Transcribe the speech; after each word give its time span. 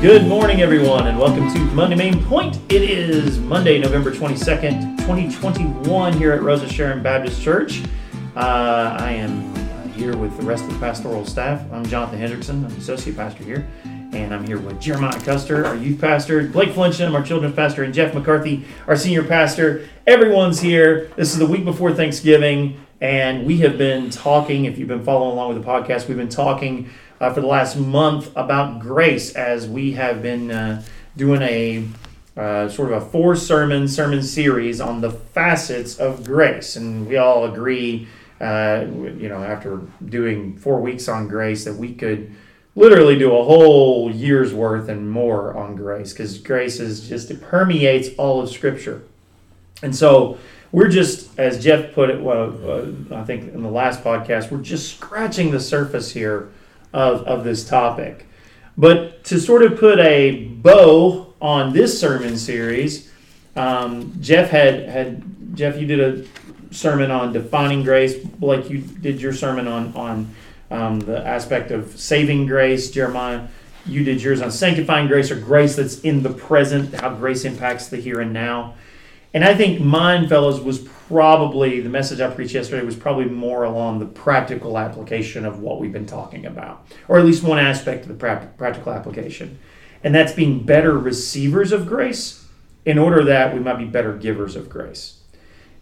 Good 0.00 0.26
morning, 0.26 0.62
everyone, 0.62 1.08
and 1.08 1.18
welcome 1.18 1.52
to 1.52 1.58
Monday 1.74 1.94
Main 1.94 2.24
Point. 2.24 2.56
It 2.72 2.80
is 2.88 3.38
Monday, 3.38 3.78
November 3.78 4.10
22nd, 4.10 4.96
2021, 4.96 6.14
here 6.14 6.32
at 6.32 6.40
Rose 6.40 6.62
of 6.62 6.72
Sharon 6.72 7.02
Baptist 7.02 7.42
Church. 7.42 7.82
Uh, 8.34 8.96
I 8.98 9.12
am 9.12 9.52
uh, 9.52 9.88
here 9.88 10.16
with 10.16 10.34
the 10.38 10.42
rest 10.42 10.64
of 10.64 10.72
the 10.72 10.78
pastoral 10.78 11.26
staff. 11.26 11.70
I'm 11.70 11.84
Jonathan 11.84 12.18
Hendrickson, 12.18 12.64
I'm 12.64 12.76
associate 12.78 13.14
pastor 13.14 13.44
here, 13.44 13.68
and 13.84 14.32
I'm 14.32 14.46
here 14.46 14.58
with 14.58 14.80
Jeremiah 14.80 15.20
Custer, 15.20 15.66
our 15.66 15.76
youth 15.76 16.00
pastor, 16.00 16.48
Blake 16.48 16.70
Flincham, 16.70 17.12
our 17.12 17.22
children's 17.22 17.54
pastor, 17.54 17.84
and 17.84 17.92
Jeff 17.92 18.14
McCarthy, 18.14 18.64
our 18.86 18.96
senior 18.96 19.22
pastor. 19.22 19.86
Everyone's 20.06 20.62
here. 20.62 21.12
This 21.16 21.30
is 21.30 21.38
the 21.38 21.46
week 21.46 21.66
before 21.66 21.92
Thanksgiving, 21.92 22.80
and 23.02 23.44
we 23.44 23.58
have 23.58 23.76
been 23.76 24.08
talking. 24.08 24.64
If 24.64 24.78
you've 24.78 24.88
been 24.88 25.04
following 25.04 25.32
along 25.32 25.52
with 25.52 25.62
the 25.62 25.68
podcast, 25.68 26.08
we've 26.08 26.16
been 26.16 26.30
talking 26.30 26.88
uh, 27.20 27.32
for 27.32 27.40
the 27.40 27.46
last 27.46 27.76
month 27.76 28.32
about 28.34 28.80
grace 28.80 29.34
as 29.34 29.68
we 29.68 29.92
have 29.92 30.22
been 30.22 30.50
uh, 30.50 30.82
doing 31.16 31.42
a 31.42 31.86
uh, 32.36 32.68
sort 32.68 32.92
of 32.92 33.02
a 33.02 33.06
four 33.06 33.36
sermon 33.36 33.86
sermon 33.86 34.22
series 34.22 34.80
on 34.80 35.00
the 35.00 35.10
facets 35.10 35.98
of 35.98 36.24
grace. 36.24 36.76
And 36.76 37.06
we 37.06 37.16
all 37.16 37.44
agree, 37.44 38.08
uh, 38.40 38.86
you 38.88 39.28
know, 39.28 39.42
after 39.42 39.80
doing 40.04 40.56
four 40.56 40.80
weeks 40.80 41.08
on 41.08 41.28
grace, 41.28 41.64
that 41.64 41.74
we 41.74 41.94
could 41.94 42.34
literally 42.74 43.18
do 43.18 43.36
a 43.36 43.44
whole 43.44 44.10
year's 44.10 44.54
worth 44.54 44.88
and 44.88 45.10
more 45.10 45.56
on 45.56 45.76
grace 45.76 46.12
because 46.12 46.38
grace 46.38 46.80
is 46.80 47.08
just, 47.08 47.30
it 47.30 47.42
permeates 47.42 48.08
all 48.16 48.40
of 48.40 48.48
Scripture. 48.48 49.02
And 49.82 49.94
so, 49.94 50.38
we're 50.72 50.88
just, 50.88 51.36
as 51.36 51.62
Jeff 51.62 51.92
put 51.94 52.10
it, 52.10 52.22
well, 52.22 52.54
uh, 52.64 53.16
I 53.16 53.24
think 53.24 53.52
in 53.52 53.64
the 53.64 53.70
last 53.70 54.04
podcast, 54.04 54.52
we're 54.52 54.58
just 54.62 54.94
scratching 54.94 55.50
the 55.50 55.58
surface 55.58 56.12
here 56.12 56.50
of, 56.92 57.22
of 57.26 57.44
this 57.44 57.68
topic. 57.68 58.26
But 58.76 59.24
to 59.24 59.38
sort 59.38 59.62
of 59.62 59.78
put 59.78 59.98
a 59.98 60.44
bow 60.46 61.34
on 61.40 61.72
this 61.72 62.00
sermon 62.00 62.36
series, 62.36 63.10
um, 63.56 64.14
Jeff 64.20 64.50
had 64.50 64.88
had 64.88 65.22
Jeff, 65.54 65.76
you 65.78 65.86
did 65.86 66.00
a 66.00 66.74
sermon 66.74 67.10
on 67.10 67.32
defining 67.32 67.82
grace. 67.82 68.16
Blake, 68.16 68.70
you 68.70 68.78
did 68.78 69.20
your 69.20 69.32
sermon 69.32 69.66
on 69.66 69.92
on 69.94 70.34
um, 70.70 71.00
the 71.00 71.26
aspect 71.26 71.70
of 71.70 71.98
saving 71.98 72.46
grace. 72.46 72.90
Jeremiah, 72.90 73.48
you 73.86 74.04
did 74.04 74.22
yours 74.22 74.40
on 74.40 74.50
sanctifying 74.50 75.08
grace 75.08 75.30
or 75.30 75.38
grace 75.38 75.76
that's 75.76 76.00
in 76.00 76.22
the 76.22 76.30
present, 76.30 76.94
how 76.94 77.14
grace 77.14 77.44
impacts 77.44 77.88
the 77.88 77.96
here 77.96 78.20
and 78.20 78.32
now. 78.32 78.74
And 79.32 79.44
I 79.44 79.54
think 79.54 79.80
mine, 79.80 80.28
fellows, 80.28 80.60
was 80.60 80.80
probably 80.80 81.80
the 81.80 81.88
message 81.88 82.20
I 82.20 82.30
preached 82.30 82.54
yesterday 82.54 82.84
was 82.84 82.96
probably 82.96 83.26
more 83.26 83.64
along 83.64 84.00
the 84.00 84.06
practical 84.06 84.76
application 84.76 85.44
of 85.44 85.60
what 85.60 85.80
we've 85.80 85.92
been 85.92 86.06
talking 86.06 86.46
about, 86.46 86.86
or 87.06 87.18
at 87.18 87.24
least 87.24 87.42
one 87.42 87.58
aspect 87.58 88.02
of 88.02 88.08
the 88.08 88.14
practical 88.14 88.92
application. 88.92 89.58
And 90.02 90.14
that's 90.14 90.32
being 90.32 90.64
better 90.64 90.98
receivers 90.98 91.72
of 91.72 91.86
grace 91.86 92.46
in 92.84 92.98
order 92.98 93.22
that 93.24 93.54
we 93.54 93.60
might 93.60 93.78
be 93.78 93.84
better 93.84 94.16
givers 94.16 94.56
of 94.56 94.68
grace. 94.68 95.20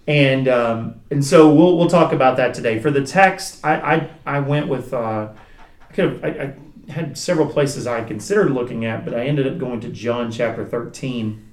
And 0.07 0.49
um, 0.49 1.01
and 1.11 1.25
so 1.25 1.53
we'll, 1.53 1.77
we'll 1.77 1.89
talk 1.89 2.13
about 2.13 2.39
that 2.39 2.55
today. 2.55 2.79
For 2.79 2.91
the 2.91 3.05
text, 3.05 3.65
I, 3.65 3.75
I, 3.75 4.11
I 4.25 4.41
went 4.41 4.67
with, 4.67 4.93
uh, 4.95 5.29
I 5.29 5.93
could 5.93 6.05
have, 6.05 6.25
I, 6.25 6.29
I 6.29 6.93
had 6.93 7.19
several 7.19 7.47
places 7.47 7.87
I 7.87 8.03
considered 8.05 8.51
looking 8.51 8.87
at, 8.87 9.05
but 9.05 9.15
I 9.15 9.27
ended 9.27 9.47
up 9.47 9.59
going 9.59 9.81
to 9.81 9.91
John 9.91 10.33
chapter 10.33 10.65
13, 10.65 11.47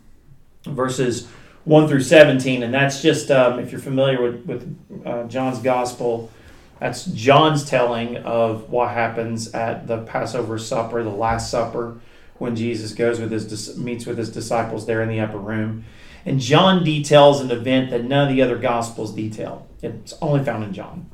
verses 0.66 1.28
1 1.66 1.88
through 1.88 2.02
17. 2.02 2.64
And 2.64 2.74
that's 2.74 3.02
just, 3.02 3.30
um, 3.30 3.60
if 3.60 3.72
you're 3.72 3.82
familiar 3.82 4.22
with, 4.22 4.46
with 4.46 5.06
uh, 5.06 5.24
John's 5.24 5.60
gospel, 5.60 6.32
that's 6.80 7.06
John's 7.06 7.68
telling 7.68 8.18
of 8.18 8.70
what 8.70 8.92
happens 8.92 9.54
at 9.54 9.88
the 9.88 10.04
Passover 10.04 10.58
supper, 10.60 11.04
the 11.04 11.10
Last 11.10 11.50
Supper, 11.50 12.00
when 12.38 12.56
Jesus 12.56 12.94
goes 12.94 13.20
with 13.20 13.32
his 13.32 13.78
meets 13.78 14.06
with 14.06 14.18
his 14.18 14.30
disciples 14.30 14.86
there 14.86 15.02
in 15.02 15.10
the 15.10 15.20
upper 15.20 15.38
room. 15.38 15.86
And 16.26 16.40
John 16.40 16.84
details 16.84 17.40
an 17.40 17.52
event 17.52 17.92
that 17.92 18.04
none 18.04 18.28
of 18.28 18.36
the 18.36 18.42
other 18.42 18.58
gospels 18.58 19.14
detail. 19.14 19.68
It's 19.82 20.14
only 20.22 20.44
found 20.44 20.64
in 20.64 20.74
John, 20.74 21.10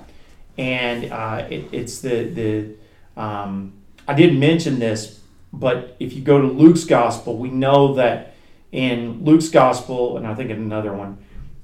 and 0.57 1.11
uh, 1.11 1.47
it, 1.49 1.69
it's 1.71 1.99
the 1.99 2.23
the. 2.23 3.21
Um, 3.21 3.73
I 4.07 4.13
did 4.13 4.37
mention 4.37 4.79
this, 4.79 5.19
but 5.51 5.95
if 5.99 6.13
you 6.13 6.21
go 6.21 6.41
to 6.41 6.47
Luke's 6.47 6.85
gospel, 6.85 7.37
we 7.37 7.49
know 7.49 7.95
that 7.95 8.30
in 8.71 9.23
Luke's 9.23 9.49
gospel, 9.49 10.17
and 10.17 10.25
I 10.25 10.33
think 10.33 10.49
in 10.49 10.57
another 10.57 10.93
one, 10.93 11.17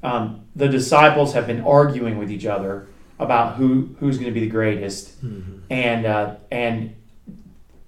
um, 0.04 0.46
the 0.56 0.68
disciples 0.68 1.34
have 1.34 1.48
been 1.48 1.62
arguing 1.62 2.18
with 2.18 2.32
each 2.32 2.46
other 2.46 2.88
about 3.20 3.56
who 3.56 3.96
who's 4.00 4.18
going 4.18 4.32
to 4.32 4.40
be 4.40 4.46
the 4.46 4.52
greatest, 4.52 5.24
mm-hmm. 5.26 5.60
and 5.72 6.06
uh, 6.06 6.36
and 6.52 6.96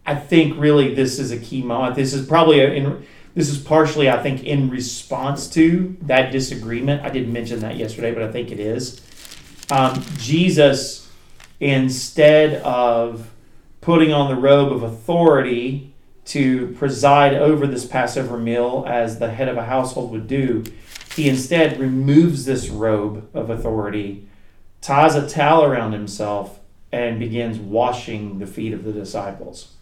I 0.06 0.16
think 0.16 0.60
really 0.60 0.96
this 0.96 1.20
is 1.20 1.32
a 1.32 1.38
key 1.38 1.62
moment. 1.62 1.96
This 1.96 2.14
is 2.14 2.26
probably 2.26 2.62
a, 2.62 2.72
in, 2.72 3.06
this 3.36 3.50
is 3.50 3.58
partially 3.58 4.10
I 4.10 4.22
think 4.24 4.44
in 4.44 4.70
response 4.70 5.48
to 5.52 5.98
that 6.02 6.32
disagreement. 6.32 7.04
I 7.04 7.10
didn't 7.10 7.32
mention 7.32 7.60
that 7.60 7.78
yesterday, 7.78 8.14
but 8.14 8.24
I 8.24 8.32
think 8.32 8.52
it 8.52 8.60
is. 8.60 9.02
Um, 9.72 10.04
Jesus, 10.18 11.12
instead 11.60 12.62
of 12.64 13.30
putting 13.82 14.12
on 14.12 14.30
the 14.30 14.36
robe 14.36 14.72
of 14.72 14.84
authority 14.84 15.89
to 16.30 16.68
preside 16.78 17.34
over 17.34 17.66
this 17.66 17.86
Passover 17.86 18.38
meal 18.38 18.86
as 18.88 19.18
the 19.18 19.32
head 19.32 19.48
of 19.48 19.58
a 19.58 19.66
household 19.66 20.12
would 20.12 20.28
do, 20.28 20.64
he 21.16 21.28
instead 21.28 21.80
removes 21.80 22.46
this 22.46 22.70
robe 22.70 23.28
of 23.34 23.50
authority, 23.50 24.28
ties 24.80 25.16
a 25.16 25.28
towel 25.28 25.64
around 25.64 25.92
himself, 25.92 26.60
and 26.92 27.20
begins 27.20 27.58
washing 27.58 28.38
the 28.38 28.46
feet 28.46 28.74
of 28.74 28.84
the 28.84 28.92
disciples. 28.92 29.74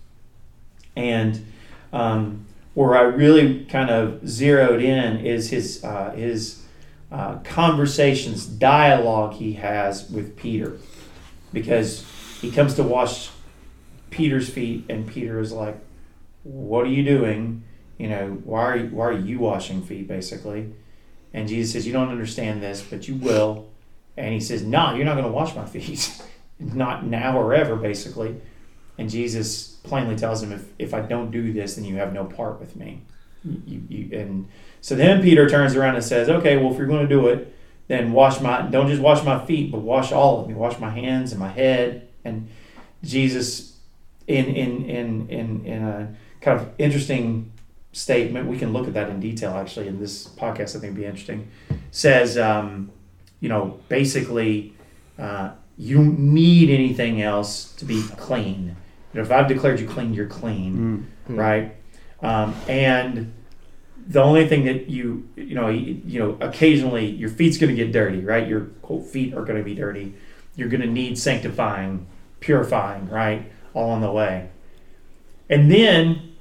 And 0.96 1.46
um, 1.91 2.46
where 2.74 2.97
I 2.97 3.02
really 3.02 3.66
kind 3.66 3.90
of 3.90 4.25
zeroed 4.28 4.81
in 4.81 5.18
is 5.25 5.50
his 5.50 5.84
uh, 5.84 6.12
his 6.12 6.63
uh, 7.12 7.40
conversations, 7.40 8.46
dialogue 8.46 9.34
he 9.34 9.53
has 9.53 10.09
with 10.09 10.38
Peter, 10.38 10.78
because 11.52 12.06
he 12.40 12.52
comes 12.52 12.74
to 12.75 12.84
wash 12.84 13.31
Peter's 14.12 14.50
feet, 14.50 14.86
and 14.90 15.06
Peter 15.07 15.40
is 15.40 15.52
like, 15.52 15.78
what 16.47 16.85
are 16.85 16.90
you 16.90 17.03
doing? 17.03 17.63
You 17.97 18.09
know, 18.09 18.41
why 18.44 18.62
are 18.62 18.78
you, 18.78 18.88
why 18.88 19.06
are 19.08 19.19
you 19.19 19.40
washing 19.40 19.81
feet, 19.81 20.08
basically? 20.08 20.74
And 21.34 21.47
Jesus 21.47 21.74
says, 21.74 21.85
you 21.85 21.94
don't 21.94 22.09
understand 22.09 22.63
this, 22.63 22.81
but 22.81 23.08
you 23.08 23.16
will. 23.16 23.68
And 24.16 24.34
he 24.34 24.40
says, 24.40 24.63
no, 24.63 24.94
you're 24.96 25.06
not 25.06 25.13
going 25.13 25.25
to 25.25 25.31
wash 25.31 25.56
my 25.56 25.66
feet. 25.66 26.22
not 26.59 27.06
now 27.06 27.38
or 27.38 27.53
ever, 27.53 27.75
basically. 27.75 28.40
And 28.97 29.09
Jesus 29.09 29.75
plainly 29.84 30.16
tells 30.16 30.41
him, 30.41 30.52
if, 30.52 30.66
if 30.80 30.94
I 30.94 31.02
don't 31.02 31.31
do 31.31 31.53
this, 31.53 31.75
then 31.75 31.86
you 31.86 31.97
have 31.97 32.13
no 32.13 32.25
part 32.25 32.59
with 32.59 32.75
me. 32.75 33.02
Hmm. 33.44 33.56
You, 33.66 33.84
you, 33.90 34.18
and 34.18 34.47
so 34.81 34.96
then 34.96 35.22
Peter 35.22 35.50
turns 35.50 35.75
around 35.75 35.96
and 35.96 36.03
says, 36.03 36.30
okay, 36.30 36.57
well, 36.57 36.72
if 36.72 36.78
you're 36.78 36.88
going 36.88 37.07
to 37.07 37.13
do 37.13 37.28
it, 37.28 37.53
then 37.88 38.12
wash 38.12 38.41
my, 38.41 38.63
don't 38.63 38.88
just 38.88 39.02
wash 39.02 39.24
my 39.24 39.46
feet, 39.46 39.72
but 39.72 39.80
wash 39.80 40.12
all 40.12 40.41
of 40.41 40.47
me. 40.47 40.53
Wash 40.53 40.80
my 40.80 40.90
hands 40.90 41.31
and 41.31 41.40
my 41.40 41.50
head. 41.50 42.07
And 42.25 42.50
Jesus, 43.03 43.78
in, 44.28 44.46
in, 44.46 44.86
in, 44.86 45.30
in, 45.30 45.66
in 45.66 45.84
a, 45.84 46.16
kind 46.42 46.59
of 46.59 46.70
interesting 46.78 47.52
statement. 47.92 48.48
We 48.48 48.58
can 48.58 48.74
look 48.74 48.88
at 48.88 48.94
that 48.94 49.09
in 49.09 49.20
detail 49.20 49.52
actually 49.52 49.88
in 49.88 50.00
this 50.00 50.28
podcast. 50.28 50.75
I 50.75 50.80
think 50.80 50.84
would 50.84 50.96
be 50.96 51.06
interesting. 51.06 51.50
Says, 51.92 52.38
um, 52.38 52.92
you 53.40 53.50
know, 53.50 53.80
basically, 53.90 54.74
uh, 55.18 55.52
you 55.78 55.96
don't 55.96 56.20
need 56.20 56.70
anything 56.70 57.22
else 57.22 57.74
to 57.74 57.86
be 57.86 58.03
clean. 58.18 58.75
You 59.14 59.20
know, 59.20 59.22
if 59.22 59.31
I've 59.31 59.48
declared 59.48 59.80
you 59.80 59.88
clean, 59.88 60.14
you're 60.14 60.28
clean, 60.28 61.08
mm-hmm. 61.28 61.36
right? 61.36 61.75
Um, 62.22 62.56
and 62.68 63.34
the 64.08 64.22
only 64.22 64.48
thing 64.48 64.66
that 64.66 64.90
you 64.90 65.28
you 65.36 65.56
know 65.56 65.69
you, 65.69 66.02
you 66.06 66.19
know 66.19 66.38
occasionally 66.40 67.06
your 67.06 67.30
feet's 67.30 67.58
going 67.58 67.75
to 67.75 67.84
get 67.84 67.92
dirty, 67.92 68.22
right? 68.22 68.48
Your 68.48 68.62
quote 68.81 69.06
feet 69.06 69.33
are 69.33 69.44
going 69.44 69.57
to 69.57 69.63
be 69.63 69.75
dirty. 69.75 70.16
You're 70.56 70.69
going 70.69 70.81
to 70.81 70.88
need 70.88 71.19
sanctifying, 71.19 72.07
purifying, 72.40 73.10
right, 73.10 73.51
all 73.74 73.92
on 73.92 74.01
the 74.01 74.12
way. 74.12 74.50
And 75.49 75.71
then 75.71 76.35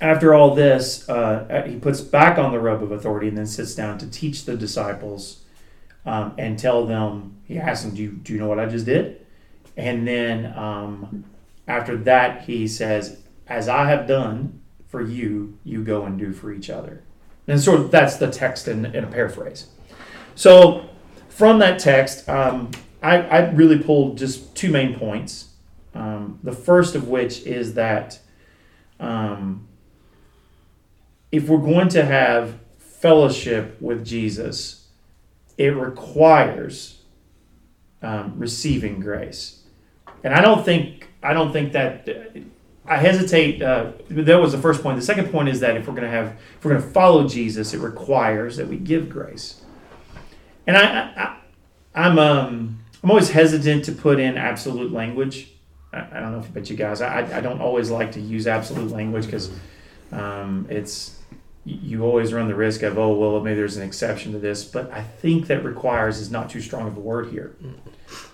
after 0.00 0.34
all 0.34 0.54
this, 0.54 1.08
uh, 1.08 1.64
he 1.66 1.76
puts 1.76 2.00
back 2.00 2.38
on 2.38 2.52
the 2.52 2.60
robe 2.60 2.82
of 2.82 2.92
authority 2.92 3.28
and 3.28 3.36
then 3.36 3.46
sits 3.46 3.74
down 3.74 3.98
to 3.98 4.10
teach 4.10 4.44
the 4.44 4.56
disciples 4.56 5.44
um, 6.06 6.34
and 6.38 6.58
tell 6.58 6.86
them. 6.86 7.36
He 7.44 7.58
asks 7.58 7.84
them, 7.84 7.94
"Do 7.94 8.02
you 8.02 8.10
do 8.12 8.32
you 8.32 8.38
know 8.38 8.48
what 8.48 8.60
I 8.60 8.66
just 8.66 8.86
did?" 8.86 9.26
And 9.76 10.06
then 10.06 10.56
um, 10.56 11.24
after 11.66 11.96
that, 11.98 12.42
he 12.42 12.68
says, 12.68 13.18
"As 13.46 13.68
I 13.68 13.88
have 13.88 14.06
done 14.06 14.60
for 14.86 15.02
you, 15.02 15.58
you 15.64 15.82
go 15.82 16.04
and 16.04 16.18
do 16.18 16.32
for 16.32 16.52
each 16.52 16.70
other." 16.70 17.02
And 17.46 17.60
sort 17.60 17.80
of 17.80 17.90
that's 17.90 18.16
the 18.16 18.30
text 18.30 18.68
in, 18.68 18.84
in 18.86 19.04
a 19.04 19.06
paraphrase. 19.06 19.68
So 20.34 20.88
from 21.28 21.58
that 21.60 21.78
text, 21.78 22.28
um, 22.28 22.70
I, 23.02 23.22
I, 23.22 23.50
really 23.50 23.78
pulled 23.78 24.18
just 24.18 24.54
two 24.54 24.70
main 24.70 24.98
points. 24.98 25.47
Um, 25.98 26.38
the 26.42 26.52
first 26.52 26.94
of 26.94 27.08
which 27.08 27.42
is 27.42 27.74
that. 27.74 28.20
Um, 29.00 29.66
if 31.30 31.48
we're 31.48 31.58
going 31.58 31.88
to 31.90 32.04
have 32.04 32.58
fellowship 32.78 33.80
with 33.80 34.04
Jesus, 34.04 34.86
it 35.56 35.76
requires 35.76 37.02
um, 38.02 38.38
receiving 38.38 39.00
grace. 39.00 39.62
And 40.24 40.32
I 40.34 40.40
don't 40.40 40.64
think 40.64 41.08
I 41.22 41.32
don't 41.32 41.52
think 41.52 41.72
that 41.72 42.08
I 42.86 42.96
hesitate. 42.96 43.60
Uh, 43.60 43.92
that 44.08 44.40
was 44.40 44.52
the 44.52 44.58
first 44.58 44.82
point. 44.82 44.96
The 44.96 45.04
second 45.04 45.30
point 45.30 45.48
is 45.48 45.60
that 45.60 45.76
if 45.76 45.86
we're 45.86 45.94
going 45.94 46.04
to 46.04 46.10
have, 46.10 46.36
if 46.56 46.64
we're 46.64 46.72
going 46.72 46.82
to 46.82 46.88
follow 46.90 47.28
Jesus, 47.28 47.74
it 47.74 47.78
requires 47.78 48.56
that 48.56 48.68
we 48.68 48.76
give 48.76 49.10
grace. 49.10 49.62
And 50.66 50.76
I, 50.76 51.38
I, 51.94 52.06
am 52.06 52.18
um, 52.18 52.78
I'm 53.02 53.10
always 53.10 53.30
hesitant 53.30 53.84
to 53.86 53.92
put 53.92 54.18
in 54.18 54.36
absolute 54.36 54.92
language. 54.92 55.52
I, 55.92 55.98
I 55.98 56.20
don't 56.20 56.32
know 56.32 56.38
if 56.40 56.48
about 56.48 56.68
you 56.70 56.76
guys. 56.76 57.00
I, 57.00 57.38
I 57.38 57.40
don't 57.40 57.60
always 57.60 57.90
like 57.90 58.12
to 58.12 58.20
use 58.20 58.46
absolute 58.46 58.90
language 58.90 59.26
because 59.26 59.50
um, 60.12 60.66
it's 60.68 61.16
you 61.64 62.02
always 62.02 62.32
run 62.32 62.48
the 62.48 62.54
risk 62.54 62.82
of 62.82 62.98
oh 62.98 63.12
well 63.12 63.40
maybe 63.40 63.56
there's 63.56 63.76
an 63.76 63.82
exception 63.82 64.32
to 64.32 64.38
this. 64.38 64.64
But 64.64 64.90
I 64.92 65.02
think 65.02 65.46
that 65.48 65.64
requires 65.64 66.18
is 66.18 66.30
not 66.30 66.50
too 66.50 66.60
strong 66.60 66.88
of 66.88 66.96
a 66.96 67.00
word 67.00 67.30
here. 67.30 67.56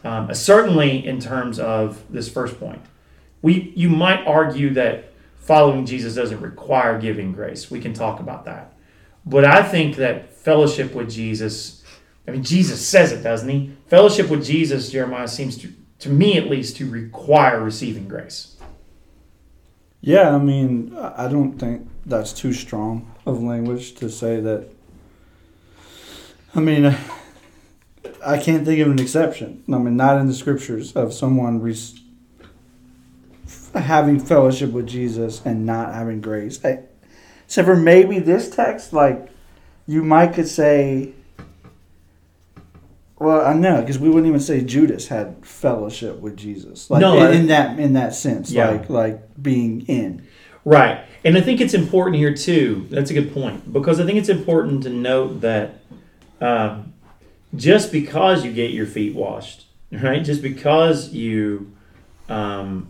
Um, 0.05 0.33
certainly 0.35 1.05
in 1.05 1.19
terms 1.19 1.59
of 1.59 2.03
this 2.09 2.29
first 2.29 2.61
point 2.61 2.81
we 3.45 3.75
you 3.77 3.91
might 3.91 4.27
argue 4.27 4.73
that 4.73 5.13
following 5.37 5.85
Jesus 5.85 6.15
doesn't 6.15 6.41
require 6.41 6.99
giving 6.99 7.33
grace. 7.33 7.71
We 7.71 7.79
can 7.79 7.93
talk 7.93 8.19
about 8.19 8.47
that. 8.47 8.73
But 9.27 9.45
I 9.45 9.63
think 9.63 9.97
that 9.97 10.33
fellowship 10.33 10.95
with 10.95 11.11
Jesus, 11.11 11.85
I 12.27 12.31
mean, 12.31 12.43
Jesus 12.43 12.87
says 12.87 13.13
it, 13.13 13.23
doesn't 13.23 13.49
he? 13.49 13.77
Fellowship 13.87 14.31
with 14.31 14.43
Jesus, 14.43 14.91
Jeremiah, 14.91 15.29
seems 15.29 15.59
to, 15.59 15.69
to 16.05 16.11
me 16.11 16.37
at 16.37 16.51
least, 16.51 16.77
to 16.77 16.89
require 16.89 17.61
receiving 17.61 18.07
grace. 18.07 18.57
Yeah, 20.03 20.35
I 20.35 20.39
mean, 20.39 20.95
I 20.95 21.29
don't 21.29 21.59
think 21.59 21.89
that's 22.05 22.35
too 22.35 22.53
strong 22.53 23.11
of 23.25 23.43
language 23.43 23.95
to 23.95 24.11
say 24.11 24.39
that. 24.41 24.69
I 26.55 26.61
mean, 26.61 26.95
I 28.25 28.39
can't 28.39 28.67
think 28.67 28.81
of 28.81 28.91
an 28.91 28.99
exception. 28.99 29.65
I 29.67 29.79
mean, 29.79 29.97
not 29.97 30.21
in 30.21 30.29
the 30.29 30.35
scriptures 30.35 30.93
of 30.93 31.15
someone 31.15 31.63
re- 31.63 31.75
having 33.75 34.21
fellowship 34.21 34.73
with 34.73 34.87
Jesus 34.87 35.41
and 35.47 35.65
not 35.65 35.95
having 35.95 36.21
grace. 36.21 36.63
I, 36.63 36.81
except 37.47 37.65
for 37.65 37.77
maybe 37.77 38.19
this 38.19 38.55
text, 38.55 38.93
like 38.93 39.31
you 39.87 40.05
might 40.05 40.35
could 40.35 40.49
say. 40.49 41.15
Well, 43.19 43.47
I 43.47 43.55
know 43.55 43.81
because 43.81 43.99
we 43.99 44.09
wouldn't 44.09 44.27
even 44.27 44.41
say 44.41 44.63
Judas 44.63 45.09
had 45.09 45.45
fellowship 45.47 46.19
with 46.19 46.37
Jesus, 46.37 46.91
like 46.91 47.01
No, 47.01 47.17
in, 47.25 47.41
in 47.43 47.47
that 47.47 47.79
in 47.79 47.93
that 47.93 48.15
sense, 48.15 48.51
Yeah. 48.51 48.71
like 48.71 48.91
like 48.91 49.43
being 49.43 49.83
in. 49.87 50.27
Right. 50.65 51.05
And 51.25 51.37
I 51.39 51.41
think 51.41 51.61
it's 51.61 51.75
important 51.75 52.17
here, 52.17 52.35
too. 52.35 52.87
That's 52.91 53.11
a 53.11 53.15
good 53.15 53.33
point. 53.33 53.73
Because 53.73 54.01
I 54.01 54.05
think 54.05 54.19
it's 54.19 54.29
important 54.29 54.83
to 54.83 54.91
note 54.91 55.41
that 55.43 55.81
um, 56.41 56.93
just 57.55 57.93
because 57.93 58.45
you 58.45 58.53
get 58.53 58.73
your 58.73 58.87
feet 58.87 59.15
washed, 59.15 59.67
right? 59.91 60.23
Just 60.25 60.43
because 60.43 61.13
you 61.15 61.73
um, 62.29 62.89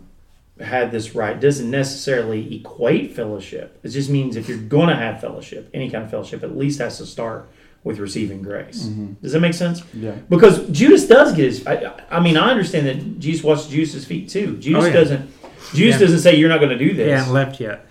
had 0.59 0.91
this 0.91 1.15
right 1.15 1.39
doesn't 1.39 1.69
necessarily 1.69 2.55
equate 2.57 3.13
fellowship. 3.15 3.79
It 3.83 3.89
just 3.89 4.09
means 4.09 4.35
if 4.35 4.49
you're 4.49 4.57
going 4.57 4.89
to 4.89 4.95
have 4.95 5.21
fellowship, 5.21 5.69
any 5.73 5.89
kind 5.89 6.03
of 6.03 6.09
fellowship, 6.11 6.43
at 6.43 6.57
least 6.57 6.79
has 6.79 6.97
to 6.97 7.05
start 7.05 7.47
with 7.85 7.99
receiving 7.99 8.41
grace. 8.41 8.81
Does 9.21 9.31
that 9.31 9.39
make 9.39 9.53
sense? 9.53 9.81
Yeah. 9.93 10.11
Because 10.27 10.67
Judas 10.69 11.07
does 11.07 11.31
get 11.33 11.45
his. 11.45 11.65
I, 11.65 11.93
I 12.09 12.19
mean, 12.19 12.35
I 12.35 12.49
understand 12.49 12.87
that 12.87 13.19
Jesus 13.19 13.43
washed 13.45 13.69
Judas's 13.69 14.03
feet 14.03 14.27
too. 14.27 14.57
Judas 14.57 14.83
Oh, 14.83 14.87
yeah. 14.87 14.93
doesn't. 14.93 15.31
Judas 15.73 15.93
Yeah. 15.95 15.99
doesn't 15.99 16.19
say 16.19 16.35
you're 16.35 16.49
not 16.49 16.57
going 16.59 16.77
to 16.77 16.77
do 16.77 16.93
this. 16.93 17.17
Hadn't 17.19 17.33
left 17.33 17.61
yet. 17.61 17.85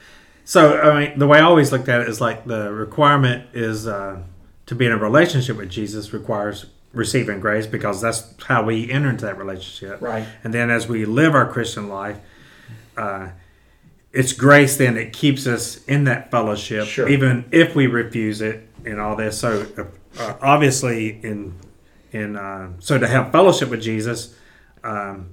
So 0.45 0.79
I 0.79 1.09
mean, 1.09 1.19
the 1.19 1.27
way 1.27 1.39
I 1.39 1.43
always 1.45 1.73
looked 1.73 1.89
at 1.89 2.03
it 2.03 2.09
is 2.09 2.21
like 2.21 2.45
the 2.45 2.71
requirement 2.73 3.47
is 3.55 3.87
uh, 3.87 4.19
to 4.67 4.75
be 4.75 4.85
in 4.85 4.93
a 4.93 4.99
relationship 4.99 5.57
with 5.57 5.71
Jesus 5.71 6.13
requires 6.13 6.67
receiving 6.93 7.41
grace 7.41 7.67
because 7.67 8.01
that's 8.03 8.35
how 8.47 8.63
we 8.65 8.91
enter 8.91 9.09
into 9.11 9.25
that 9.25 9.39
relationship. 9.39 10.03
Right. 10.03 10.27
And 10.43 10.53
then 10.53 10.71
as 10.71 10.87
we 10.89 11.05
live 11.07 11.35
our 11.35 11.51
Christian 11.51 11.89
life, 11.89 12.19
uh, 12.97 13.29
it's 14.13 14.33
grace 14.33 14.77
then 14.77 14.95
that 14.95 15.13
keeps 15.13 15.47
us 15.47 15.83
in 15.87 16.05
that 16.05 16.31
fellowship, 16.31 16.87
Sure. 16.87 17.09
even 17.09 17.45
if 17.51 17.75
we 17.75 17.87
refuse 17.89 18.41
it 18.41 18.69
and 18.85 19.01
all 19.01 19.17
this. 19.17 19.39
So 19.39 19.67
uh, 19.79 19.85
uh, 20.21 20.37
obviously, 20.41 21.21
in 21.23 21.55
in 22.13 22.37
uh, 22.37 22.71
so 22.79 22.99
to 22.99 23.07
have 23.09 23.33
fellowship 23.33 23.69
with 23.71 23.83
Jesus, 23.83 24.35
um, 24.83 25.31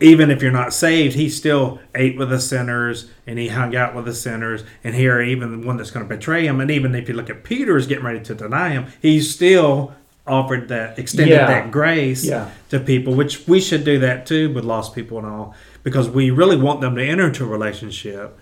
even 0.00 0.30
if 0.30 0.42
you're 0.42 0.52
not 0.52 0.72
saved, 0.72 1.14
he 1.14 1.28
still 1.28 1.80
ate 1.94 2.16
with 2.16 2.30
the 2.30 2.40
sinners 2.40 3.10
and 3.26 3.38
he 3.38 3.48
hung 3.48 3.76
out 3.76 3.94
with 3.94 4.04
the 4.06 4.14
sinners. 4.14 4.64
And 4.82 4.94
here, 4.94 5.20
even 5.20 5.60
the 5.60 5.66
one 5.66 5.76
that's 5.76 5.90
going 5.90 6.06
to 6.08 6.14
betray 6.16 6.46
him, 6.46 6.60
and 6.60 6.70
even 6.70 6.94
if 6.94 7.08
you 7.08 7.14
look 7.14 7.30
at 7.30 7.44
Peter's 7.44 7.86
getting 7.86 8.04
ready 8.04 8.20
to 8.20 8.34
deny 8.34 8.70
him, 8.70 8.86
he 9.00 9.20
still 9.20 9.94
offered 10.26 10.68
that, 10.68 10.98
extended 10.98 11.34
Yeah. 11.34 11.46
that 11.46 11.70
grace 11.70 12.24
Yeah. 12.24 12.50
to 12.70 12.80
people, 12.80 13.14
which 13.14 13.46
we 13.46 13.60
should 13.60 13.84
do 13.84 13.98
that 14.00 14.24
too 14.26 14.52
with 14.52 14.64
lost 14.64 14.94
people 14.94 15.18
and 15.18 15.26
all, 15.26 15.54
because 15.82 16.08
we 16.08 16.30
really 16.30 16.56
want 16.56 16.80
them 16.80 16.96
to 16.96 17.02
enter 17.04 17.26
into 17.26 17.44
a 17.44 17.46
relationship. 17.48 18.36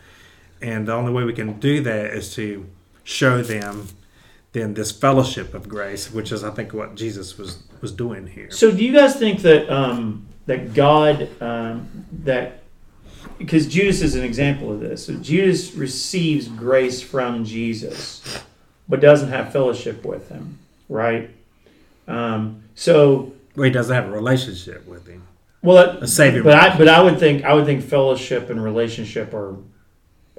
And 0.61 0.87
the 0.87 0.93
only 0.93 1.13
way 1.13 1.25
we 1.25 1.33
can 1.33 1.59
do 1.59 1.81
that 1.83 2.15
is 2.15 2.33
to 2.37 2.67
show 3.03 3.43
them 3.43 3.89
then 4.53 4.75
this 4.75 4.93
fellowship 4.93 5.55
of 5.55 5.69
grace, 5.69 6.13
which 6.13 6.31
is, 6.31 6.45
I 6.45 6.51
think, 6.51 6.73
what 6.73 6.95
Jesus 6.95 7.39
was 7.39 7.63
was 7.81 7.93
doing 7.93 8.27
here. 8.27 8.51
So, 8.51 8.71
do 8.71 8.85
you 8.85 8.93
guys 8.93 9.17
think 9.17 9.41
that 9.43 9.71
um, 9.71 10.27
that 10.47 10.75
God 10.75 11.29
um, 11.43 12.07
that 12.25 12.63
because 13.39 13.67
Judas 13.67 14.03
is 14.03 14.15
an 14.15 14.25
example 14.25 14.73
of 14.73 14.81
this? 14.81 15.07
So 15.07 15.15
Judas 15.15 15.75
receives 15.75 16.49
grace 16.49 17.03
from 17.03 17.45
Jesus, 17.45 18.43
but 18.89 19.01
doesn't 19.01 19.29
have 19.31 19.53
fellowship 19.53 20.05
with 20.05 20.29
him, 20.29 20.59
right? 20.89 21.31
Um, 22.09 22.63
so, 22.75 23.33
Well, 23.57 23.65
he 23.65 23.71
doesn't 23.71 23.95
have 23.95 24.09
a 24.09 24.13
relationship 24.13 24.87
with 24.87 25.07
him. 25.07 25.27
well, 25.63 25.77
that, 25.77 26.03
A 26.03 26.09
savior 26.09 26.43
but 26.43 26.55
I 26.55 26.77
but 26.77 26.89
I 26.89 27.03
would 27.03 27.19
think 27.19 27.45
I 27.45 27.55
would 27.55 27.65
think 27.65 27.83
fellowship 27.83 28.51
and 28.51 28.63
relationship 28.63 29.33
are 29.35 29.57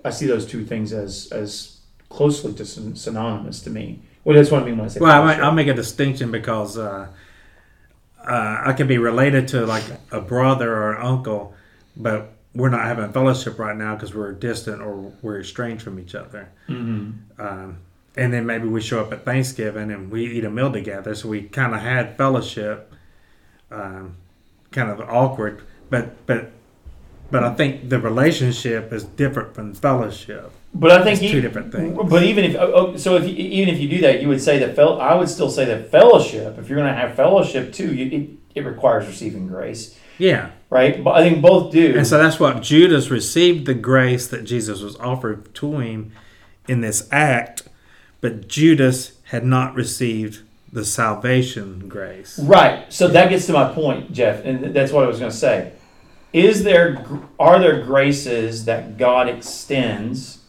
I 0.06 0.09
see 0.09 0.27
those 0.27 0.45
two 0.45 0.66
things 0.66 0.94
as 0.94 1.30
as 1.31 1.72
closely 2.13 2.54
to 2.54 2.65
syn- 2.65 2.95
synonymous 2.95 3.60
to 3.62 3.69
me. 3.69 4.00
Well, 4.24 4.36
that's 4.38 4.51
what 4.51 4.62
I 4.62 4.65
mean 4.65 4.77
when 4.77 4.86
I 4.86 4.89
say. 4.89 5.00
Well, 5.00 5.12
I 5.12 5.19
might, 5.19 5.25
fellowship. 5.33 5.44
I'll 5.45 5.51
make 5.54 5.68
a 5.68 5.74
distinction 5.74 6.31
because 6.31 6.77
uh, 6.77 7.07
uh, 8.25 8.62
I 8.65 8.74
can 8.74 8.88
be 8.88 8.98
related 9.00 9.48
to 9.50 9.65
like 9.65 9.83
a 10.12 10.21
brother 10.21 10.71
or 10.74 10.94
an 10.94 11.06
uncle, 11.06 11.54
but 11.98 12.31
we're 12.56 12.69
not 12.69 12.86
having 12.86 13.12
fellowship 13.12 13.57
right 13.57 13.75
now 13.75 13.95
because 13.95 14.13
we're 14.13 14.31
distant 14.31 14.81
or 14.81 15.12
we're 15.24 15.39
estranged 15.42 15.83
from 15.83 16.00
each 16.00 16.13
other. 16.15 16.50
Mhm. 16.69 17.13
Um, 17.39 17.77
and 18.16 18.31
then 18.31 18.45
maybe 18.45 18.68
we 18.68 18.80
show 18.80 19.01
up 19.01 19.12
at 19.12 19.25
Thanksgiving 19.25 19.92
and 19.92 20.12
we 20.12 20.25
eat 20.27 20.45
a 20.45 20.51
meal 20.51 20.71
together, 20.71 21.16
so 21.16 21.27
we 21.30 21.42
kind 21.42 21.74
of 21.74 21.81
had 21.81 22.16
fellowship, 22.16 22.94
um, 23.71 24.16
kind 24.71 24.92
of 24.92 25.02
awkward, 25.02 25.61
but 25.90 26.26
but 26.28 26.52
but 27.33 27.44
I 27.44 27.54
think 27.56 27.90
the 27.90 27.99
relationship 27.99 28.94
is 28.94 29.04
different 29.04 29.54
from 29.56 29.73
fellowship. 29.73 30.52
But 30.73 30.92
I 30.92 31.04
think 31.04 31.21
It's 31.21 31.31
two 31.31 31.40
e- 31.40 31.42
different 31.42 31.71
things. 31.71 31.97
But 32.09 32.23
even 32.23 32.45
if 32.45 32.56
oh, 32.56 32.71
oh, 32.94 32.97
so, 32.97 33.16
if 33.18 33.23
you, 33.28 33.35
even 33.35 33.73
if 33.73 33.80
you 33.81 33.90
do 33.90 34.02
that, 34.02 34.21
you 34.21 34.28
would 34.30 34.42
say 34.42 34.57
that 34.59 34.75
fel- 34.75 35.02
I 35.02 35.13
would 35.13 35.30
still 35.30 35.49
say 35.49 35.66
that 35.66 35.92
fellowship. 35.92 36.57
If 36.57 36.69
you're 36.69 36.80
going 36.80 36.94
to 36.94 36.99
have 36.99 37.16
fellowship 37.16 37.73
too, 37.73 37.94
you, 37.94 38.06
it, 38.56 38.59
it 38.59 38.66
requires 38.66 39.06
receiving 39.07 39.47
grace, 39.47 39.97
Yeah. 40.18 40.52
right? 40.69 41.04
But 41.04 41.11
I 41.11 41.21
think 41.28 41.42
both 41.42 41.71
do. 41.71 41.95
And 41.97 42.07
so 42.07 42.18
that's 42.18 42.40
what 42.40 42.61
Judas 42.61 43.09
received 43.11 43.66
the 43.66 43.73
grace 43.75 44.28
that 44.28 44.44
Jesus 44.45 44.81
was 44.81 44.95
offered 44.97 45.54
to 45.56 45.80
him 45.80 46.11
in 46.68 46.81
this 46.81 47.07
act, 47.11 47.63
but 48.21 48.47
Judas 48.47 49.13
had 49.25 49.44
not 49.45 49.75
received 49.75 50.42
the 50.71 50.85
salvation 50.85 51.87
grace. 51.87 52.40
right. 52.40 52.92
So 52.92 53.07
that 53.09 53.30
gets 53.30 53.45
to 53.47 53.54
my 53.54 53.71
point, 53.73 54.11
Jeff, 54.11 54.44
and 54.44 54.73
that's 54.73 54.92
what 54.92 55.04
I 55.04 55.07
was 55.07 55.19
going 55.19 55.31
to 55.31 55.37
say. 55.37 55.73
Is 56.33 56.63
there 56.63 57.06
are 57.40 57.59
there 57.59 57.83
graces 57.83 58.66
that 58.66 58.97
God 58.97 59.30
extends 59.30 60.40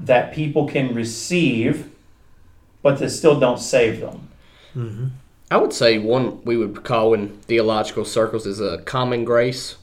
that 0.00 0.34
people 0.34 0.66
can 0.66 0.94
receive, 0.94 1.90
but 2.82 2.98
that 2.98 3.10
still 3.10 3.38
don't 3.38 3.60
save 3.60 4.00
them? 4.00 4.28
I 5.50 5.56
would 5.56 5.72
say 5.72 5.98
one 5.98 6.44
we 6.44 6.56
would 6.56 6.84
call 6.84 7.14
in 7.14 7.38
theological 7.42 8.04
circles 8.04 8.46
is 8.46 8.60
a 8.60 8.78
common 8.78 9.24
grace, 9.24 9.76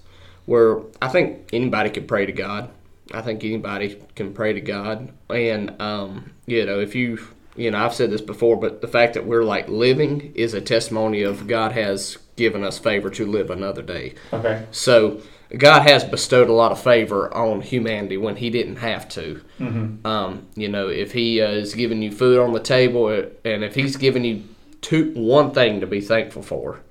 where 0.46 0.82
I 1.02 1.08
think 1.08 1.50
anybody 1.54 1.90
can 1.90 2.06
pray 2.06 2.26
to 2.26 2.32
God. 2.32 2.70
I 3.14 3.22
think 3.22 3.44
anybody 3.44 4.02
can 4.16 4.34
pray 4.34 4.54
to 4.54 4.62
God, 4.62 5.12
and 5.30 5.80
um, 5.82 6.32
you 6.46 6.66
know, 6.66 6.80
if 6.80 6.96
you, 6.96 7.26
you 7.56 7.72
know, 7.72 7.78
I've 7.78 7.94
said 7.94 8.12
this 8.12 8.22
before, 8.22 8.58
but 8.58 8.82
the 8.82 8.88
fact 8.88 9.14
that 9.14 9.26
we're 9.26 9.44
like 9.44 9.70
living 9.70 10.34
is 10.36 10.54
a 10.54 10.62
testimony 10.62 11.22
of 11.22 11.48
God 11.48 11.72
has 11.72 12.18
given 12.36 12.64
us 12.64 12.78
favor 12.78 13.10
to 13.12 13.26
live 13.26 13.50
another 13.50 13.82
day. 13.82 14.16
Okay. 14.34 14.66
So 14.72 15.22
God 15.58 15.88
has 15.88 16.04
bestowed 16.04 16.50
a 16.50 16.54
lot 16.54 16.72
of 16.72 16.82
favor 16.82 17.34
on 17.34 17.62
humanity 17.62 18.18
when 18.18 18.36
He 18.36 18.50
didn't 18.50 18.78
have 18.78 19.08
to. 19.10 19.42
Mm-hmm. 19.60 20.06
Um, 20.06 20.48
you 20.56 20.68
know, 20.68 20.88
if 20.88 21.12
He 21.14 21.42
uh, 21.42 21.50
is 21.50 21.74
giving 21.74 22.02
you 22.02 22.12
food 22.12 22.40
on 22.40 22.54
the 22.54 22.60
table, 22.60 23.06
uh, 23.06 23.24
and 23.48 23.64
if 23.64 23.76
He's 23.76 23.96
giving 23.96 24.24
you 24.24 24.44
two 24.82 25.12
one 25.14 25.52
thing 25.52 25.80
to 25.82 25.88
be 25.88 26.02
thankful 26.02 26.42
for, 26.42 26.82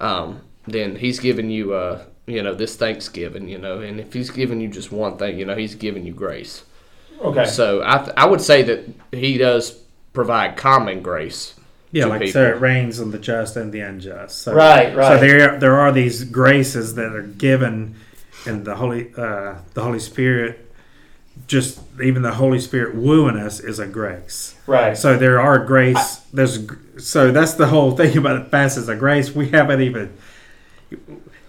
um, 0.00 0.40
then 0.66 0.96
He's 0.96 1.18
giving 1.20 1.50
you, 1.50 1.74
uh, 1.74 2.04
you 2.26 2.42
know, 2.42 2.54
this 2.54 2.76
Thanksgiving. 2.76 3.48
You 3.48 3.58
know, 3.58 3.80
and 3.80 4.00
if 4.00 4.12
He's 4.12 4.30
giving 4.30 4.60
you 4.60 4.68
just 4.68 4.92
one 4.92 5.16
thing, 5.16 5.38
you 5.38 5.44
know, 5.44 5.56
He's 5.56 5.74
giving 5.74 6.06
you 6.06 6.12
grace. 6.12 6.64
Okay. 7.20 7.46
So 7.46 7.82
I 7.84 7.98
th- 7.98 8.14
I 8.16 8.26
would 8.26 8.40
say 8.40 8.62
that 8.62 8.88
He 9.12 9.38
does 9.38 9.82
provide 10.12 10.56
common 10.56 11.02
grace. 11.02 11.54
Yeah, 11.90 12.04
to 12.04 12.08
like 12.10 12.20
people. 12.20 12.32
so 12.32 12.48
it 12.48 12.60
rains 12.60 13.00
on 13.00 13.10
the 13.10 13.18
just 13.18 13.56
and 13.56 13.72
the 13.72 13.80
unjust. 13.80 14.40
So, 14.42 14.54
Right, 14.54 14.94
right. 14.94 15.14
So 15.14 15.18
there 15.26 15.58
there 15.58 15.78
are 15.78 15.90
these 15.92 16.24
graces 16.24 16.94
that 16.96 17.14
are 17.14 17.22
given, 17.22 17.94
and 18.46 18.64
the 18.64 18.76
Holy 18.76 19.12
uh, 19.16 19.56
the 19.74 19.82
Holy 19.82 19.98
Spirit 19.98 20.64
just 21.46 21.80
even 22.02 22.22
the 22.22 22.34
Holy 22.34 22.58
Spirit 22.58 22.94
wooing 22.96 23.36
us 23.36 23.60
is 23.60 23.78
a 23.78 23.86
grace. 23.86 24.54
Right. 24.66 24.96
So 24.98 25.16
there 25.16 25.40
are 25.40 25.64
grace. 25.64 26.16
There's 26.32 26.66
so 26.98 27.30
that's 27.32 27.54
the 27.54 27.66
whole 27.68 27.92
thing 27.96 28.16
about 28.18 28.40
it. 28.40 28.50
Fast 28.50 28.76
as 28.76 28.88
a 28.88 28.96
grace. 28.96 29.34
We 29.34 29.48
haven't 29.50 29.80
even. 29.80 30.12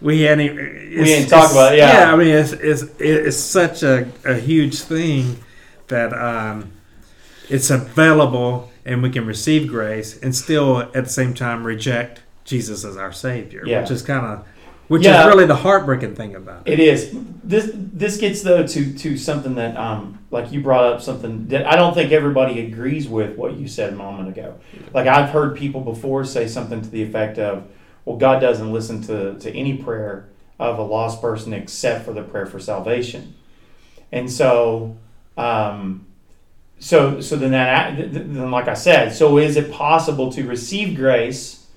We 0.01 0.22
hadn't. 0.22 0.46
Even, 0.46 0.60
it's- 0.60 1.05
didn't 1.05 1.29
talk 1.29 1.51
about 1.51 1.74
it, 1.74 1.77
yeah. 1.79 2.00
Yeah, 2.00 2.13
I 2.13 2.15
mean, 2.15 2.27
it's 2.27 2.51
it's 2.53 2.84
it's 3.00 3.38
such 3.38 3.84
a, 3.84 4.10
a 4.24 4.36
huge 4.36 4.79
thing 4.79 5.38
that 5.88 6.13
um, 6.13 6.72
it's 7.50 7.69
available 7.69 8.69
and 8.86 9.04
we 9.04 9.10
can 9.10 9.26
receive 9.26 9.68
grace 9.68 10.18
and 10.22 10.36
still 10.36 10.80
at 10.80 10.94
the 10.94 11.10
same 11.10 11.34
time 11.34 11.66
reject 11.66 12.22
Jesus 12.46 12.84
as 12.86 12.98
our 12.98 13.12
Savior, 13.12 13.64
Yeah. 13.66 13.82
which 13.82 13.92
is 13.92 14.02
kind 14.02 14.26
of 14.26 14.46
which 14.88 15.04
Yeah. 15.06 15.22
is 15.22 15.28
really 15.28 15.46
the 15.46 15.56
heartbreaking 15.58 16.16
thing 16.16 16.36
about 16.36 16.64
it. 16.68 16.80
It 16.80 16.80
is. 16.80 17.16
This 17.44 17.70
this 17.76 18.18
gets 18.18 18.42
though 18.42 18.66
to 18.66 18.94
to 18.94 19.18
something 19.18 19.54
that 19.56 19.78
um 19.78 20.18
like 20.32 20.52
you 20.52 20.62
brought 20.62 20.86
up 20.92 21.02
something 21.02 21.48
that 21.50 21.68
I 21.68 21.76
don't 21.76 21.94
think 21.94 22.12
everybody 22.12 22.60
agrees 22.66 23.08
with 23.08 23.36
what 23.38 23.56
you 23.58 23.68
said 23.68 23.94
a 23.94 23.96
moment 23.96 24.30
ago. 24.30 24.56
Like 24.94 25.06
I've 25.08 25.30
heard 25.30 25.56
people 25.56 25.82
before 25.82 26.26
say 26.26 26.48
something 26.48 26.82
to 26.82 26.90
the 26.90 27.04
effect 27.04 27.38
of, 27.38 27.64
"Well, 28.06 28.18
God 28.18 28.40
doesn't 28.40 28.72
listen 28.74 29.02
to 29.04 29.36
to 29.38 29.52
any 29.56 29.76
prayer 29.76 30.26
of 30.60 30.80
a 30.80 30.84
lost 30.84 31.22
person 31.22 31.54
except 31.54 32.04
for 32.04 32.12
the 32.14 32.24
prayer 32.24 32.46
for 32.48 32.60
salvation," 32.60 33.36
and 34.12 34.32
so. 34.32 34.96
Um, 35.38 36.06
so, 36.80 37.22
so 37.22 37.36
then 37.36 37.52
that, 37.52 38.14
then 38.14 38.52
like 38.52 38.68
I 38.68 38.74
said, 38.74 39.14
so 39.14 39.38
is 39.38 39.58
it 39.58 39.72
possible 39.72 40.32
to 40.32 40.44
receive 40.44 40.96
grace 40.96 41.68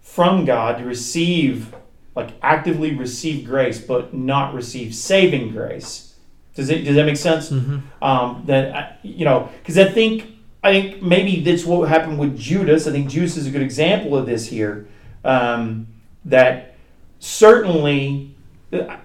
from 0.00 0.44
God, 0.44 0.78
to 0.78 0.84
receive 0.84 1.74
like 2.14 2.34
actively 2.42 2.94
receive 2.94 3.46
grace 3.46 3.80
but 3.80 4.12
not 4.12 4.54
receive 4.54 4.94
saving 4.94 5.52
grace. 5.52 6.14
Does 6.54 6.68
it 6.68 6.84
does 6.84 6.96
that 6.96 7.06
make 7.06 7.16
sense? 7.16 7.50
Um, 8.02 8.42
that 8.46 8.98
you 9.02 9.24
know, 9.24 9.48
because 9.58 9.78
I 9.78 9.90
think 9.90 10.26
I 10.62 10.72
think 10.72 11.02
maybe 11.02 11.40
that's 11.40 11.64
what 11.64 11.88
happened 11.88 12.18
with 12.18 12.36
Judas. 12.38 12.86
I 12.86 12.92
think 12.92 13.08
Judas 13.08 13.36
is 13.36 13.46
a 13.46 13.50
good 13.50 13.62
example 13.62 14.16
of 14.16 14.26
this 14.26 14.46
here. 14.46 14.88
Um, 15.24 15.86
that 16.24 16.74
certainly, 17.18 18.34
uh, 18.72 18.96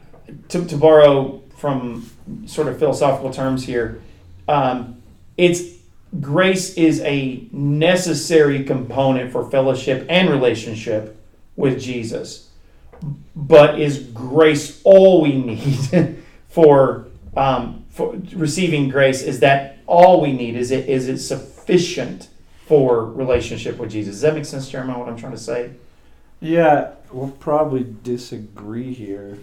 to, 0.50 0.66
to 0.66 0.78
borrow 0.78 1.42
from 1.58 2.10
sort 2.46 2.68
of 2.68 2.78
philosophical 2.80 3.32
terms 3.32 3.66
here, 3.66 4.02
um, 4.48 4.95
it's 5.38 5.62
grace 6.22 6.74
is 6.76 7.02
a 7.02 7.48
necessary 7.52 8.64
component 8.64 9.32
for 9.32 9.50
fellowship 9.50 10.06
and 10.10 10.30
relationship 10.30 11.22
with 11.56 11.80
Jesus 11.80 12.46
but 13.36 13.80
is 13.80 14.00
grace 14.14 14.82
all 14.84 15.22
we 15.22 15.36
need 15.36 16.24
for 16.50 17.08
um, 17.36 17.86
for 17.90 18.16
receiving 18.34 18.90
grace? 18.90 19.22
Is 19.22 19.40
that 19.42 19.80
all 19.88 20.22
we 20.22 20.32
need? 20.32 20.56
Is 20.56 20.72
it 20.72 20.90
is 20.90 21.08
it 21.08 21.20
sufficient 21.20 22.30
for 22.66 23.06
relationship 23.06 23.78
with 23.78 23.92
Jesus? 23.92 24.16
Does 24.16 24.22
that 24.22 24.36
make 24.36 24.46
sense, 24.46 24.70
Jeremiah? 24.70 25.00
What 25.00 25.10
I'm 25.10 25.18
trying 25.18 25.34
to 25.34 25.38
say? 25.38 25.72
Yeah, 26.40 26.92
we'll 27.12 27.32
probably 27.32 27.86
disagree 28.04 28.94
here. 28.94 29.38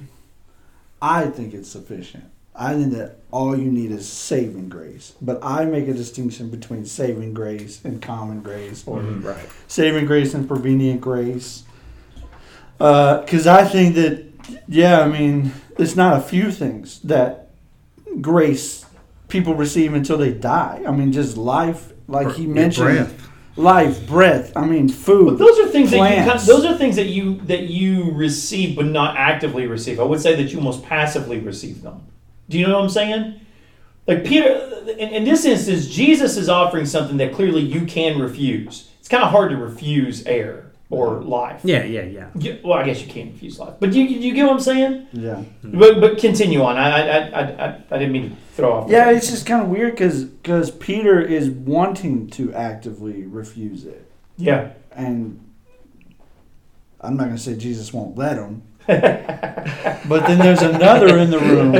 I 1.00 1.26
think 1.26 1.52
it's 1.52 1.68
sufficient. 1.68 2.24
I 2.54 2.74
think 2.74 2.92
that 2.92 3.16
all 3.30 3.56
you 3.56 3.70
need 3.70 3.90
is 3.90 4.08
saving 4.08 4.68
grace. 4.68 5.14
But 5.20 5.42
I 5.42 5.64
make 5.64 5.88
a 5.88 5.94
distinction 5.94 6.50
between 6.50 6.84
saving 6.84 7.32
grace 7.34 7.82
and 7.84 8.00
common 8.00 8.42
grace, 8.42 8.84
or 8.86 8.98
mm-hmm. 8.98 9.26
Right. 9.26 9.48
saving 9.68 10.06
grace 10.06 10.34
and 10.34 10.46
prevenient 10.46 11.00
grace. 11.00 11.64
Uh, 12.78 13.20
because 13.20 13.46
I 13.46 13.64
think 13.64 13.94
that, 13.94 14.26
yeah, 14.68 15.00
I 15.00 15.08
mean, 15.08 15.52
it's 15.78 15.96
not 15.96 16.18
a 16.18 16.20
few 16.20 16.50
things 16.50 17.00
that 17.00 17.50
grace 18.20 18.84
people 19.28 19.54
receive 19.54 19.94
until 19.94 20.18
they 20.18 20.32
die. 20.32 20.82
I 20.86 20.90
mean, 20.90 21.12
just 21.12 21.36
life, 21.36 21.92
like 22.06 22.34
he 22.36 22.44
Your 22.44 22.54
mentioned, 22.54 22.84
breath. 22.84 23.28
life, 23.56 24.06
breath. 24.06 24.56
I 24.56 24.66
mean, 24.66 24.88
food. 24.88 25.38
But 25.38 25.38
those 25.38 25.58
are 25.60 25.68
things 25.68 25.90
that 25.90 25.96
you 25.96 26.02
kind 26.02 26.24
plants. 26.24 26.46
those 26.46 26.66
are 26.66 26.76
things 26.76 26.96
that 26.96 27.06
you 27.06 27.36
that 27.42 27.62
you 27.62 28.10
receive 28.12 28.76
but 28.76 28.86
not 28.86 29.16
actively 29.16 29.66
receive. 29.66 29.98
I 30.00 30.02
would 30.02 30.20
say 30.20 30.34
that 30.34 30.52
you 30.52 30.60
most 30.60 30.82
passively 30.84 31.38
receive 31.38 31.82
them. 31.82 32.02
Do 32.48 32.58
you 32.58 32.66
know 32.66 32.74
what 32.76 32.84
I'm 32.84 32.90
saying? 32.90 33.40
Like 34.06 34.24
Peter, 34.24 34.82
in, 34.98 35.08
in 35.10 35.24
this 35.24 35.44
instance, 35.44 35.86
Jesus 35.86 36.36
is 36.36 36.48
offering 36.48 36.86
something 36.86 37.16
that 37.18 37.32
clearly 37.32 37.60
you 37.62 37.86
can 37.86 38.20
refuse. 38.20 38.88
It's 38.98 39.08
kind 39.08 39.22
of 39.22 39.30
hard 39.30 39.50
to 39.50 39.56
refuse 39.56 40.24
air 40.26 40.72
or 40.90 41.22
life. 41.22 41.60
Yeah, 41.64 41.84
yeah, 41.84 42.02
yeah. 42.02 42.28
You- 42.34 42.58
well, 42.64 42.78
I 42.78 42.84
guess 42.84 43.00
you 43.00 43.06
can't 43.08 43.32
refuse 43.32 43.58
life, 43.58 43.74
but 43.80 43.92
you 43.94 44.04
you 44.04 44.34
get 44.34 44.44
what 44.44 44.54
I'm 44.54 44.60
saying? 44.60 45.06
yeah. 45.12 45.36
Hmm. 45.36 45.78
But 45.78 46.00
but 46.00 46.18
continue 46.18 46.62
on. 46.62 46.76
I 46.76 46.90
I, 46.90 47.18
I, 47.18 47.40
I, 47.66 47.82
I 47.90 47.98
didn't 47.98 48.12
mean 48.12 48.30
to 48.30 48.36
throw 48.54 48.72
off. 48.72 48.90
Yeah, 48.90 49.10
it's 49.10 49.30
just 49.30 49.46
kind 49.46 49.62
of 49.62 49.68
weird 49.68 49.92
because 49.92 50.24
because 50.24 50.70
Peter 50.72 51.20
is 51.20 51.48
wanting 51.48 52.28
to 52.30 52.52
actively 52.52 53.24
refuse 53.24 53.84
it, 53.84 54.10
yeah. 54.36 54.72
and 54.90 55.38
I'm 57.00 57.16
not 57.16 57.24
going 57.24 57.36
to 57.36 57.42
say 57.42 57.56
Jesus 57.56 57.92
won't 57.92 58.16
let 58.16 58.36
him, 58.36 58.62
but 58.86 60.26
then 60.26 60.38
there's 60.38 60.62
another 60.62 61.18
in 61.18 61.30
the 61.30 61.38
room. 61.38 61.72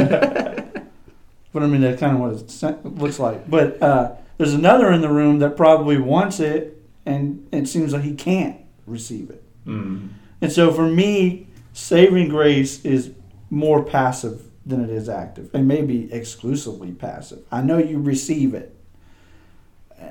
But 1.53 1.63
I 1.63 1.67
mean, 1.67 1.83
that's 1.83 2.01
kind 2.01 2.15
of 2.15 2.21
what 2.21 2.33
it 2.33 2.99
looks 2.99 3.19
like. 3.19 3.49
But 3.51 3.83
uh, 3.83 4.13
there's 4.39 4.55
another 4.55 4.91
in 4.93 5.01
the 5.01 5.11
room 5.11 5.39
that 5.41 5.57
probably 5.57 5.99
wants 5.99 6.41
it, 6.41 6.83
and 7.05 7.47
it 7.53 7.69
seems 7.69 7.93
like 7.93 8.03
he 8.03 8.15
can't 8.15 8.57
receive 8.87 9.31
it. 9.31 9.43
Mm. 9.67 10.11
And 10.41 10.51
so 10.51 10.73
for 10.73 10.87
me, 10.87 11.47
saving 11.73 12.29
grace 12.29 12.85
is 12.85 13.13
more 13.51 13.85
passive 13.85 14.43
than 14.65 14.83
it 14.83 14.91
is 14.91 15.09
active, 15.09 15.51
and 15.55 15.69
maybe 15.69 16.13
exclusively 16.13 16.93
passive. 16.93 17.41
I 17.51 17.63
know 17.63 17.79
you 17.79 18.01
receive 18.01 18.55
it, 18.55 18.75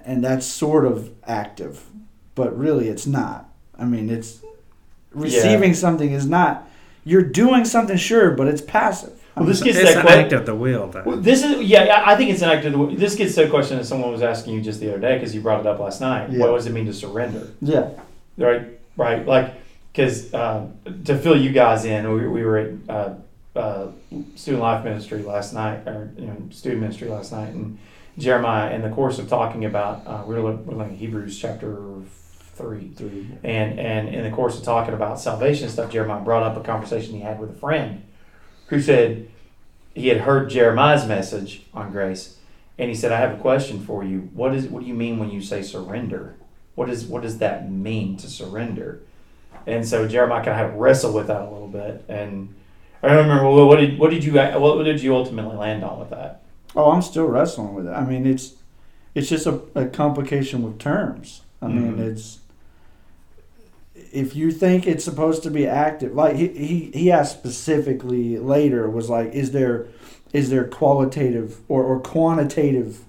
and 0.05 0.23
that's 0.23 0.45
sort 0.45 0.85
of 0.85 1.11
active, 1.25 1.83
but 2.35 2.57
really 2.57 2.87
it's 2.87 3.07
not. 3.07 3.49
I 3.77 3.85
mean, 3.85 4.09
it's 4.09 4.41
receiving 5.11 5.73
something 5.73 6.11
is 6.11 6.27
not. 6.27 6.67
You're 7.03 7.23
doing 7.23 7.65
something, 7.65 7.97
sure, 7.97 8.31
but 8.31 8.47
it's 8.47 8.61
passive. 8.61 9.13
Well, 9.35 9.45
this 9.45 9.63
gets 9.63 9.77
It's 9.77 9.93
that 9.93 10.01
an 10.05 10.07
que- 10.07 10.19
act 10.23 10.33
of 10.33 10.45
the 10.45 10.53
will, 10.55 10.87
though. 10.87 11.03
Well, 11.05 11.17
this 11.17 11.43
is 11.43 11.61
yeah. 11.61 11.83
I 12.05 12.13
I 12.13 12.15
think 12.17 12.31
it's 12.31 12.41
an 12.41 12.49
act 12.49 12.65
of 12.65 12.73
the. 12.73 12.77
Will. 12.77 12.95
This 12.95 13.15
gets 13.15 13.33
to 13.35 13.45
a 13.45 13.49
question 13.49 13.77
that 13.77 13.85
someone 13.85 14.11
was 14.11 14.21
asking 14.21 14.53
you 14.55 14.61
just 14.61 14.79
the 14.81 14.89
other 14.89 14.99
day 14.99 15.15
because 15.15 15.33
you 15.33 15.41
brought 15.41 15.61
it 15.61 15.65
up 15.67 15.79
last 15.79 16.01
night. 16.01 16.29
Yeah. 16.31 16.39
What 16.39 16.55
does 16.57 16.67
it 16.67 16.73
mean 16.73 16.85
to 16.87 16.93
surrender? 16.93 17.47
yeah, 17.61 17.89
Right, 18.37 18.67
right. 18.97 19.25
Like 19.25 19.53
because 19.93 20.33
uh, 20.33 20.67
to 21.05 21.17
fill 21.17 21.35
you 21.39 21.51
guys 21.51 21.85
in, 21.85 22.11
we, 22.13 22.27
we 22.27 22.43
were 22.43 22.57
at 22.57 22.71
uh, 22.89 23.13
uh, 23.55 23.87
student 24.35 24.61
life 24.61 24.83
ministry 24.83 25.21
last 25.23 25.53
night, 25.53 25.87
or 25.87 26.11
you 26.17 26.27
know, 26.27 26.37
student 26.51 26.81
ministry 26.81 27.07
last 27.07 27.31
night, 27.31 27.49
and 27.53 27.77
Jeremiah, 28.17 28.71
in 28.75 28.81
the 28.81 28.89
course 28.89 29.17
of 29.17 29.29
talking 29.29 29.63
about, 29.65 30.05
uh, 30.05 30.23
we 30.27 30.35
were 30.35 30.41
we're 30.51 30.75
looking 30.75 30.93
at 30.93 30.99
Hebrews 30.99 31.39
chapter 31.39 31.77
three. 32.61 32.91
three. 32.95 33.27
And 33.43 33.79
and 33.79 34.09
in 34.09 34.23
the 34.23 34.31
course 34.31 34.57
of 34.57 34.63
talking 34.63 34.93
about 34.93 35.19
salvation 35.19 35.69
stuff, 35.69 35.91
Jeremiah 35.91 36.21
brought 36.21 36.43
up 36.43 36.57
a 36.57 36.61
conversation 36.61 37.13
he 37.15 37.21
had 37.21 37.39
with 37.39 37.49
a 37.49 37.53
friend 37.59 38.03
who 38.67 38.79
said 38.81 39.27
he 39.93 40.07
had 40.07 40.21
heard 40.21 40.49
Jeremiah's 40.49 41.05
message 41.07 41.63
on 41.73 41.91
grace, 41.91 42.37
and 42.77 42.89
he 42.89 42.95
said, 42.95 43.11
"I 43.11 43.17
have 43.19 43.33
a 43.33 43.41
question 43.41 43.79
for 43.83 44.03
you. 44.03 44.29
What 44.33 44.53
is 44.55 44.67
what 44.67 44.81
do 44.83 44.87
you 44.87 44.93
mean 44.93 45.19
when 45.19 45.29
you 45.31 45.41
say 45.41 45.61
surrender? 45.61 46.35
What 46.75 46.89
is 46.89 47.05
what 47.05 47.21
does 47.23 47.39
that 47.39 47.69
mean 47.71 48.15
to 48.17 48.27
surrender?" 48.27 49.01
And 49.67 49.85
so 49.87 50.07
Jeremiah 50.07 50.39
kind 50.43 50.49
of 50.51 50.55
had 50.57 50.71
to 50.73 50.77
wrestle 50.79 51.13
with 51.13 51.27
that 51.27 51.41
a 51.41 51.49
little 51.51 51.67
bit, 51.67 52.03
and 52.07 52.55
I 53.03 53.13
remember 53.13 53.43
well, 53.43 53.67
what 53.67 53.79
did 53.79 53.99
what 53.99 54.09
did 54.11 54.23
you 54.23 54.33
what 54.33 54.83
did 54.83 55.01
you 55.01 55.15
ultimately 55.15 55.55
land 55.57 55.83
on 55.83 55.99
with 55.99 56.09
that? 56.11 56.41
Oh, 56.75 56.91
I'm 56.91 57.01
still 57.01 57.25
wrestling 57.25 57.73
with 57.73 57.87
it. 57.87 57.91
I 57.91 58.05
mean, 58.05 58.25
it's 58.25 58.53
it's 59.13 59.27
just 59.27 59.45
a, 59.45 59.59
a 59.75 59.85
complication 59.87 60.63
with 60.63 60.79
terms. 60.79 61.41
I 61.61 61.67
mean, 61.67 61.97
Mhm. 61.97 61.99
it's 61.99 62.39
if 64.13 64.35
you 64.35 64.51
think 64.51 64.85
it's 64.87 65.03
supposed 65.03 65.43
to 65.43 65.51
be 65.51 65.67
active, 65.67 66.13
like 66.13 66.35
he, 66.35 66.47
he 66.49 66.91
he 66.93 67.11
asked 67.11 67.37
specifically 67.37 68.37
later 68.37 68.89
was 68.89 69.09
like, 69.09 69.33
is 69.33 69.51
there 69.51 69.87
is 70.33 70.49
there 70.49 70.65
qualitative 70.65 71.59
or, 71.67 71.83
or 71.83 71.99
quantitative 71.99 72.99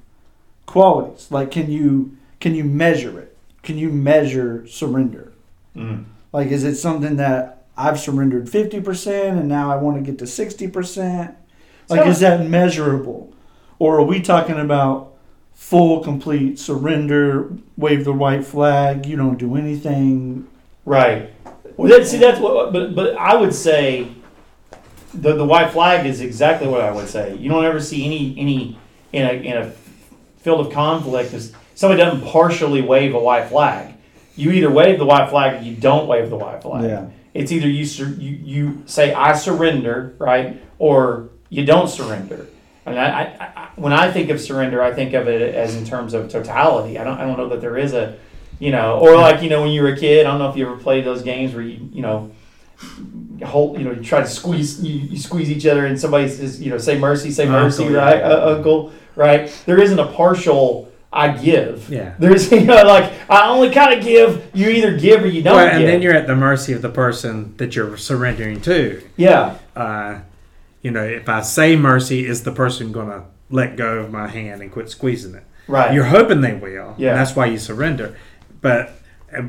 qualities? 0.67 1.29
Like, 1.31 1.51
can 1.51 1.71
you 1.71 2.17
can 2.41 2.55
you 2.55 2.65
measure 2.65 3.19
it? 3.21 3.37
Can 3.63 3.79
you 3.79 3.91
measure 3.91 4.67
surrender? 4.67 5.33
Mm. 5.77 6.05
Like, 6.33 6.49
is 6.49 6.65
it 6.65 6.77
something 6.77 7.17
that 7.17 7.65
I've 7.77 7.99
surrendered 7.99 8.49
fifty 8.49 8.81
percent 8.81 9.39
and 9.39 9.49
now 9.49 9.71
I 9.73 9.77
want 9.77 9.97
to 9.97 10.03
get 10.03 10.19
to 10.21 10.27
sixty 10.27 10.69
percent? 10.69 11.35
Like, 11.89 12.03
So- 12.05 12.09
is 12.09 12.21
that 12.21 12.49
measurable, 12.49 13.33
or 13.79 13.99
are 13.99 14.05
we 14.05 14.21
talking 14.21 14.59
about 14.59 15.15
full, 15.53 16.01
complete 16.03 16.59
surrender? 16.59 17.53
Wave 17.77 18.05
the 18.05 18.13
white 18.13 18.45
flag. 18.45 19.07
You 19.07 19.17
don't 19.17 19.39
do 19.39 19.57
anything. 19.57 20.47
Right. 20.85 21.33
Well, 21.77 21.89
that, 21.89 22.07
see, 22.07 22.19
that's 22.19 22.39
what. 22.41 22.73
But 22.73 22.95
but 22.95 23.17
I 23.17 23.35
would 23.37 23.55
say 23.55 24.09
the 25.15 25.35
the 25.35 25.45
white 25.45 25.73
flag 25.73 26.07
is 26.07 26.21
exactly 26.21 26.69
what 26.69 26.81
I 26.81 26.91
would 26.91 27.09
say. 27.09 27.37
You 27.37 27.49
don't 27.51 27.65
ever 27.65 27.81
see 27.81 28.05
any 28.05 28.39
any 28.39 28.79
in 29.13 29.27
a 29.27 29.33
in 29.33 29.57
a 29.57 29.71
field 30.39 30.67
of 30.67 30.73
conflict 30.73 31.33
is 31.33 31.53
somebody 31.75 32.03
doesn't 32.03 32.27
partially 32.29 32.83
wave 32.83 33.15
a 33.15 33.19
white 33.19 33.49
flag. 33.49 33.95
You 34.35 34.51
either 34.51 34.71
wave 34.71 34.99
the 34.99 35.05
white 35.05 35.31
flag 35.31 35.61
or 35.61 35.65
you 35.65 35.77
don't 35.77 36.09
wave 36.09 36.31
the 36.31 36.37
white 36.37 36.63
flag. 36.63 36.85
Yeah. 36.85 37.09
It's 37.35 37.53
either 37.53 37.69
you 37.69 37.85
sur- 37.85 38.17
you 38.19 38.31
you 38.31 38.83
say 38.87 39.15
I 39.15 39.35
surrender, 39.35 40.15
right, 40.19 40.61
or 40.79 41.31
you 41.49 41.65
don't 41.65 41.89
surrender. 41.89 42.47
And 42.85 42.99
I, 42.99 43.07
I, 43.07 43.45
I, 43.45 43.69
when 43.77 43.93
I 43.93 44.11
think 44.11 44.31
of 44.31 44.41
surrender, 44.41 44.83
I 44.83 44.93
think 44.93 45.15
of 45.15 45.29
it 45.29 45.55
as 45.55 45.77
in 45.77 45.85
terms 45.85 46.15
of 46.15 46.29
totality. 46.31 46.99
I 46.99 47.05
don't, 47.05 47.19
I 47.19 47.25
don't 47.25 47.37
know 47.39 47.49
that 47.51 47.61
there 47.61 47.77
is 47.77 47.93
a, 47.93 48.19
you 48.63 48.71
know, 48.71 49.01
or 49.01 49.17
like 49.17 49.43
you 49.43 49.51
know 49.51 49.63
when 49.63 49.73
you 49.73 49.83
were 49.83 49.89
a 49.89 49.99
kid. 49.99 50.25
I 50.25 50.31
don't 50.31 50.39
know 50.39 50.49
if 50.49 50.57
you 50.57 50.65
ever 50.67 50.77
played 50.77 51.05
those 51.05 51.23
games 51.23 51.53
where 51.53 51.65
you, 51.65 51.89
you 51.93 52.01
know, 52.01 52.31
hold, 53.45 53.79
you 53.79 53.85
know, 53.85 53.91
you 53.93 54.03
try 54.03 54.21
to 54.21 54.27
squeeze, 54.29 54.81
you, 54.83 55.01
you 55.01 55.19
squeeze 55.19 55.51
each 55.51 55.67
other, 55.67 55.87
and 55.87 55.99
somebody 55.99 56.29
says, 56.29 56.63
you 56.63 56.71
know, 56.71 56.79
say 56.79 56.97
mercy, 56.99 57.31
say 57.33 57.47
mercy, 57.47 57.83
Uncle, 57.85 57.97
yeah. 57.97 58.05
right, 58.05 58.23
uh, 58.23 58.55
uncle, 58.57 58.93
right. 59.17 59.63
There 59.67 59.81
isn't 59.81 59.99
a 59.99 60.07
partial. 60.13 60.89
I 61.15 61.37
give. 61.37 61.91
Yeah. 61.91 62.15
There's 62.19 62.51
you 62.51 62.65
know 62.65 62.83
like 62.85 63.13
I 63.29 63.49
only 63.49 63.71
kind 63.71 63.93
of 63.99 64.05
give. 64.05 64.49
You 64.55 64.71
either 64.71 64.97
give 64.97 65.23
or 65.25 65.27
you 65.27 65.43
don't 65.43 65.57
Well, 65.57 65.67
and 65.67 65.81
give. 65.81 65.89
then 65.89 66.01
you're 66.01 66.15
at 66.15 66.27
the 66.27 66.37
mercy 66.37 66.73
of 66.73 66.81
the 66.83 66.89
person 66.89 67.55
that 67.59 67.75
you're 67.77 67.97
surrendering 67.97 68.61
to. 68.63 69.03
yeah. 69.17 69.59
Uh, 69.75 70.21
you 70.83 70.91
know, 70.91 71.05
if 71.05 71.29
I 71.29 71.43
say 71.43 71.77
mercy, 71.77 72.27
is 72.27 72.43
the 72.45 72.51
person 72.53 72.93
going 72.93 73.09
to 73.09 73.25
let 73.51 73.77
go 73.77 73.99
of 73.99 74.11
my 74.11 74.27
hand 74.29 74.63
and 74.63 74.73
quit 74.73 74.89
squeezing 74.91 75.35
it? 75.35 75.45
Right. 75.69 75.93
You're 75.95 76.07
hoping 76.07 76.41
they 76.41 76.55
will. 76.55 76.95
Yeah. 76.99 77.11
And 77.11 77.19
that's 77.21 77.37
why 77.37 77.47
you 77.47 77.59
surrender. 77.59 78.17
But 78.63 78.93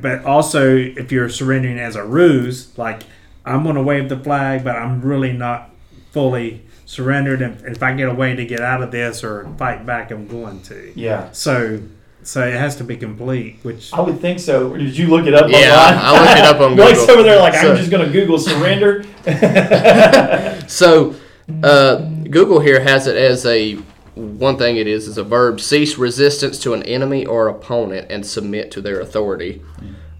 but 0.01 0.25
also 0.25 0.75
if 0.75 1.11
you're 1.11 1.29
surrendering 1.29 1.79
as 1.79 1.95
a 1.95 2.03
ruse, 2.03 2.77
like 2.77 3.03
I'm 3.45 3.63
going 3.63 3.75
to 3.75 3.81
wave 3.83 4.09
the 4.09 4.17
flag, 4.19 4.63
but 4.65 4.75
I'm 4.75 5.01
really 5.01 5.31
not 5.31 5.69
fully 6.11 6.61
surrendered. 6.85 7.41
And 7.41 7.61
if 7.65 7.81
I 7.81 7.93
get 7.93 8.09
a 8.09 8.13
way 8.13 8.35
to 8.35 8.45
get 8.45 8.59
out 8.59 8.83
of 8.83 8.91
this 8.91 9.23
or 9.23 9.47
fight 9.57 9.85
back, 9.85 10.11
I'm 10.11 10.27
going 10.27 10.61
to. 10.63 10.91
yeah. 10.95 11.29
So 11.31 11.79
so 12.25 12.41
it 12.47 12.53
has 12.53 12.77
to 12.77 12.85
be 12.85 12.95
complete, 12.95 13.57
which 13.63 13.91
I 13.93 13.99
would 13.99 14.21
think 14.21 14.39
so. 14.39 14.77
Did 14.77 14.97
you 14.97 15.07
look 15.07 15.25
it 15.27 15.33
up 15.33 15.49
Yeah, 15.51 15.75
online? 15.75 15.97
I 15.99 16.11
looked 16.25 16.39
it 16.39 16.45
up 16.45 16.59
on 16.61 16.77
Mike's 16.77 16.99
Google. 17.05 17.13
over 17.15 17.23
there 17.23 17.39
like, 17.39 17.53
So- 17.55 17.71
I'm 17.71 17.75
just 17.77 17.91
going 17.91 18.05
to 18.05 18.11
Google 18.13 18.39
surrender. 18.39 19.03
So, 20.67 21.15
uh, 21.61 21.95
Google 22.29 22.59
here 22.61 22.79
has 22.81 23.07
it 23.07 23.15
as 23.17 23.45
a 23.45 23.77
one 24.15 24.57
thing 24.57 24.77
it 24.77 24.87
is 24.87 25.07
is 25.07 25.17
a 25.17 25.23
verb 25.23 25.59
cease 25.59 25.97
resistance 25.97 26.59
to 26.59 26.73
an 26.73 26.83
enemy 26.83 27.25
or 27.25 27.47
opponent 27.47 28.07
and 28.09 28.25
submit 28.25 28.71
to 28.71 28.81
their 28.81 28.99
authority. 28.99 29.61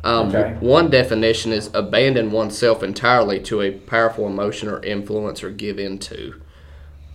Um, 0.04 0.30
Okay. 0.30 0.58
One 0.60 0.90
definition 0.90 1.54
is 1.54 1.70
abandon 1.74 2.32
oneself 2.32 2.84
entirely 2.84 3.40
to 3.42 3.62
a 3.62 3.72
powerful 3.72 4.28
emotion 4.28 4.68
or 4.68 4.84
influence 4.84 5.44
or 5.44 5.50
give 5.50 5.80
in 5.80 6.00
to. 6.00 6.42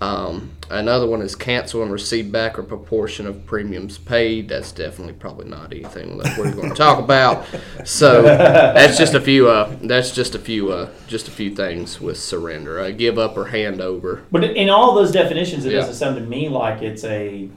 Um, 0.01 0.53
another 0.71 1.09
one 1.09 1.23
is 1.23 1.35
cancel 1.35 1.83
and 1.83 1.91
receive 1.91 2.31
back 2.31 2.57
a 2.57 2.63
proportion 2.63 3.27
of 3.27 3.45
premiums 3.47 3.99
paid. 3.99 4.49
That's 4.49 4.71
definitely 4.71 5.15
probably 5.15 5.47
not 5.49 5.73
anything 5.73 6.19
that 6.19 6.39
we're 6.39 6.53
going 6.53 6.69
to 6.69 6.75
talk 6.77 7.01
about. 7.01 7.45
So 7.85 8.23
that's 8.23 8.97
just 8.97 9.15
a 9.15 9.21
few. 9.21 9.49
Uh, 9.49 9.75
that's 9.83 10.13
just 10.13 10.37
a 10.37 10.39
few. 10.39 10.71
Uh, 10.73 10.91
just 11.09 11.27
a 11.27 11.33
few 11.33 11.53
things 11.55 12.01
with 12.01 12.17
surrender. 12.19 12.79
Uh, 12.79 12.91
give 12.93 13.19
up 13.19 13.37
or 13.37 13.47
hand 13.47 13.81
over. 13.81 14.23
But 14.31 14.45
in 14.45 14.71
all 14.71 14.95
those 14.95 15.11
definitions, 15.11 15.65
it 15.65 15.73
Yeah. 15.73 15.81
doesn't 15.81 15.95
sound 15.95 16.15
to 16.17 16.23
me 16.23 16.49
like 16.49 16.81
it's 16.83 17.03
a 17.05 17.49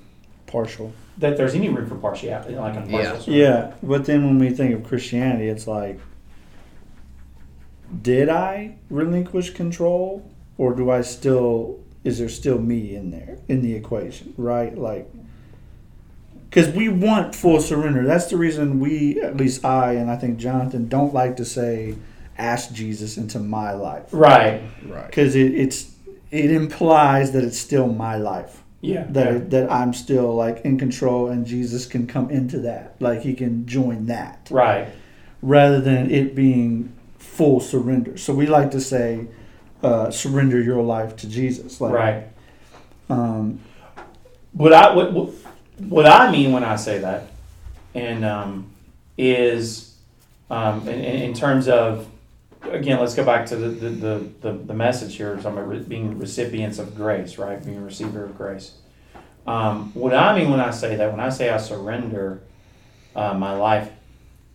Partial. 0.48 0.94
that 1.20 1.38
there's 1.38 1.54
any 1.54 1.70
room 1.70 1.88
for 1.88 1.96
partiality, 1.96 2.56
like 2.56 2.76
on 2.76 2.90
partial. 2.90 2.98
Yeah. 3.00 3.20
surrender. 3.20 3.32
Yeah, 3.32 3.74
but 3.84 4.06
then 4.06 4.26
when 4.26 4.40
we 4.40 4.50
think 4.50 4.74
of 4.74 4.84
Christianity, 4.84 5.48
it's 5.48 5.68
like, 5.68 6.00
did 8.02 8.30
I 8.30 8.76
relinquish 8.90 9.52
control, 9.52 10.28
or 10.58 10.74
do 10.74 10.90
I 10.90 11.02
still? 11.02 11.78
Is 12.04 12.18
there 12.20 12.30
still 12.30 12.60
me 12.60 12.96
in 12.96 13.12
there 13.12 13.38
in 13.48 13.62
the 13.62 13.74
equation? 13.74 14.34
Right, 14.38 14.76
like, 14.78 15.08
because 16.50 16.74
we 16.74 16.90
want 16.90 17.36
full 17.36 17.62
surrender. 17.62 18.04
That's 18.06 18.26
the 18.28 18.38
reason 18.38 18.80
we, 18.80 19.22
at 19.22 19.38
least 19.38 19.64
I, 19.64 19.94
and 19.94 20.10
I 20.10 20.18
think 20.18 20.38
Jonathan, 20.38 20.88
don't 20.88 21.14
like 21.14 21.38
to 21.38 21.46
say, 21.46 21.96
"Ask 22.38 22.74
Jesus 22.74 23.18
into 23.18 23.40
my 23.40 23.74
life," 23.74 24.04
Right. 24.12 24.62
Right. 24.86 25.06
because 25.08 25.36
it, 25.36 25.54
it's 25.54 25.92
it 26.32 26.50
implies 26.52 27.32
that 27.34 27.44
it's 27.44 27.58
still 27.60 27.88
my 27.88 28.16
life. 28.16 28.64
Yeah. 28.84 29.06
that 29.10 29.32
yeah. 29.32 29.40
that 29.50 29.72
I'm 29.72 29.94
still 29.94 30.34
like 30.36 30.62
in 30.66 30.80
control 30.80 31.28
and 31.28 31.46
Jesus 31.46 31.86
can 31.86 32.08
come 32.08 32.32
into 32.32 32.58
that 32.62 32.96
like 33.00 33.22
he 33.22 33.36
can 33.36 33.68
join 33.68 34.08
that 34.08 34.48
Right. 34.50 34.88
rather 35.44 35.80
than 35.80 36.10
it 36.10 36.34
being 36.34 36.92
full 37.20 37.60
surrender 37.60 38.18
so 38.18 38.34
we 38.34 38.48
like 38.48 38.72
to 38.72 38.82
say 38.82 39.28
uh, 39.84 40.12
surrender 40.12 40.62
your 40.62 40.82
life 40.84 41.16
to 41.18 41.28
Jesus 41.28 41.82
like 41.82 41.94
Right. 41.94 42.24
um, 43.10 43.60
What 44.54 44.74
I 44.74 44.94
what, 44.96 45.14
what, 45.14 45.30
what 45.80 46.06
I 46.06 46.32
mean 46.32 46.52
when 46.52 46.64
I 46.64 46.76
say 46.76 47.00
that, 47.00 47.32
and 47.96 48.24
um, 48.26 48.72
is 49.18 49.96
um, 50.50 50.88
in, 50.88 51.00
in 51.00 51.34
terms 51.34 51.68
of 51.68 52.08
again, 52.70 53.00
let's 53.00 53.16
go 53.16 53.24
back 53.26 53.46
to 53.48 53.56
the 53.56 53.70
the, 53.70 53.90
the, 53.90 54.30
the, 54.42 54.52
the 54.54 54.74
message 54.74 55.16
here. 55.16 55.36
Talking 55.38 55.60
about 55.60 55.90
being 55.90 56.20
recipients 56.20 56.80
of 56.80 56.96
grace, 56.96 57.38
right? 57.38 57.64
Being 57.64 57.78
a 57.78 57.82
receiver 57.82 58.24
of 58.26 58.38
grace. 58.38 58.74
Um, 59.48 59.92
what 59.96 60.14
I 60.14 60.38
mean 60.38 60.52
when 60.52 60.60
I 60.60 60.70
say 60.72 60.96
that, 60.98 61.10
when 61.12 61.20
I 61.20 61.30
say 61.30 61.50
I 61.50 61.58
surrender 61.58 62.42
uh, 63.16 63.34
my 63.34 63.54
life, 63.56 63.90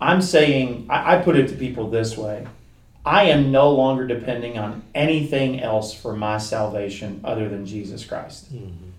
I'm 0.00 0.22
saying 0.22 0.86
I, 0.88 1.16
I 1.16 1.22
put 1.22 1.36
it 1.36 1.48
to 1.48 1.56
people 1.56 1.90
this 1.90 2.16
way. 2.16 2.46
I 3.06 3.24
am 3.24 3.52
no 3.52 3.70
longer 3.70 4.04
depending 4.04 4.58
on 4.58 4.82
anything 4.92 5.60
else 5.60 5.94
for 5.94 6.16
my 6.16 6.38
salvation 6.38 7.20
other 7.22 7.48
than 7.48 7.64
Jesus 7.64 8.04
Christ. 8.04 8.52
Mm-hmm. 8.52 8.90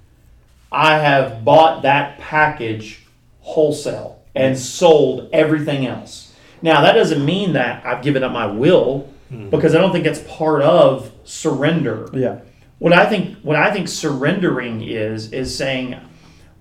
I 0.72 0.98
have 0.98 1.44
bought 1.44 1.82
that 1.82 2.18
package 2.18 3.06
wholesale 3.42 4.22
and 4.34 4.58
sold 4.58 5.30
everything 5.34 5.86
else. 5.86 6.34
Now, 6.62 6.82
that 6.82 6.94
doesn't 6.94 7.24
mean 7.24 7.54
that 7.54 7.86
I've 7.86 8.02
given 8.02 8.24
up 8.24 8.32
my 8.32 8.46
will 8.46 9.14
mm-hmm. 9.32 9.50
because 9.50 9.76
I 9.76 9.80
don't 9.80 9.92
think 9.92 10.06
that's 10.06 10.24
part 10.24 10.62
of 10.62 11.12
surrender. 11.26 12.10
yeah 12.14 12.40
What 12.80 12.94
I 12.94 13.06
think 13.08 13.38
what 13.40 13.58
I 13.58 13.74
think 13.74 13.90
surrendering 13.90 14.82
is 14.88 15.34
is 15.34 15.56
saying 15.56 16.00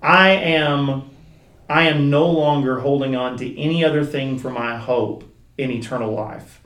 I 0.02 0.30
am 0.30 1.11
I 1.68 1.85
am 1.88 2.11
no 2.11 2.28
longer 2.28 2.80
holding 2.80 3.14
on 3.14 3.37
to 3.38 3.59
any 3.59 3.85
other 3.85 4.04
thing 4.04 4.38
for 4.38 4.50
my 4.50 4.76
hope 4.76 5.24
in 5.56 5.70
eternal 5.70 6.12
life. 6.12 6.61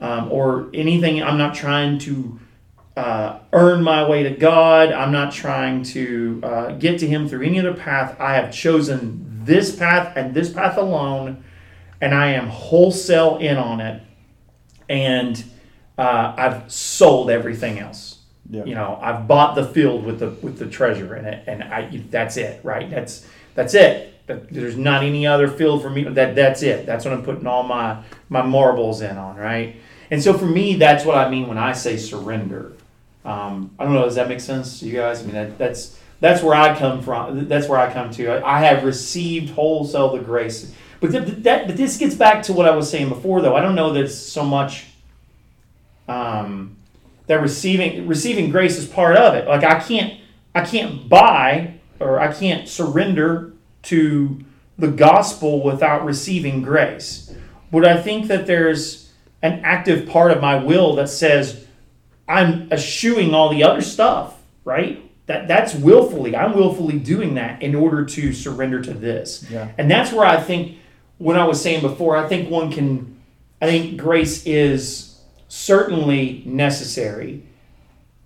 Um, 0.00 0.30
or 0.30 0.68
anything 0.74 1.22
I'm 1.22 1.38
not 1.38 1.54
trying 1.54 1.98
to 2.00 2.38
uh, 2.96 3.40
earn 3.52 3.82
my 3.82 4.08
way 4.08 4.22
to 4.22 4.30
God. 4.30 4.92
I'm 4.92 5.12
not 5.12 5.32
trying 5.32 5.82
to 5.84 6.40
uh, 6.42 6.72
get 6.72 6.98
to 7.00 7.06
Him 7.06 7.28
through 7.28 7.46
any 7.46 7.58
other 7.60 7.74
path. 7.74 8.18
I 8.18 8.34
have 8.34 8.52
chosen 8.52 9.42
this 9.44 9.74
path 9.74 10.16
and 10.16 10.34
this 10.34 10.52
path 10.52 10.76
alone, 10.76 11.44
and 12.00 12.14
I 12.14 12.28
am 12.32 12.48
wholesale 12.48 13.38
in 13.38 13.56
on 13.56 13.80
it. 13.80 14.02
And 14.88 15.44
uh, 15.98 16.34
I've 16.36 16.70
sold 16.70 17.30
everything 17.30 17.78
else. 17.78 18.18
Yeah. 18.48 18.64
You 18.64 18.74
know, 18.74 18.98
I've 19.02 19.26
bought 19.26 19.56
the 19.56 19.66
field 19.66 20.04
with 20.04 20.20
the 20.20 20.30
with 20.30 20.58
the 20.58 20.66
treasure 20.66 21.16
in 21.16 21.24
it, 21.24 21.44
and 21.46 21.64
I 21.64 22.02
that's 22.10 22.36
it, 22.36 22.64
right? 22.64 22.88
That's 22.88 23.26
that's 23.54 23.74
it. 23.74 24.14
There's 24.26 24.76
not 24.76 25.02
any 25.02 25.26
other 25.26 25.48
field 25.48 25.82
for 25.82 25.90
me. 25.90 26.04
That 26.04 26.34
that's 26.34 26.62
it. 26.62 26.86
That's 26.86 27.04
what 27.04 27.12
I'm 27.12 27.24
putting 27.24 27.46
all 27.46 27.64
my 27.64 28.02
my 28.28 28.42
marbles 28.42 29.00
in 29.00 29.16
on, 29.16 29.36
right? 29.36 29.76
And 30.10 30.22
so 30.22 30.36
for 30.36 30.46
me, 30.46 30.76
that's 30.76 31.04
what 31.04 31.16
I 31.16 31.28
mean 31.28 31.48
when 31.48 31.58
I 31.58 31.72
say 31.72 31.96
surrender. 31.96 32.72
Um, 33.24 33.72
I 33.78 33.84
don't 33.84 33.94
know. 33.94 34.04
Does 34.04 34.14
that 34.14 34.28
make 34.28 34.40
sense 34.40 34.80
to 34.80 34.86
you 34.86 34.92
guys? 34.92 35.22
I 35.22 35.24
mean, 35.24 35.34
that, 35.34 35.58
that's 35.58 35.98
that's 36.20 36.42
where 36.42 36.54
I 36.54 36.78
come 36.78 37.02
from. 37.02 37.48
That's 37.48 37.68
where 37.68 37.78
I 37.78 37.92
come 37.92 38.10
to. 38.12 38.28
I, 38.28 38.58
I 38.58 38.60
have 38.60 38.84
received 38.84 39.50
wholesale 39.50 40.16
the 40.16 40.22
grace. 40.22 40.72
But 41.00 41.10
th- 41.10 41.42
that 41.42 41.66
but 41.66 41.76
this 41.76 41.98
gets 41.98 42.14
back 42.14 42.42
to 42.44 42.52
what 42.52 42.66
I 42.66 42.74
was 42.74 42.88
saying 42.88 43.08
before, 43.08 43.42
though. 43.42 43.56
I 43.56 43.60
don't 43.60 43.74
know 43.74 43.92
that 43.92 44.04
it's 44.04 44.14
so 44.14 44.44
much 44.44 44.86
um, 46.08 46.76
that 47.26 47.40
receiving 47.40 48.06
receiving 48.06 48.50
grace 48.50 48.78
is 48.78 48.86
part 48.86 49.16
of 49.16 49.34
it. 49.34 49.46
Like 49.46 49.64
I 49.64 49.80
can't 49.80 50.20
I 50.54 50.62
can't 50.62 51.08
buy 51.08 51.74
or 52.00 52.20
I 52.20 52.32
can't 52.32 52.68
surrender 52.68 53.52
to 53.82 54.38
the 54.78 54.88
gospel 54.88 55.62
without 55.62 56.04
receiving 56.04 56.62
grace. 56.62 57.34
But 57.72 57.84
I 57.84 58.00
think 58.00 58.28
that 58.28 58.46
there's 58.46 59.05
an 59.42 59.60
active 59.64 60.08
part 60.08 60.30
of 60.30 60.40
my 60.40 60.56
will 60.56 60.94
that 60.96 61.08
says 61.08 61.66
I'm 62.28 62.70
eschewing 62.72 63.34
all 63.34 63.48
the 63.50 63.62
other 63.62 63.82
stuff, 63.82 64.36
right? 64.64 65.02
That 65.26 65.48
that's 65.48 65.74
willfully. 65.74 66.36
I'm 66.36 66.54
willfully 66.54 66.98
doing 66.98 67.34
that 67.34 67.62
in 67.62 67.74
order 67.74 68.04
to 68.04 68.32
surrender 68.32 68.80
to 68.82 68.94
this. 68.94 69.44
Yeah. 69.50 69.68
And 69.78 69.90
that's 69.90 70.12
where 70.12 70.26
I 70.26 70.40
think 70.40 70.78
when 71.18 71.36
I 71.36 71.44
was 71.44 71.60
saying 71.62 71.80
before, 71.80 72.16
I 72.16 72.28
think 72.28 72.50
one 72.50 72.70
can 72.72 73.20
I 73.60 73.66
think 73.66 73.98
grace 73.98 74.46
is 74.46 75.20
certainly 75.48 76.42
necessary. 76.44 77.42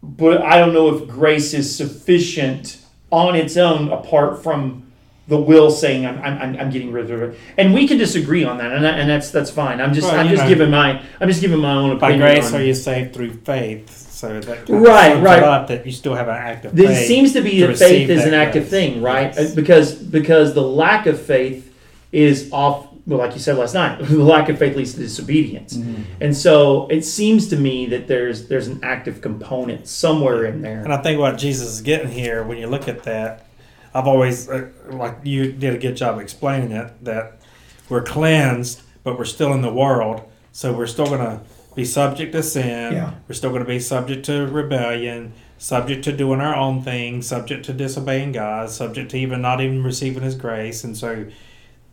But 0.03 0.43
I 0.43 0.59
don't 0.59 0.73
know 0.73 0.95
if 0.95 1.09
grace 1.09 1.53
is 1.53 1.75
sufficient 1.75 2.79
on 3.11 3.35
its 3.35 3.57
own 3.57 3.91
apart 3.93 4.43
from 4.43 4.90
the 5.31 5.39
will 5.39 5.71
saying 5.71 6.05
I'm, 6.05 6.19
I'm, 6.23 6.57
I'm 6.61 6.71
getting 6.71 6.93
rid 6.93 7.11
of 7.11 7.23
it. 7.23 7.39
And 7.57 7.73
we 7.73 7.89
can 7.89 7.97
disagree 7.97 8.45
on 8.45 8.59
that, 8.59 8.73
and, 8.73 8.85
that, 8.85 8.99
and 9.01 9.09
that's 9.09 9.31
that's 9.31 9.51
fine. 9.51 9.81
I'm 9.81 9.95
just 9.95 10.07
Well, 10.09 10.21
I'm 10.21 10.29
just 10.29 10.43
know, 10.43 10.49
giving 10.49 10.71
my 10.71 11.03
I'm 11.21 11.29
just 11.29 11.41
giving 11.41 11.59
my 11.61 11.73
own 11.75 11.99
by 11.99 12.11
opinion. 12.11 12.29
grace 12.29 12.53
on- 12.53 12.61
are 12.61 12.65
you 12.65 12.75
saved 12.75 13.15
through 13.15 13.33
faith. 13.45 13.89
So 14.21 14.39
that 14.41 14.69
Right, 14.69 15.15
right. 15.23 15.43
up 15.43 15.69
that 15.69 15.87
you 15.87 15.93
still 15.93 16.15
have 16.15 16.29
an 16.29 16.35
active 16.37 16.77
There 16.77 16.89
faith. 16.89 17.07
seems 17.09 17.33
to 17.33 17.41
be 17.41 17.61
that 17.63 17.79
faith 17.79 18.11
is 18.11 18.19
that 18.25 18.29
an 18.29 18.35
active 18.35 18.65
grace. 18.65 18.71
thing, 18.71 19.01
right? 19.01 19.33
Yes. 19.35 19.53
Uh, 19.53 19.55
Because 19.55 19.95
because 19.95 20.53
the 20.53 20.61
lack 20.63 21.07
of 21.07 21.19
faith 21.19 21.73
is 22.13 22.51
off 22.53 22.89
well, 23.07 23.19
like 23.19 23.33
you 23.33 23.41
said 23.41 23.57
last 23.57 23.73
night, 23.75 23.99
the 24.03 24.23
lack 24.23 24.49
of 24.51 24.59
faith 24.59 24.77
leads 24.77 24.93
to 24.93 25.01
disobedience. 25.01 25.79
And 26.21 26.37
so 26.37 26.87
it 26.89 27.03
seems 27.05 27.49
to 27.49 27.57
me 27.57 27.87
that 27.87 28.09
there's 28.09 28.47
there's 28.49 28.67
an 28.69 28.81
active 28.83 29.21
component 29.23 29.89
somewhere 29.89 30.45
in 30.45 30.61
there. 30.61 30.81
And 30.83 30.93
I 30.93 30.99
think 30.99 31.19
what 31.19 31.39
Jesus 31.39 31.69
is 31.69 31.81
getting 31.81 32.11
here, 32.11 32.43
when 32.43 32.59
you 32.59 32.67
look 32.67 32.89
at 32.89 33.05
that, 33.05 33.47
I've 33.95 34.07
always, 34.07 34.49
uh, 34.49 34.69
like 34.89 35.19
you 35.25 35.53
did 35.53 35.75
a 35.75 35.79
good 35.79 35.97
job 35.97 36.21
explaining 36.21 36.73
it, 36.73 37.05
that 37.05 37.41
we're 37.89 38.03
cleansed, 38.03 38.83
but 39.03 39.19
we're 39.19 39.25
still 39.25 39.53
in 39.53 39.63
the 39.63 39.73
world. 39.73 40.23
So 40.53 40.73
we're 40.73 40.87
still 40.87 41.07
going 41.07 41.21
to 41.21 41.41
be 41.75 41.85
subject 41.85 42.33
to 42.33 42.43
sin. 42.43 42.93
Yeah. 42.93 43.15
We're 43.29 43.35
still 43.35 43.51
going 43.51 43.63
to 43.63 43.69
be 43.69 43.81
subject 43.81 44.25
to 44.27 44.47
rebellion, 44.47 45.33
subject 45.59 46.05
to 46.05 46.13
doing 46.13 46.41
our 46.41 46.55
own 46.55 46.83
thing, 46.83 47.23
subject 47.23 47.65
to 47.67 47.73
disobeying 47.73 48.33
God, 48.33 48.71
subject 48.71 49.11
to 49.13 49.19
even 49.19 49.43
not 49.43 49.61
even 49.61 49.83
receiving 49.83 50.23
His 50.23 50.35
grace. 50.35 50.85
And 50.85 50.97
so 50.97 51.27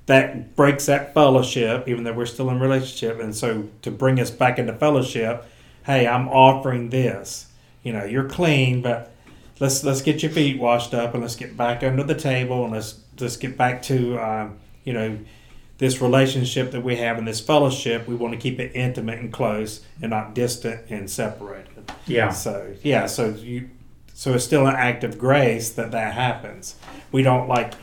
that 0.08 0.56
breaks 0.56 0.86
that 0.86 1.14
fellowship, 1.14 1.88
even 1.88 2.04
though 2.04 2.14
we're 2.14 2.26
still 2.26 2.50
in 2.50 2.60
relationship. 2.60 3.20
And 3.20 3.36
so 3.36 3.70
to 3.82 3.92
bring 3.92 4.20
us 4.20 4.32
back 4.32 4.58
into 4.58 4.74
fellowship, 4.74 5.46
hey, 5.86 6.08
I'm 6.08 6.28
offering 6.30 6.90
this. 6.90 7.48
You 7.84 7.94
know, 7.94 8.04
you're 8.06 8.28
clean, 8.28 8.82
but 8.82 9.12
let's 9.60 9.84
let's 9.84 10.02
get 10.02 10.22
your 10.22 10.32
feet 10.32 10.60
washed 10.60 10.94
up 10.94 11.14
and 11.14 11.22
let's 11.22 11.36
get 11.36 11.58
back 11.58 11.84
under 11.84 12.04
the 12.04 12.16
table 12.16 12.64
and 12.64 12.74
let's 12.74 13.00
let's 13.20 13.38
get 13.38 13.58
back 13.58 13.82
to 13.84 14.18
um, 14.20 14.58
you 14.84 14.94
know 14.94 15.18
this 15.78 16.02
relationship 16.02 16.72
that 16.72 16.82
we 16.82 16.96
have 16.96 17.18
in 17.18 17.26
this 17.26 17.40
fellowship. 17.40 18.08
We 18.08 18.16
want 18.16 18.34
to 18.34 18.40
keep 18.40 18.60
it 18.60 18.72
intimate 18.74 19.20
and 19.20 19.32
close 19.32 19.86
and 20.02 20.10
not 20.10 20.34
distant 20.34 20.90
and 20.90 21.10
separated. 21.10 21.92
Yeah. 22.06 22.32
So 22.32 22.76
yeah, 22.84 23.06
so 23.06 23.30
you 23.30 23.70
so 24.14 24.34
it's 24.34 24.44
still 24.44 24.68
an 24.68 24.76
act 24.76 25.04
of 25.04 25.18
grace 25.18 25.72
that 25.72 25.92
that 25.92 26.14
happens. 26.14 26.76
We 27.12 27.22
don't 27.22 27.48
like 27.48 27.74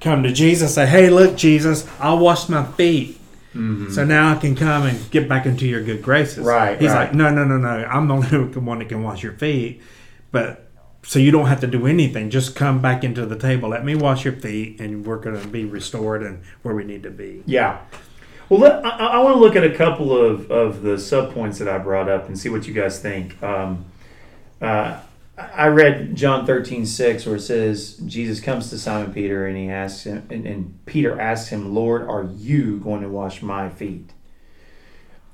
come 0.00 0.22
to 0.22 0.32
Jesus 0.32 0.76
and 0.76 0.86
say, 0.86 0.86
"Hey, 0.86 1.10
look, 1.10 1.36
Jesus, 1.36 1.86
I 2.00 2.14
washed 2.14 2.48
my 2.48 2.64
feet." 2.64 3.20
So 3.90 4.04
now 4.04 4.32
I 4.32 4.36
can 4.36 4.54
come 4.54 4.82
and 4.82 5.10
get 5.10 5.30
back 5.30 5.46
into 5.46 5.66
your 5.66 5.82
good 5.82 6.02
graces. 6.02 6.44
Right, 6.44 6.78
He's 6.78 6.90
right. 6.90 7.06
like, 7.06 7.14
no, 7.14 7.30
no, 7.30 7.42
no, 7.42 7.56
no. 7.56 7.86
I'm 7.86 8.06
the 8.06 8.14
only 8.14 8.28
one 8.60 8.80
that 8.80 8.90
can 8.90 9.02
wash 9.02 9.22
your 9.22 9.32
feet. 9.32 9.80
But 10.30 10.65
so 11.02 11.18
you 11.18 11.30
don't 11.30 11.46
have 11.46 11.60
to 11.60 11.66
do 11.66 11.86
anything. 11.86 12.30
Just 12.30 12.56
come 12.56 12.80
back 12.80 13.04
into 13.04 13.26
the 13.26 13.38
table. 13.38 13.68
Let 13.68 13.84
me 13.84 13.94
wash 13.94 14.24
your 14.24 14.34
feet, 14.34 14.80
and 14.80 15.06
we're 15.06 15.18
going 15.18 15.40
to 15.40 15.48
be 15.48 15.64
restored 15.64 16.22
and 16.22 16.42
where 16.62 16.74
we 16.74 16.84
need 16.84 17.02
to 17.04 17.10
be. 17.10 17.42
Yeah. 17.46 17.80
Well, 18.48 18.60
let, 18.60 18.84
I, 18.84 18.90
I 18.90 19.18
want 19.18 19.36
to 19.36 19.40
look 19.40 19.56
at 19.56 19.64
a 19.64 19.74
couple 19.74 20.16
of, 20.16 20.50
of 20.50 20.82
the 20.82 20.98
sub 20.98 21.32
points 21.32 21.58
that 21.58 21.68
I 21.68 21.78
brought 21.78 22.08
up 22.08 22.28
and 22.28 22.38
see 22.38 22.48
what 22.48 22.66
you 22.66 22.74
guys 22.74 23.00
think. 23.00 23.42
Um, 23.42 23.86
uh, 24.60 25.00
I 25.36 25.66
read 25.66 26.14
John 26.14 26.46
thirteen 26.46 26.86
six 26.86 27.26
where 27.26 27.36
it 27.36 27.40
says 27.40 27.96
Jesus 28.06 28.40
comes 28.40 28.70
to 28.70 28.78
Simon 28.78 29.12
Peter 29.12 29.46
and 29.46 29.56
he 29.56 29.68
asks 29.68 30.04
him, 30.04 30.26
and, 30.30 30.46
and 30.46 30.86
Peter 30.86 31.20
asks 31.20 31.50
him, 31.50 31.74
Lord, 31.74 32.02
are 32.08 32.24
you 32.36 32.78
going 32.78 33.02
to 33.02 33.08
wash 33.08 33.42
my 33.42 33.68
feet? 33.68 34.12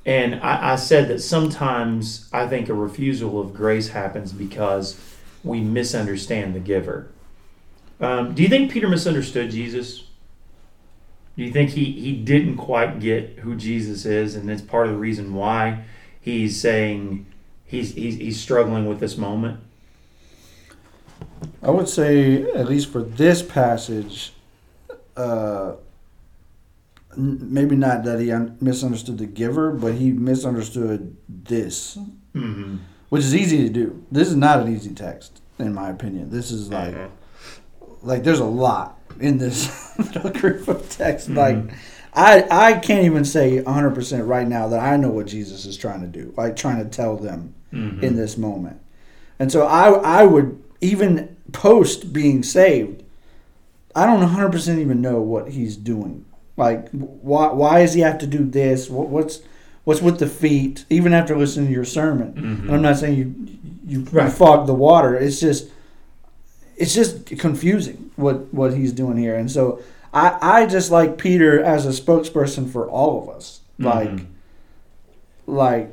And 0.05 0.37
I, 0.37 0.73
I 0.73 0.77
said 0.77 1.07
that 1.09 1.21
sometimes 1.21 2.29
I 2.33 2.49
think 2.49 2.69
a 2.69 2.75
refusal 2.75 3.41
of 3.41 3.55
grace 3.55 3.91
happens 3.91 4.33
because 4.33 4.95
we 5.45 5.61
misunderstand 5.61 6.55
the 6.55 6.61
giver. 6.61 7.09
Um, 8.01 8.35
do 8.35 8.43
you 8.43 8.49
think 8.49 8.71
Peter 8.71 8.89
misunderstood 8.89 9.51
Jesus? 9.51 10.05
Do 11.37 11.45
you 11.45 11.53
think 11.53 11.71
he, 11.71 11.93
he 11.93 12.13
didn't 12.13 12.57
quite 12.57 13.01
get 13.01 13.39
who 13.41 13.57
Jesus 13.57 14.05
is, 14.05 14.35
and 14.35 14.49
that's 14.49 14.63
part 14.63 14.87
of 14.87 14.93
the 14.93 14.99
reason 14.99 15.35
why 15.35 15.85
he's 16.21 16.61
saying 16.61 17.27
he's, 17.65 17.95
he's, 17.95 18.17
he's 18.17 18.41
struggling 18.41 18.87
with 18.87 19.01
this 19.01 19.17
moment? 19.17 19.61
I 21.63 21.71
would 21.71 21.89
say, 21.89 22.43
at 22.53 22.69
least 22.69 22.91
for 22.91 23.03
this 23.03 23.43
passage, 23.43 24.33
uh, 25.17 25.75
maybe 27.17 27.77
not 27.77 28.05
that 28.05 28.21
he 28.21 28.31
un- 28.31 28.57
misunderstood 28.61 29.19
the 29.19 29.27
giver, 29.27 29.71
but 29.73 29.95
he 29.95 30.11
misunderstood 30.11 31.17
this, 31.29 31.99
Mm-hmm. 32.35 32.77
Which 33.13 33.23
is 33.25 33.35
easy 33.35 33.59
to 33.59 33.69
do. 33.69 34.03
This 34.11 34.29
is 34.29 34.37
not 34.37 34.61
an 34.61 34.75
easy 34.75 34.95
text, 34.95 35.43
in 35.59 35.75
my 35.75 35.91
opinion. 35.91 36.31
This 36.31 36.51
is 36.51 36.71
like, 36.71 36.95
like 38.01 38.23
there's 38.25 38.41
a 38.41 38.45
lot 38.45 38.99
in 39.21 39.37
this 39.37 39.99
little 39.99 40.31
group 40.41 40.67
of 40.67 40.89
text. 40.89 41.29
Like, 41.29 41.59
I 42.15 42.47
I 42.51 42.73
can't 42.79 43.05
even 43.05 43.27
say 43.27 43.61
100 43.61 43.95
percent 43.95 44.25
right 44.27 44.49
now 44.49 44.67
that 44.69 44.81
I 44.81 44.97
know 44.97 45.11
what 45.11 45.27
Jesus 45.27 45.67
is 45.67 45.77
trying 45.77 46.01
to 46.01 46.07
do, 46.07 46.33
like 46.39 46.57
trying 46.57 46.83
to 46.83 46.89
tell 46.89 47.17
them 47.17 47.55
Mm-hmm. 47.73 48.05
in 48.05 48.17
this 48.17 48.37
moment. 48.37 48.79
And 49.39 49.51
so 49.53 49.67
I 49.67 49.89
I 50.21 50.25
would 50.25 50.63
even 50.83 51.37
post 51.53 52.13
being 52.13 52.43
saved, 52.43 53.03
I 53.95 54.05
don't 54.05 54.21
100% 54.29 54.79
even 54.79 55.01
know 55.01 55.23
what 55.23 55.49
he's 55.53 55.77
doing. 55.77 56.25
Like 56.57 56.91
why 56.91 57.51
why 57.53 57.81
does 57.81 57.95
he 57.95 58.01
have 58.03 58.19
to 58.19 58.27
do 58.27 58.45
this? 58.45 58.91
What, 58.91 59.09
what's 59.09 59.41
what's 59.85 60.01
with 60.03 60.19
the 60.19 60.27
feet? 60.27 60.85
Even 60.91 61.13
after 61.13 61.37
listening 61.37 61.67
to 61.69 61.73
your 61.73 61.85
sermon. 61.85 62.35
And 62.37 62.71
I'm 62.71 62.83
not 62.83 62.97
saying 62.97 63.17
you 63.19 63.35
you, 63.87 64.01
you 64.13 64.31
fog 64.31 64.67
the 64.67 64.75
water. 64.75 65.15
It's 65.17 65.41
just 65.41 65.69
it's 66.77 66.95
just 66.95 67.27
confusing 67.39 68.11
what 68.17 68.53
what 68.55 68.75
he's 68.75 68.93
doing 68.93 69.17
here. 69.17 69.37
And 69.37 69.51
so 69.51 69.81
I 70.15 70.39
I 70.41 70.67
just 70.67 70.91
like 70.91 71.19
Peter 71.19 71.63
as 71.63 71.85
a 71.87 71.91
spokesperson 72.03 72.71
for 72.71 72.89
all 72.89 73.23
of 73.23 73.29
us. 73.35 73.61
Like 73.79 74.11
Mhm. 74.11 74.27
like 75.47 75.91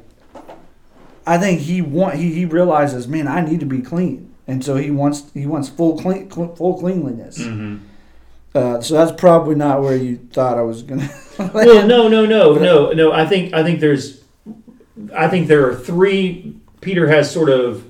I 1.26 1.38
think 1.38 1.62
he 1.62 1.82
want 1.82 2.16
he, 2.16 2.34
he 2.34 2.46
realizes, 2.46 3.08
man, 3.08 3.28
I 3.28 3.42
need 3.42 3.60
to 3.60 3.66
be 3.66 3.80
clean, 3.82 4.34
and 4.48 4.64
so 4.64 4.76
he 4.78 4.90
wants 4.92 5.30
he 5.34 5.46
wants 5.46 5.70
full 5.70 5.98
clean 6.00 6.30
cl- 6.32 6.56
full 6.56 6.80
cleanliness. 6.80 7.38
Mm-hmm. 7.40 7.78
Uh, 8.56 8.82
so 8.82 8.96
that's 8.96 9.12
probably 9.20 9.56
not 9.56 9.82
where 9.82 9.96
you 9.96 10.18
thought 10.32 10.58
I 10.58 10.62
was 10.62 10.84
gonna. 10.84 11.10
well, 11.54 11.88
no, 11.88 12.08
no, 12.08 12.26
no, 12.26 12.56
no, 12.56 12.92
no. 12.92 13.12
I 13.12 13.26
think 13.26 13.54
I 13.54 13.64
think 13.64 13.80
there's, 13.80 14.24
I 15.16 15.28
think 15.28 15.48
there 15.48 15.68
are 15.70 15.76
three. 15.76 16.56
Peter 16.82 17.08
has 17.08 17.32
sort 17.32 17.50
of 17.50 17.84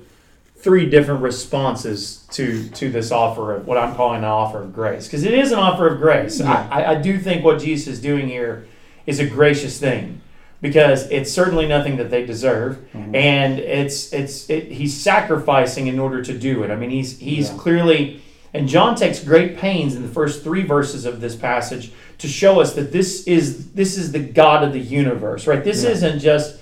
three 0.56 0.88
different 0.88 1.22
responses 1.22 2.26
to 2.32 2.68
to 2.70 2.90
this 2.90 3.10
offer 3.10 3.54
of 3.54 3.66
what 3.66 3.78
I'm 3.78 3.94
calling 3.94 4.18
an 4.18 4.24
offer 4.24 4.62
of 4.62 4.74
grace 4.74 5.06
because 5.06 5.24
it 5.24 5.32
is 5.32 5.52
an 5.52 5.58
offer 5.58 5.88
of 5.88 5.98
grace. 6.00 6.40
Yeah. 6.40 6.68
I, 6.70 6.92
I, 6.92 6.94
do 7.00 7.18
think 7.18 7.42
what 7.42 7.60
Jesus 7.60 7.94
is 7.94 8.00
doing 8.00 8.28
here 8.28 8.66
is 9.06 9.20
a 9.20 9.26
gracious 9.26 9.80
thing 9.80 10.20
because 10.60 11.10
it's 11.10 11.32
certainly 11.32 11.66
nothing 11.66 11.96
that 11.96 12.10
they 12.10 12.26
deserve 12.26 12.76
Mhm. 12.94 13.16
and 13.16 13.58
it's 13.58 14.12
it's 14.12 14.50
it, 14.50 14.70
he's 14.70 14.94
sacrificing 14.94 15.86
in 15.86 15.98
order 15.98 16.22
to 16.22 16.36
do 16.36 16.62
it. 16.62 16.70
I 16.70 16.76
mean, 16.76 16.90
he's 16.90 17.18
he's 17.18 17.48
Yeah. 17.50 17.56
clearly 17.56 18.22
and 18.52 18.68
John 18.68 18.96
takes 18.96 19.20
great 19.22 19.56
pains 19.58 19.94
in 19.94 20.02
the 20.02 20.08
first 20.08 20.42
three 20.42 20.62
verses 20.62 21.04
of 21.04 21.20
this 21.20 21.36
passage 21.36 21.92
to 22.18 22.28
show 22.28 22.60
us 22.60 22.74
that 22.74 22.92
this 22.92 23.26
is 23.26 23.72
this 23.72 23.96
is 23.96 24.12
the 24.12 24.18
God 24.18 24.64
of 24.64 24.72
the 24.72 24.80
universe, 24.80 25.46
right? 25.46 25.62
This 25.62 25.84
Yeah. 25.84 25.90
isn't 25.90 26.18
just 26.20 26.56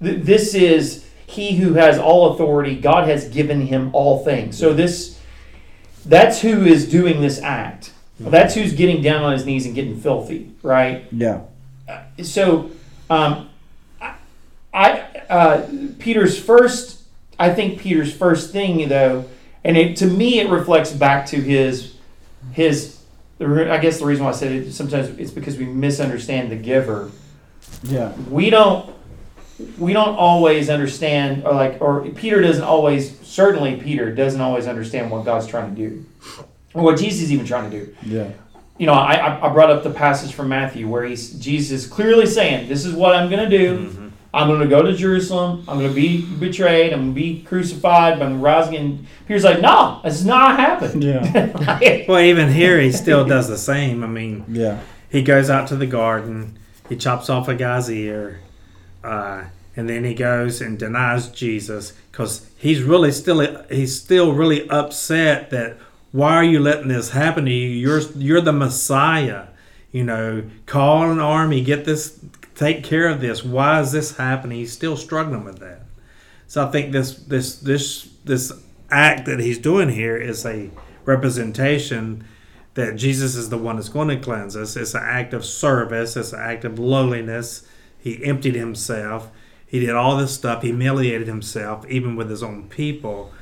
this 0.00 0.54
is 0.54 1.04
he 1.26 1.56
who 1.56 1.74
has 1.74 1.98
all 1.98 2.34
authority. 2.34 2.76
God 2.76 3.08
has 3.08 3.28
given 3.28 3.66
him 3.66 3.90
all 3.92 4.24
things. 4.24 4.56
So 4.56 4.72
this 4.72 5.18
that's 6.04 6.40
who 6.40 6.64
is 6.64 6.88
doing 6.88 7.20
this 7.20 7.40
act. 7.42 7.92
That's 8.18 8.54
who's 8.54 8.72
getting 8.72 9.02
down 9.02 9.22
on 9.24 9.32
his 9.32 9.44
knees 9.44 9.66
and 9.66 9.74
getting 9.74 10.00
filthy, 10.00 10.50
right? 10.62 11.04
yeah, 11.12 11.40
so 12.22 12.70
um, 13.10 13.50
I, 14.00 14.14
I 14.72 15.00
uh, 15.28 15.68
Peter's 15.98 16.38
first 16.38 17.02
I 17.38 17.52
think 17.52 17.78
Peter's 17.80 18.12
first 18.14 18.52
thing 18.52 18.88
though 18.88 19.26
and 19.66 19.76
it 19.76 19.96
to 19.96 20.06
me 20.06 20.38
it 20.38 20.48
reflects 20.48 20.92
back 20.92 21.26
to 21.26 21.36
his 21.36 21.94
his 22.52 23.02
I 23.40 23.78
guess 23.78 23.98
the 23.98 24.06
reason 24.06 24.24
why 24.24 24.30
I 24.30 24.34
said 24.34 24.52
it 24.52 24.72
sometimes 24.72 25.08
it's 25.18 25.32
because 25.32 25.58
we 25.58 25.66
misunderstand 25.66 26.50
the 26.50 26.56
giver. 26.56 27.10
Yeah, 27.82 28.12
we 28.30 28.48
don't 28.48 28.94
we 29.78 29.92
don't 29.92 30.16
always 30.16 30.70
understand 30.70 31.44
or 31.44 31.52
like 31.52 31.82
or 31.82 32.08
Peter 32.10 32.40
doesn't 32.40 32.62
always 32.62 33.18
certainly 33.26 33.76
Peter 33.76 34.14
doesn't 34.14 34.40
always 34.40 34.66
understand 34.66 35.10
what 35.10 35.24
God's 35.24 35.46
trying 35.46 35.74
to 35.74 35.88
do. 35.88 36.06
Or 36.72 36.84
what 36.84 36.98
Jesus 36.98 37.22
is 37.22 37.32
even 37.32 37.44
trying 37.44 37.70
to 37.70 37.84
do. 37.84 37.96
Yeah, 38.02 38.30
you 38.78 38.86
know, 38.86 38.92
I, 38.92 39.14
I 39.14 39.48
I 39.48 39.52
brought 39.52 39.70
up 39.70 39.82
the 39.82 39.90
passage 39.90 40.32
from 40.32 40.48
Matthew 40.48 40.88
where 40.88 41.04
he's 41.04 41.32
Jesus 41.32 41.84
is 41.84 41.90
clearly 41.90 42.26
saying, 42.26 42.68
"This 42.68 42.84
is 42.84 42.94
what 42.94 43.16
I'm 43.16 43.28
going 43.28 43.50
to 43.50 43.58
do. 43.58 43.78
Mm-hmm. 43.78 44.05
I'm 44.36 44.48
going 44.48 44.60
to 44.60 44.68
go 44.68 44.82
to 44.82 44.94
Jerusalem. 44.94 45.64
I'm 45.66 45.78
going 45.78 45.88
to 45.88 45.94
be 45.94 46.22
betrayed. 46.22 46.92
I'm 46.92 47.00
going 47.00 47.14
to 47.14 47.20
be 47.20 47.42
crucified. 47.42 48.18
But 48.18 48.26
I'm 48.26 48.40
rising." 48.40 48.76
And 48.76 49.06
Peter's 49.26 49.44
like, 49.44 49.60
"No, 49.60 50.00
it's 50.04 50.24
not 50.24 50.58
happened." 50.60 51.02
yeah, 51.02 52.04
Well, 52.08 52.20
even 52.20 52.52
here, 52.52 52.80
he 52.80 52.92
still 52.92 53.24
does 53.24 53.48
the 53.48 53.58
same. 53.58 54.04
I 54.04 54.06
mean, 54.06 54.44
yeah, 54.48 54.80
he 55.08 55.22
goes 55.22 55.48
out 55.50 55.68
to 55.68 55.76
the 55.76 55.86
garden, 55.86 56.58
he 56.88 56.96
chops 56.96 57.30
off 57.30 57.48
a 57.48 57.54
guy's 57.54 57.90
ear, 57.90 58.40
uh, 59.02 59.44
and 59.74 59.88
then 59.88 60.04
he 60.04 60.14
goes 60.14 60.60
and 60.60 60.78
denies 60.78 61.28
Jesus 61.28 61.92
because 62.12 62.48
he's 62.56 62.82
really 62.82 63.12
still 63.12 63.64
he's 63.70 64.00
still 64.00 64.32
really 64.32 64.68
upset 64.68 65.50
that 65.50 65.78
why 66.12 66.32
are 66.32 66.44
you 66.44 66.60
letting 66.60 66.88
this 66.88 67.10
happen 67.10 67.44
to 67.44 67.50
you? 67.50 67.68
You're 67.68 68.00
you're 68.16 68.40
the 68.40 68.52
Messiah. 68.52 69.48
You 69.92 70.04
know, 70.04 70.44
call 70.66 71.10
an 71.10 71.20
army, 71.20 71.62
get 71.62 71.84
this, 71.86 72.18
take 72.56 72.82
care 72.82 73.06
of 73.06 73.20
this. 73.20 73.44
Why 73.44 73.80
is 73.80 73.92
this 73.92 74.16
happening? 74.16 74.58
He's 74.58 74.72
still 74.72 74.96
struggling 74.96 75.44
with 75.44 75.60
that. 75.60 75.82
So 76.48 76.66
I 76.66 76.70
think 76.70 76.92
this 76.92 77.14
this 77.14 77.56
this 77.56 78.08
this 78.24 78.52
act 78.90 79.26
that 79.26 79.40
he's 79.40 79.58
doing 79.58 79.90
here 79.90 80.16
is 80.16 80.44
a 80.44 80.70
representation 81.04 82.24
that 82.74 82.96
Jesus 82.96 83.36
is 83.36 83.48
the 83.48 83.58
one 83.58 83.76
that's 83.76 83.88
going 83.88 84.08
to 84.08 84.18
cleanse 84.18 84.56
us. 84.56 84.76
It's 84.76 84.94
an 84.94 85.02
act 85.02 85.32
of 85.32 85.44
service. 85.44 86.16
It's 86.16 86.32
an 86.32 86.40
act 86.40 86.64
of 86.64 86.78
lowliness. 86.78 87.66
He 87.98 88.22
emptied 88.24 88.54
himself. 88.54 89.30
He 89.66 89.80
did 89.80 89.94
all 89.94 90.16
this 90.16 90.34
stuff. 90.34 90.62
He 90.62 90.68
humiliated 90.68 91.26
himself, 91.26 91.86
even 91.88 92.16
with 92.16 92.30
his 92.30 92.42
own 92.42 92.68
people, 92.68 93.32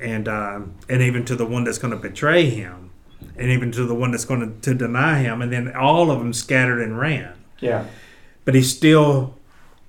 and 0.00 0.28
um, 0.28 0.74
and 0.88 1.02
even 1.02 1.24
to 1.26 1.36
the 1.36 1.46
one 1.46 1.64
that's 1.64 1.78
going 1.78 1.92
to 1.92 1.96
betray 1.96 2.50
him, 2.50 2.90
and 3.36 3.50
even 3.50 3.70
to 3.72 3.84
the 3.84 3.94
one 3.94 4.10
that's 4.10 4.24
going 4.24 4.40
to, 4.40 4.60
to 4.62 4.74
deny 4.74 5.20
him. 5.20 5.40
And 5.40 5.52
then 5.52 5.74
all 5.76 6.10
of 6.10 6.18
them 6.18 6.32
scattered 6.32 6.80
and 6.80 6.98
ran. 6.98 7.34
Yeah. 7.60 7.86
But 8.50 8.56
he 8.56 8.62
still 8.62 9.36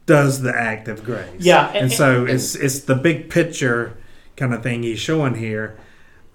does 0.06 0.44
the 0.44 0.56
act 0.56 0.88
of 0.88 1.04
grace. 1.04 1.28
Yeah, 1.40 1.70
and, 1.70 1.78
and- 1.78 1.92
so 1.92 2.20
and- 2.22 2.30
it's 2.30 2.54
it's 2.54 2.82
the 2.82 2.94
big 2.94 3.28
picture 3.32 3.98
kind 4.38 4.54
of 4.54 4.62
thing 4.62 4.84
he's 4.84 5.00
showing 5.00 5.34
here, 5.34 5.78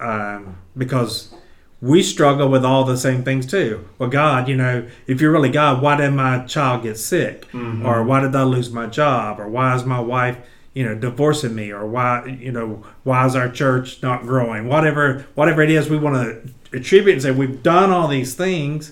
um, 0.01 0.57
because 0.77 1.33
we 1.81 2.03
struggle 2.03 2.49
with 2.49 2.65
all 2.65 2.83
the 2.83 2.97
same 2.97 3.23
things 3.23 3.47
too. 3.47 3.89
Well, 3.99 4.09
God, 4.09 4.49
you 4.49 4.57
know, 4.57 4.89
if 5.07 5.21
you're 5.21 5.31
really 5.31 5.51
God, 5.51 5.81
why 5.81 5.97
did 5.99 6.11
my 6.15 6.45
child 6.47 6.83
get 6.83 6.99
sick, 6.99 7.47
Mm-hmm. 7.53 7.87
or 7.87 8.03
why 8.03 8.23
did 8.23 8.35
I 8.35 8.43
lose 8.43 8.73
my 8.73 8.87
job, 8.89 9.39
or 9.39 9.47
why 9.49 9.77
is 9.77 9.85
my 9.85 10.01
wife, 10.01 10.37
you 10.75 10.85
know, 10.85 10.97
divorcing 10.97 11.55
me, 11.55 11.71
or 11.71 11.87
why, 11.87 12.27
you 12.41 12.51
know, 12.51 12.83
why 13.05 13.25
is 13.25 13.37
our 13.37 13.49
church 13.49 14.03
not 14.03 14.23
growing? 14.23 14.67
Whatever, 14.67 15.27
whatever 15.37 15.63
it 15.63 15.71
is, 15.71 15.89
we 15.89 15.97
want 15.97 16.17
to 16.17 16.77
attribute 16.77 17.13
and 17.13 17.23
say 17.23 17.31
we've 17.31 17.63
done 17.63 17.91
all 17.91 18.09
these 18.09 18.35
things, 18.35 18.91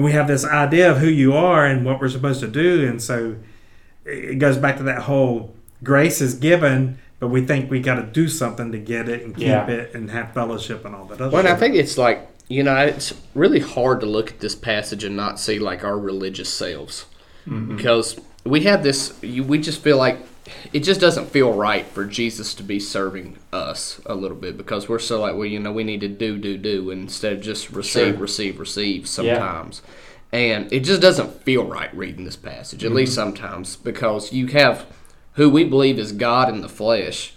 and 0.00 0.04
we 0.06 0.12
have 0.12 0.28
this 0.28 0.46
idea 0.46 0.90
of 0.90 0.96
who 0.96 1.08
you 1.08 1.34
are 1.34 1.66
and 1.66 1.84
what 1.84 2.00
we're 2.00 2.08
supposed 2.08 2.40
to 2.40 2.48
do, 2.48 2.88
and 2.88 3.02
so 3.02 3.36
it 4.06 4.38
goes 4.38 4.56
back 4.56 4.78
to 4.78 4.82
that 4.84 5.02
whole 5.02 5.54
grace 5.84 6.22
is 6.22 6.32
given, 6.32 6.96
but 7.18 7.28
we 7.28 7.44
think 7.44 7.70
we 7.70 7.80
got 7.80 7.96
to 7.96 8.02
do 8.04 8.26
something 8.26 8.72
to 8.72 8.78
get 8.78 9.10
it 9.10 9.22
and 9.22 9.36
keep 9.36 9.48
Yeah. 9.48 9.66
it 9.66 9.94
and 9.94 10.10
have 10.10 10.32
fellowship 10.32 10.86
and 10.86 10.94
all 10.94 11.04
that 11.04 11.20
other 11.20 11.28
Well, 11.28 11.40
and 11.40 11.48
I 11.48 11.54
think 11.54 11.74
it's 11.74 11.98
like 11.98 12.26
you 12.48 12.62
know, 12.62 12.76
it's 12.78 13.12
really 13.34 13.60
hard 13.60 14.00
to 14.00 14.06
look 14.06 14.30
at 14.30 14.40
this 14.40 14.54
passage 14.54 15.04
and 15.04 15.16
not 15.16 15.38
see 15.38 15.58
like 15.58 15.84
our 15.84 15.98
religious 15.98 16.48
selves, 16.48 17.04
mm-hmm. 17.46 17.76
because 17.76 18.18
we 18.44 18.62
have 18.62 18.82
this. 18.82 19.20
We 19.20 19.58
just 19.58 19.82
feel 19.82 19.98
like 19.98 20.16
it 20.72 20.80
just 20.80 21.00
doesn't 21.00 21.26
feel 21.30 21.52
right 21.52 21.86
for 21.86 22.04
Jesus 22.04 22.54
to 22.54 22.62
be 22.62 22.78
serving 22.78 23.38
us 23.52 24.00
a 24.06 24.14
little 24.14 24.36
bit 24.36 24.56
because 24.56 24.88
we're 24.88 24.98
so 24.98 25.20
like, 25.20 25.34
well, 25.34 25.44
you 25.44 25.58
know, 25.58 25.72
we 25.72 25.84
need 25.84 26.00
to 26.00 26.08
do, 26.08 26.38
do, 26.38 26.56
do 26.56 26.90
instead 26.90 27.34
of 27.34 27.40
just 27.40 27.70
receive, 27.70 28.14
Sure. 28.14 28.22
receive, 28.22 28.60
receive 28.60 29.08
sometimes. 29.08 29.82
And 30.32 30.72
it 30.72 30.80
just 30.80 31.02
doesn't 31.02 31.42
feel 31.42 31.64
right 31.64 31.94
reading 31.94 32.24
this 32.24 32.36
passage, 32.36 32.84
at 32.84 32.88
mm-hmm. 32.88 32.98
least 32.98 33.14
sometimes, 33.14 33.76
because 33.76 34.32
you 34.32 34.46
have 34.48 34.86
who 35.34 35.50
we 35.50 35.64
believe 35.64 35.98
is 35.98 36.12
God 36.12 36.48
in 36.48 36.60
the 36.60 36.68
flesh 36.68 37.34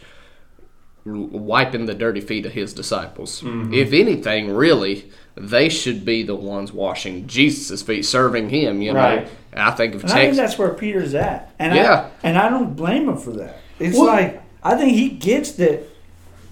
wiping 1.05 1.85
the 1.85 1.93
dirty 1.93 2.21
feet 2.21 2.45
of 2.45 2.53
his 2.53 2.73
disciples. 2.73 3.41
Mm-hmm. 3.41 3.73
If 3.73 3.91
anything, 3.93 4.53
really, 4.53 5.11
they 5.35 5.67
should 5.69 6.05
be 6.05 6.23
the 6.23 6.35
ones 6.35 6.71
washing 6.71 7.27
Jesus' 7.27 7.81
feet, 7.81 8.03
serving 8.05 8.49
him. 8.49 8.81
You 8.81 8.93
know, 8.93 8.99
Right. 8.99 9.27
I 9.55 9.71
think 9.71 9.95
of 9.95 10.03
And 10.03 10.11
I 10.13 10.15
think 10.15 10.35
that's 10.35 10.57
where 10.57 10.73
Peter's 10.73 11.13
at. 11.13 11.53
And 11.59 11.75
Yeah. 11.75 12.09
I, 12.23 12.27
and 12.27 12.37
I 12.37 12.49
don't 12.49 12.75
blame 12.75 13.09
him 13.09 13.17
for 13.17 13.31
that. 13.31 13.59
It's 13.79 13.97
Well- 13.97 14.07
like 14.07 14.41
I 14.63 14.75
think 14.75 14.93
he 14.93 15.09
gets 15.09 15.51
that 15.53 15.83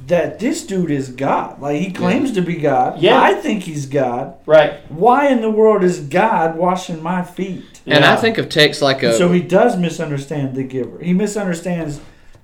that 0.08 0.40
this 0.40 0.66
dude 0.66 0.90
is 0.92 1.10
God. 1.10 1.62
Like 1.62 1.80
he 1.80 1.92
claims 1.92 2.32
to 2.34 2.42
be 2.42 2.56
God. 2.56 3.00
Yeah. 3.00 3.22
I 3.22 3.36
think 3.36 3.64
he's 3.64 3.86
God. 3.86 4.34
Right. 4.48 4.74
Why 4.90 5.28
in 5.28 5.42
the 5.42 5.50
world 5.50 5.84
is 5.84 6.00
God 6.00 6.58
washing 6.58 7.02
my 7.04 7.22
feet? 7.24 7.64
And 7.86 8.04
Yeah. 8.04 8.14
I 8.14 8.16
think 8.18 8.38
of 8.40 8.50
texts 8.50 8.82
like 8.82 9.04
a. 9.04 9.14
so 9.16 9.32
he 9.32 9.42
does 9.42 9.78
misunderstand 9.78 10.56
the 10.56 10.64
giver. 10.64 10.98
He 11.02 11.14
misunstands 11.14 12.00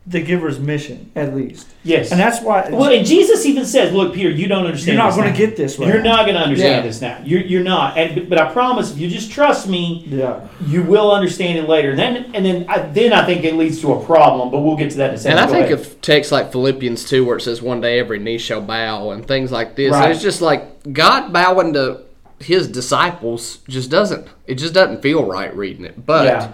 the 0.10 0.22
giver's 0.22 0.58
mission, 0.58 1.12
at 1.18 1.36
least. 1.36 1.68
Yes. 1.84 2.12
And 2.12 2.20
that's 2.20 2.42
why 2.42 2.70
well, 2.72 2.90
and 2.92 3.06
Jesus 3.06 3.46
even 3.46 3.66
says, 3.66 3.92
"Look, 3.94 4.14
Peter, 4.14 4.30
you 4.30 4.48
don't 4.48 4.66
understand. 4.66 4.96
you're 4.98 5.04
not 5.06 5.16
going 5.18 5.30
to 5.30 5.38
get 5.38 5.58
this 5.58 5.78
right. 5.78 5.90
You're 5.90 6.02
not 6.02 6.24
going 6.26 6.36
to 6.36 6.42
understand 6.42 6.76
Yeah. 6.76 6.82
this 6.82 7.02
now. 7.02 7.22
You're, 7.26 7.42
you're 7.42 7.64
not. 7.64 7.98
And, 7.98 8.30
but 8.30 8.40
I 8.40 8.50
promise, 8.54 8.90
if 8.92 8.98
you 9.00 9.10
just 9.10 9.32
trust 9.32 9.68
me, 9.68 10.06
Yeah. 10.08 10.48
you 10.66 10.82
will 10.84 11.12
understand 11.12 11.58
it 11.60 11.68
later. 11.68 11.90
And 11.90 12.00
then, 12.00 12.32
and 12.34 12.46
then, 12.46 12.66
I, 12.70 12.80
then 12.84 13.12
I 13.12 13.26
think 13.26 13.44
it 13.44 13.56
leads 13.56 13.82
to 13.82 13.92
a 13.94 14.06
problem. 14.06 14.50
But 14.50 14.62
we'll 14.62 14.78
get 14.78 14.92
to 14.92 14.98
that 14.98 15.10
in 15.10 15.16
a 15.16 15.18
second. 15.18 15.40
and 15.40 15.46
I 15.46 15.48
Go 15.48 15.54
think 15.60 15.66
ahead. 15.74 15.80
of 15.86 16.02
texts 16.02 16.32
like 16.32 16.54
Philippians 16.54 17.04
2, 17.10 17.26
where 17.26 17.36
it 17.36 17.42
says, 17.42 17.62
One 17.62 17.82
day 17.82 18.00
every 18.00 18.20
knee 18.20 18.38
shall 18.38 18.62
bow, 18.62 19.12
and 19.12 19.28
things 19.28 19.52
like 19.52 19.76
this. 19.76 19.92
Right. 19.92 20.06
And 20.06 20.14
it's 20.14 20.22
just 20.24 20.42
like 20.42 20.94
God 20.94 21.34
bowing 21.34 21.74
to 21.74 22.02
his 22.40 22.68
disciples 22.70 23.58
just 23.68 23.90
doesn't, 23.92 24.26
it 24.46 24.56
just 24.56 24.74
doesn't 24.74 25.02
feel 25.02 25.26
right 25.26 25.54
reading 25.54 25.84
it. 25.84 26.06
But 26.06 26.26
Yeah. 26.26 26.54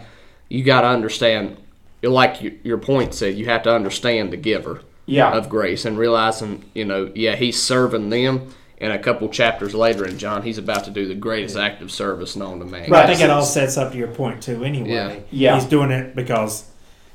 you 0.50 0.64
got 0.64 0.82
to 0.82 0.88
understand, 0.88 1.58
like 2.04 2.42
your, 2.42 2.54
your 2.64 2.78
point 2.78 3.14
said, 3.14 3.36
you 3.36 3.46
have 3.46 3.64
to 3.64 3.74
understand 3.74 4.32
the 4.32 4.38
giver. 4.38 4.82
yeah, 5.06 5.34
of 5.34 5.50
grace 5.50 5.84
and 5.86 5.98
realizing, 5.98 6.64
you 6.74 6.86
know, 6.86 7.12
yeah, 7.16 7.36
he's 7.36 7.62
serving 7.62 8.10
them. 8.10 8.54
And 8.80 8.92
a 8.92 9.00
couple 9.00 9.30
chapters 9.30 9.74
later 9.74 10.06
in 10.06 10.18
John, 10.18 10.42
he's 10.42 10.58
about 10.58 10.84
to 10.86 10.92
do 10.92 11.08
the 11.08 11.16
greatest 11.16 11.56
act 11.56 11.82
of 11.82 11.90
service 11.92 12.36
known 12.36 12.60
to 12.60 12.66
man. 12.66 12.90
Right. 12.90 13.06
I 13.06 13.08
think 13.08 13.22
it 13.22 13.30
all 13.30 13.44
sets 13.44 13.78
up 13.78 13.92
to 13.94 13.98
your 13.98 14.08
point 14.10 14.42
too. 14.44 14.64
Anyway, 14.64 14.90
Yeah. 14.90 15.20
Yeah. 15.32 15.56
he's 15.56 15.66
doing 15.66 15.92
it 15.92 16.16
because 16.16 16.66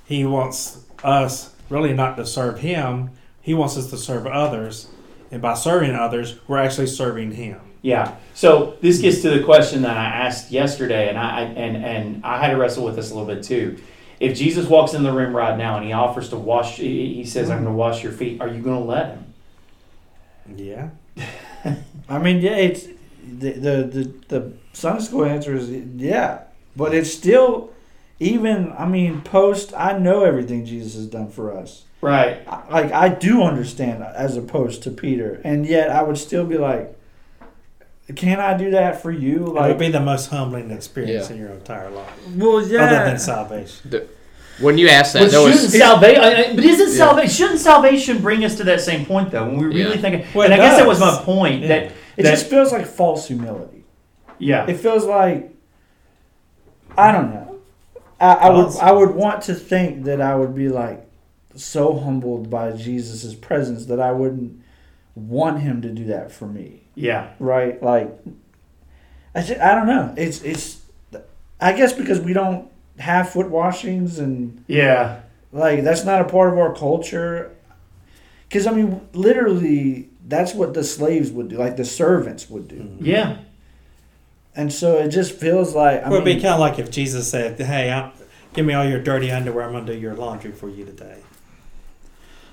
he 0.06 0.24
wants 0.24 0.82
us 1.04 1.54
really 1.68 1.92
not 1.92 2.16
to 2.16 2.24
serve 2.26 2.60
him. 2.60 3.10
He 3.42 3.52
wants 3.54 3.76
us 3.76 3.88
to 3.90 3.96
serve 3.98 4.26
others, 4.26 4.88
and 5.30 5.40
by 5.42 5.54
serving 5.54 5.94
others, 5.94 6.36
we're 6.46 6.58
actually 6.58 6.86
serving 6.86 7.32
him. 7.32 7.60
yeah. 7.82 8.14
So 8.34 8.74
this 8.80 9.00
gets 9.00 9.20
to 9.22 9.30
the 9.30 9.42
question 9.44 9.82
that 9.82 9.96
I 9.96 10.04
asked 10.26 10.50
yesterday, 10.50 11.08
and 11.08 11.18
I 11.18 11.40
I- 11.40 11.42
and 11.44 11.76
and 11.84 12.24
I 12.24 12.38
had 12.42 12.50
to 12.52 12.56
wrestle 12.56 12.84
with 12.84 12.96
this 12.96 13.10
a 13.10 13.14
little 13.14 13.28
bit 13.34 13.42
too. 13.42 13.76
If 14.20 14.36
Jesus 14.36 14.66
walks 14.66 14.94
in 14.94 15.02
the 15.04 15.12
room 15.12 15.34
right 15.34 15.56
now 15.56 15.76
and 15.76 15.86
he 15.86 15.92
offers 15.92 16.28
to 16.30 16.36
wash, 16.36 16.76
he 16.76 17.24
says, 17.24 17.50
"I'm 17.50 17.58
going 17.58 17.64
to 17.64 17.70
mm-hmm. 17.70 17.78
wash 17.78 18.02
your 18.02 18.12
feet." 18.12 18.40
Are 18.40 18.48
you 18.48 18.62
going 18.62 18.82
to 18.82 18.88
let 18.88 19.10
him? 19.10 19.34
Yeah. 20.56 20.90
I 22.08 22.18
mean, 22.18 22.40
yeah, 22.40 22.56
it's 22.56 22.86
the 23.22 23.52
the 23.52 23.82
the, 23.84 24.12
the 24.28 24.52
Sunday 24.72 25.02
school 25.02 25.24
answer 25.24 25.54
is 25.54 25.70
yeah, 25.70 26.42
but 26.74 26.94
it's 26.94 27.12
still 27.12 27.72
even. 28.18 28.72
I 28.72 28.86
mean, 28.86 29.20
post. 29.20 29.72
I 29.76 29.96
know 29.98 30.24
everything 30.24 30.64
Jesus 30.64 30.94
has 30.94 31.06
done 31.06 31.30
for 31.30 31.56
us. 31.56 31.84
Right. 32.00 32.42
I- 32.48 32.68
Like 32.70 32.92
I 32.92 33.08
do 33.08 33.42
understand 33.42 34.02
as 34.02 34.36
opposed 34.36 34.82
to 34.84 34.90
Peter, 34.90 35.40
and 35.44 35.66
yet 35.66 35.90
I 35.90 36.02
would 36.02 36.18
still 36.18 36.44
be 36.44 36.58
like, 36.58 36.97
can 38.16 38.40
I 38.40 38.56
do 38.56 38.70
that 38.72 39.02
for 39.02 39.10
you? 39.10 39.46
it 39.58 39.68
would 39.68 39.78
be 39.78 39.90
the 39.90 40.00
most 40.00 40.26
humbling 40.30 40.70
experience 40.70 41.28
Yeah. 41.28 41.34
in 41.36 41.40
your 41.42 41.50
entire 41.50 41.90
life, 41.90 42.10
well, 42.36 42.66
yeah. 42.66 42.84
other 42.84 43.04
than 43.10 43.18
salvation. 43.18 44.08
When 44.60 44.76
you 44.76 44.88
ask 44.88 45.12
that, 45.12 45.20
But 45.20 45.30
there 45.30 45.40
shouldn't 45.52 45.62
was, 45.62 45.78
salvation? 45.78 46.20
Uh, 46.24 46.26
uh, 46.26 46.54
but 46.56 46.64
isn't 46.64 46.88
Yeah. 46.88 46.94
salvation? 46.94 47.30
Shouldn't 47.30 47.60
salvation 47.60 48.18
bring 48.18 48.44
us 48.44 48.56
to 48.56 48.64
that 48.64 48.80
same 48.80 49.06
point 49.06 49.30
though? 49.30 49.44
When 49.46 49.58
we 49.58 49.66
really 49.66 49.94
Yeah. 49.96 50.00
think, 50.00 50.26
Well, 50.34 50.46
and 50.46 50.54
I 50.54 50.56
it 50.56 50.60
guess 50.60 50.78
that 50.78 50.86
was 50.86 50.98
my 51.00 51.16
point. 51.22 51.62
Yeah. 51.62 51.68
That 51.68 51.82
it 52.16 52.22
that 52.24 52.30
just 52.30 52.46
feels 52.46 52.72
like 52.72 52.86
false 52.86 53.28
humility. 53.28 53.84
yeah, 54.38 54.66
It 54.68 54.78
feels 54.78 55.04
like 55.04 55.54
I 56.96 57.12
don't 57.12 57.30
know. 57.32 57.56
I, 58.20 58.32
I 58.32 58.50
would 58.50 58.76
I 58.80 58.90
would 58.92 59.10
want 59.14 59.42
to 59.42 59.54
think 59.54 60.04
that 60.04 60.20
I 60.20 60.34
would 60.34 60.54
be 60.54 60.68
like 60.68 61.06
so 61.54 61.96
humbled 61.98 62.50
by 62.50 62.72
Jesus' 62.72 63.34
presence 63.34 63.86
that 63.86 64.00
I 64.00 64.10
wouldn't 64.12 64.60
want 65.14 65.60
him 65.60 65.82
to 65.82 65.88
do 65.90 66.04
that 66.06 66.32
for 66.32 66.46
me. 66.46 66.82
Yeah, 66.98 67.30
Right? 67.38 67.82
Like 67.82 68.10
I 69.34 69.42
just, 69.42 69.60
I 69.60 69.74
don't 69.74 69.86
know. 69.86 70.14
It's 70.16 70.42
it's 70.42 70.82
I 71.60 71.72
guess 71.72 71.92
because 71.92 72.20
we 72.20 72.32
don't 72.32 72.70
have 72.98 73.30
foot 73.30 73.48
washings 73.48 74.18
and 74.18 74.64
yeah, 74.66 75.20
like 75.52 75.84
that's 75.84 76.04
not 76.04 76.20
a 76.20 76.24
part 76.24 76.52
of 76.52 76.58
our 76.58 76.74
culture. 76.74 77.54
Cuz 78.50 78.66
I 78.66 78.72
mean 78.72 79.00
literally 79.12 80.08
that's 80.26 80.54
what 80.54 80.74
the 80.74 80.84
slaves 80.84 81.30
would 81.30 81.48
do, 81.48 81.56
like 81.56 81.76
the 81.76 81.84
servants 81.84 82.50
would 82.50 82.68
do. 82.68 82.76
Mm-hmm. 82.76 83.04
yeah. 83.04 83.36
And 84.54 84.72
so 84.72 84.98
it 84.98 85.08
just 85.08 85.32
feels 85.32 85.74
like 85.74 86.02
I 86.02 86.08
It 86.08 86.10
would 86.10 86.24
be 86.24 86.34
kind 86.34 86.54
of 86.54 86.60
like 86.60 86.80
if 86.80 86.90
Jesus 86.90 87.30
said, 87.30 87.58
"Hey, 87.60 87.92
i 87.92 88.10
give 88.54 88.66
me 88.66 88.74
all 88.74 88.84
your 88.84 89.00
dirty 89.00 89.30
underwear. 89.30 89.64
I'm 89.64 89.72
going 89.72 89.86
to 89.86 89.94
do 89.94 89.98
your 89.98 90.14
laundry 90.14 90.50
for 90.50 90.68
you 90.68 90.84
today," 90.84 91.18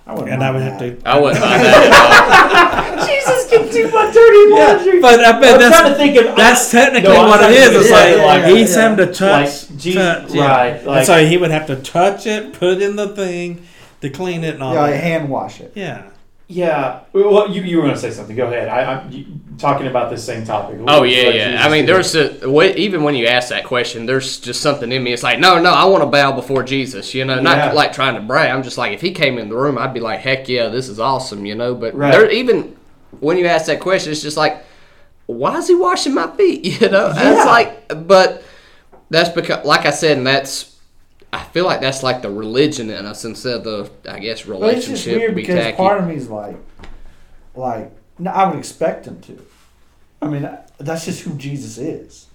I 0.07 0.13
wouldn't 0.13 0.29
and 0.31 0.43
I 0.43 0.51
would 0.51 0.61
mind 0.61 0.81
have 0.81 1.01
to. 1.03 1.09
I 1.09 1.19
wouldn't 1.19 1.41
mind 1.41 1.61
that 1.63 3.05
Jesus 3.09 3.49
can 3.49 3.67
do 3.71 3.91
my 3.91 4.11
dirty 4.11 4.51
laundry. 4.53 5.01
but 5.01 5.19
I 5.25 5.39
bet 5.39 5.55
I'm 5.55 5.59
that's 5.59 5.79
trying 5.79 5.91
to 5.93 5.97
think 5.97 6.17
of 6.29 6.35
That's 6.35 6.69
technically 6.71 7.09
No, 7.09 7.21
I'm 7.21 7.27
what 7.29 7.39
it 7.39 7.43
trying 7.43 7.53
to 7.53 7.59
is. 7.59 7.67
think 7.69 7.79
It's 7.81 7.89
of 7.89 7.91
like, 7.91 8.09
it 8.09 8.25
like- 8.25 8.45
he's 8.57 8.75
yeah. 8.75 8.81
having 8.81 8.97
to 9.07 9.13
touch, 9.13 9.69
like 9.69 9.77
Jesus, 9.79 10.21
touch, 10.21 10.31
yeah. 10.33 10.47
right? 10.47 10.75
and 10.77 10.85
Like, 10.85 11.05
so 11.05 11.25
he 11.25 11.37
would 11.37 11.51
have 11.51 11.65
to 11.67 11.75
touch 11.77 12.27
it, 12.27 12.53
put 12.53 12.81
in 12.81 12.95
the 12.95 13.07
thing 13.09 13.65
to 14.01 14.09
clean 14.11 14.43
it, 14.43 14.53
and 14.55 14.63
all 14.63 14.73
Yeah, 14.75 14.81
like 14.81 14.91
that. 14.93 15.03
hand 15.03 15.29
wash 15.29 15.59
it. 15.59 15.71
Yeah, 15.75 16.03
yeah. 16.47 17.01
Well, 17.13 17.49
you, 17.49 17.63
you 17.63 17.77
were 17.77 17.83
going 17.83 17.95
to 17.95 17.99
say 17.99 18.11
something. 18.11 18.35
Go 18.35 18.45
ahead. 18.47 18.67
I, 18.69 18.83
I'm 19.01 19.11
you, 19.11 19.25
talking 19.57 19.87
about 19.87 20.09
this 20.11 20.23
same 20.23 20.45
topic. 20.45 20.79
Oh 20.87 21.03
yeah, 21.03 21.29
yeah. 21.29 21.47
Jesus 21.51 21.65
I 21.65 21.69
mean, 21.69 21.85
there's 21.85 22.13
a 22.15 22.27
wh- 22.49 22.75
even 22.77 23.03
when 23.03 23.15
you 23.15 23.25
ask 23.27 23.49
that 23.49 23.63
question, 23.65 24.05
there's 24.05 24.39
just 24.39 24.61
something 24.61 24.91
in 24.91 25.03
me. 25.03 25.13
It's 25.13 25.23
like, 25.23 25.39
no, 25.39 25.59
no, 25.59 25.71
I 25.71 25.85
want 25.85 26.03
to 26.03 26.09
bow 26.09 26.33
before 26.33 26.61
Jesus. 26.63 27.13
You 27.13 27.25
know, 27.25 27.39
not 27.41 27.57
Yeah. 27.57 27.71
like 27.71 27.93
trying 27.93 28.15
to 28.15 28.21
brag. 28.21 28.51
I'm 28.51 28.63
just 28.63 28.77
like, 28.77 28.91
if 28.93 29.01
he 29.01 29.11
came 29.11 29.37
in 29.37 29.49
the 29.49 29.55
room, 29.55 29.77
I'd 29.77 29.93
be 29.93 29.99
like, 29.99 30.19
heck 30.19 30.47
yeah, 30.47 30.67
this 30.67 30.87
is 30.89 30.99
awesome. 30.99 31.45
You 31.45 31.55
know, 31.55 31.73
but 31.73 31.95
Right. 31.95 32.11
there 32.11 32.29
even 32.29 32.75
when 33.21 33.37
you 33.37 33.47
ask 33.47 33.65
that 33.67 33.79
question, 33.79 34.11
it's 34.11 34.21
just 34.21 34.37
like, 34.37 34.63
why 35.27 35.57
is 35.57 35.67
he 35.67 35.73
washing 35.75 36.13
my 36.13 36.27
feet? 36.35 36.65
You 36.81 36.89
know, 36.89 37.07
Yeah. 37.15 37.33
it's 37.37 37.45
like, 37.45 38.07
but 38.07 38.43
that's 39.09 39.29
because, 39.29 39.65
like 39.65 39.85
I 39.85 39.91
said, 39.91 40.17
and 40.17 40.27
that's. 40.27 40.74
I 41.35 41.43
feel 41.43 41.65
like 41.65 41.81
that's 41.81 42.01
like 42.01 42.21
the 42.21 42.29
religion 42.29 42.89
in 42.89 43.05
us 43.05 43.25
instead 43.25 43.55
of 43.55 43.63
the, 44.03 44.11
I 44.11 44.19
guess, 44.19 44.45
relationship. 44.45 44.59
But 44.61 44.77
it's 44.77 44.87
just 44.87 45.05
relationship. 45.05 45.17
weird 45.19 45.35
be 45.35 45.41
because 45.41 45.63
tacky. 45.63 45.77
part 45.77 45.99
of 45.99 46.07
me 46.07 46.15
is 46.15 46.29
like, 46.29 46.55
like, 47.55 47.91
no, 48.17 48.31
I 48.31 48.49
would 48.49 48.57
expect 48.57 49.05
him 49.05 49.19
to. 49.21 49.45
I 50.21 50.27
mean, 50.29 50.49
that's 50.79 51.05
just 51.05 51.21
who 51.23 51.33
Jesus 51.35 51.77
is. 51.77 52.27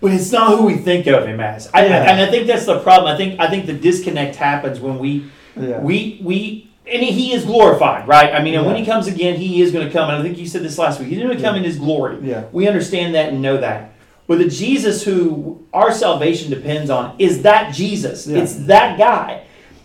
But 0.00 0.12
it's 0.12 0.30
not 0.30 0.58
who 0.58 0.66
we 0.66 0.74
think 0.76 1.06
of 1.06 1.26
him 1.26 1.40
as. 1.40 1.70
I, 1.72 1.86
Yeah. 1.86 2.10
and 2.10 2.20
I 2.20 2.30
think 2.30 2.46
that's 2.46 2.66
the 2.66 2.80
problem. 2.80 3.12
I 3.12 3.16
think 3.16 3.40
I 3.40 3.48
think 3.48 3.64
the 3.64 3.72
disconnect 3.72 4.36
happens 4.36 4.78
when 4.78 4.98
we 4.98 5.24
Yeah. 5.58 5.80
we 5.80 6.20
we 6.22 6.70
and 6.86 7.02
he 7.02 7.32
is 7.32 7.46
glorified, 7.46 8.06
right? 8.06 8.34
I 8.34 8.42
mean, 8.42 8.54
and 8.54 8.66
when 8.66 8.76
he 8.76 8.84
comes 8.84 9.06
again, 9.06 9.36
he 9.36 9.62
is 9.62 9.72
going 9.72 9.86
to 9.86 9.90
come. 9.92 10.10
And 10.10 10.18
I 10.18 10.22
think 10.22 10.36
you 10.36 10.46
said 10.46 10.62
this 10.62 10.76
last 10.76 11.00
week. 11.00 11.08
He's 11.08 11.18
going 11.18 11.34
to 11.34 11.42
come 11.42 11.56
in 11.56 11.64
his 11.64 11.78
glory. 11.78 12.18
Yeah. 12.22 12.44
We 12.52 12.68
understand 12.68 13.14
that 13.14 13.30
and 13.30 13.40
know 13.40 13.56
that. 13.56 13.93
But 14.26 14.38
the 14.38 14.48
Jesus 14.48 15.04
who 15.04 15.66
our 15.72 15.92
salvation 15.92 16.50
depends 16.50 16.90
on 16.90 17.16
is 17.18 17.42
that 17.42 17.74
Jesus. 17.74 18.26
Yeah. 18.26 18.42
It's 18.42 18.54
that 18.66 18.98
guy. 18.98 19.44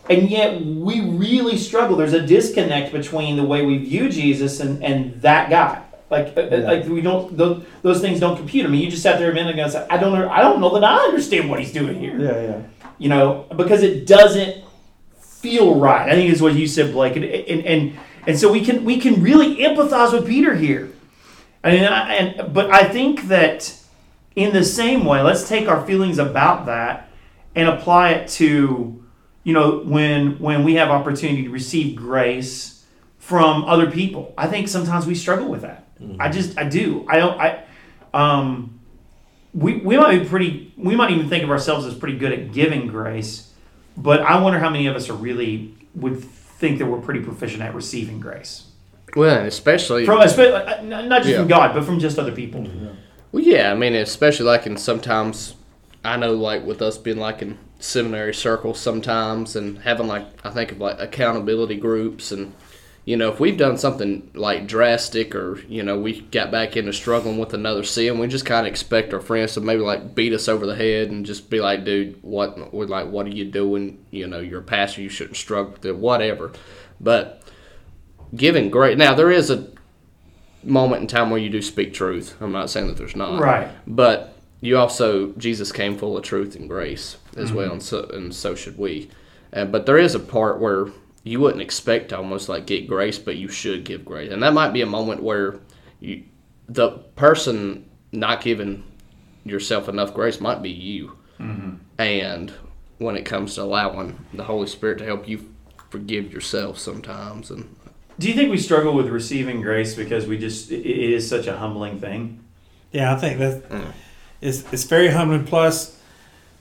And 0.10 0.30
yet 0.30 0.62
we 0.62 1.02
really 1.02 1.58
struggle. 1.58 1.96
There's 1.98 2.14
a 2.14 2.26
disconnect 2.26 2.92
between 2.92 3.36
the 3.36 3.44
way 3.44 3.66
we 3.66 3.78
view 3.78 4.10
Jesus 4.10 4.60
and, 4.60 4.84
and 4.84 5.22
that 5.22 5.50
guy. 5.50 5.84
Like, 6.10 6.36
uh, 6.36 6.48
Yeah. 6.50 6.58
like 6.60 6.86
we 6.86 7.02
don't 7.02 7.38
those, 7.38 7.64
those 7.84 8.02
things 8.02 8.20
don't 8.20 8.36
compute. 8.36 8.66
I 8.66 8.70
mean, 8.70 8.82
you 8.82 8.90
just 8.90 9.04
sat 9.04 9.20
there 9.20 9.30
a 9.30 9.34
minute 9.34 9.54
ago 9.54 9.64
and 9.64 9.72
said, 9.72 9.88
"I 9.92 9.98
don't, 9.98 10.16
I 10.18 10.42
don't 10.42 10.60
know 10.60 10.74
that 10.74 10.84
I 10.84 10.98
understand 11.06 11.50
what 11.50 11.60
he's 11.60 11.72
doing 11.72 12.00
here." 12.00 12.20
Yeah, 12.20 12.42
yeah. 12.42 12.62
you 12.98 13.10
know, 13.10 13.46
because 13.56 13.84
it 13.84 14.08
doesn't 14.08 14.64
feel 15.20 15.76
right. 15.76 16.10
I 16.10 16.16
think 16.16 16.34
is 16.34 16.42
what 16.42 16.56
you 16.56 16.66
said, 16.66 16.94
Blake, 16.94 17.16
and 17.16 17.26
and 17.26 17.64
and, 17.64 17.98
and 18.26 18.40
so 18.40 18.52
we 18.52 18.66
can 18.66 18.86
we 18.86 19.00
can 19.00 19.22
really 19.22 19.58
empathize 19.58 20.12
with 20.12 20.26
Peter 20.28 20.56
here. 20.56 20.90
I 21.64 21.72
mean, 21.72 21.84
I, 21.84 22.14
and 22.16 22.54
but 22.54 22.72
I 22.72 22.86
think 22.86 23.28
that 23.28 23.72
in 24.36 24.54
the 24.54 24.64
same 24.64 25.06
way, 25.06 25.22
let's 25.22 25.48
take 25.48 25.68
our 25.68 25.86
feelings 25.86 26.18
about 26.20 26.66
that 26.68 27.10
and 27.56 27.68
apply 27.68 28.12
it 28.12 28.28
to, 28.30 29.04
you 29.44 29.54
know, 29.54 29.80
when 29.80 30.40
when 30.40 30.64
we 30.64 30.76
have 30.76 30.90
opportunity 30.90 31.44
to 31.44 31.50
receive 31.50 31.96
grace 31.96 32.86
from 33.18 33.64
other 33.66 33.90
people. 33.92 34.34
I 34.38 34.48
think 34.48 34.68
sometimes 34.68 35.06
we 35.06 35.16
struggle 35.16 35.48
with 35.50 35.62
that. 35.62 35.86
I 36.20 36.30
just 36.30 36.58
I 36.58 36.64
do. 36.64 37.06
I 37.10 37.18
don't 37.18 37.40
I 37.40 37.64
um 38.14 38.80
we, 39.54 39.78
we 39.78 39.98
might 39.98 40.20
be 40.22 40.26
pretty 40.30 40.74
we 40.78 40.96
might 40.96 41.12
even 41.12 41.28
think 41.28 41.44
of 41.44 41.50
ourselves 41.50 41.86
as 41.86 41.94
pretty 41.96 42.18
good 42.18 42.32
at 42.32 42.52
giving 42.52 42.88
grace 42.88 43.52
but 43.98 44.22
i 44.22 44.40
wonder 44.40 44.60
how 44.60 44.70
many 44.70 44.86
of 44.88 44.96
us 44.96 45.10
are 45.10 45.14
really 45.16 45.76
would 45.96 46.20
think 46.24 46.78
that 46.80 46.86
we're 46.86 47.02
pretty 47.02 47.20
proficient 47.20 47.62
at 47.64 47.74
receiving 47.76 48.20
grace 48.20 48.66
Well, 49.16 49.46
especially 49.46 50.06
from 50.06 50.20
espe- 50.20 50.54
uh, 50.80 50.82
not 50.84 51.22
just 51.24 51.30
Yeah. 51.32 51.40
from 51.40 51.48
god 51.48 51.74
but 51.74 51.84
from 51.84 52.00
just 52.00 52.18
other 52.20 52.32
people 52.32 52.68
Well, 53.32 53.44
yeah, 53.44 53.72
I 53.72 53.76
mean, 53.76 53.94
especially 53.96 54.48
like 54.48 54.66
in 54.66 54.78
sometimes, 54.78 55.56
I 56.04 56.18
know 56.18 56.34
like 56.34 56.66
with 56.66 56.82
us 56.82 56.98
being 56.98 57.18
like 57.18 57.42
in 57.42 57.60
seminary 57.80 58.34
circles 58.34 58.80
sometimes 58.80 59.56
and 59.56 59.80
having 59.80 60.08
like, 60.08 60.26
I 60.44 60.50
think 60.50 60.72
of 60.72 60.80
like 60.80 61.00
accountability 61.00 61.76
groups 61.78 62.32
and, 62.32 62.54
you 63.06 63.18
know, 63.18 63.32
if 63.32 63.40
we've 63.40 63.58
done 63.58 63.78
something 63.78 64.30
like 64.34 64.68
drastic 64.68 65.36
or, 65.36 65.60
you 65.68 65.84
know, 65.84 66.00
we 66.00 66.22
got 66.22 66.52
back 66.52 66.76
into 66.76 66.92
struggling 66.92 67.38
with 67.38 67.54
another 67.54 67.84
sin, 67.84 68.20
we 68.20 68.28
just 68.28 68.46
kind 68.46 68.66
of 68.66 68.72
expect 68.72 69.14
our 69.14 69.22
friends 69.22 69.54
to 69.54 69.62
maybe 69.62 69.82
like 69.82 70.16
beat 70.16 70.34
us 70.34 70.48
over 70.48 70.66
the 70.66 70.76
head 70.76 71.10
and 71.10 71.26
just 71.26 71.50
be 71.50 71.60
like, 71.60 71.86
dude, 71.86 72.18
what, 72.24 72.74
we're 72.74 72.86
like, 72.86 73.08
what 73.08 73.28
are 73.28 73.30
you 73.30 73.46
doing? 73.46 74.04
You 74.12 74.28
know, 74.28 74.40
you're 74.40 74.62
a 74.62 74.64
pastor, 74.64 75.02
you 75.02 75.10
shouldn't 75.10 75.38
struggle 75.38 75.74
with 75.74 75.86
it, 75.86 75.96
whatever. 75.96 76.52
But 77.00 77.44
giving 78.36 78.70
great, 78.70 78.98
now 78.98 79.14
there 79.14 79.32
is 79.32 79.50
a, 79.50 79.68
moment 80.64 81.02
in 81.02 81.08
time 81.08 81.30
where 81.30 81.40
you 81.40 81.50
do 81.50 81.62
speak 81.62 81.94
truth. 81.94 82.36
I'm 82.42 82.52
not 82.52 82.70
saying 82.70 82.88
that 82.88 82.98
there's 82.98 83.16
not. 83.16 83.40
Right. 83.40 83.70
But 83.88 84.36
you 84.62 84.78
also 84.78 85.32
Jesus 85.34 85.72
came 85.72 85.98
full 85.98 86.18
of 86.18 86.24
truth 86.24 86.56
and 86.56 86.68
grace 86.68 87.18
as 87.38 87.54
well, 87.54 87.72
and 87.72 87.84
so 87.84 88.04
and 88.14 88.34
so 88.34 88.56
should 88.56 88.78
we. 88.78 89.10
Uh, 89.54 89.66
but 89.66 89.86
there 89.86 89.98
is 89.98 90.16
a 90.16 90.20
part 90.20 90.60
where 90.60 90.88
you 91.24 91.40
wouldn't 91.40 91.62
expect 91.62 92.10
to 92.10 92.18
almost 92.18 92.50
like 92.50 92.66
get 92.66 92.88
grace, 92.88 93.18
but 93.18 93.36
you 93.38 93.48
should 93.48 93.84
give 93.84 94.06
grace, 94.06 94.32
and 94.32 94.44
that 94.44 94.54
might 94.54 94.74
be 94.74 94.82
a 94.82 94.86
moment 94.86 95.24
where 95.24 95.60
you, 96.00 96.24
the 96.68 96.90
person 97.16 97.90
not 98.12 98.42
giving 98.42 98.84
yourself 99.46 99.88
enough 99.88 100.14
grace 100.14 100.40
might 100.42 100.62
be 100.62 100.70
you. 100.70 101.18
And 101.98 102.54
when 102.98 103.16
it 103.16 103.24
comes 103.26 103.56
to 103.56 103.64
allowing 103.64 104.26
the 104.34 104.44
Holy 104.44 104.68
Spirit 104.68 104.98
to 104.98 105.06
help 105.06 105.28
you 105.28 105.54
forgive 105.90 106.34
yourself 106.34 106.78
sometimes, 106.78 107.50
and 107.50 107.74
do 108.20 108.28
you 108.28 108.36
think 108.36 108.52
we 108.52 108.58
struggle 108.58 108.94
with 108.94 109.08
receiving 109.08 109.62
grace 109.62 109.96
because 109.96 110.28
we 110.28 110.38
just 110.38 110.72
it 110.72 110.86
it 110.86 111.10
is 111.12 111.28
such 111.28 111.48
a 111.48 111.58
humbling 111.58 112.00
thing 112.00 112.40
Yeah, 112.92 113.14
I 113.14 113.18
think 113.18 113.40
that 113.40 113.64
it's, 114.42 114.72
it's 114.74 114.84
very 114.86 115.10
humbling. 115.10 115.46
Plus, 115.46 115.96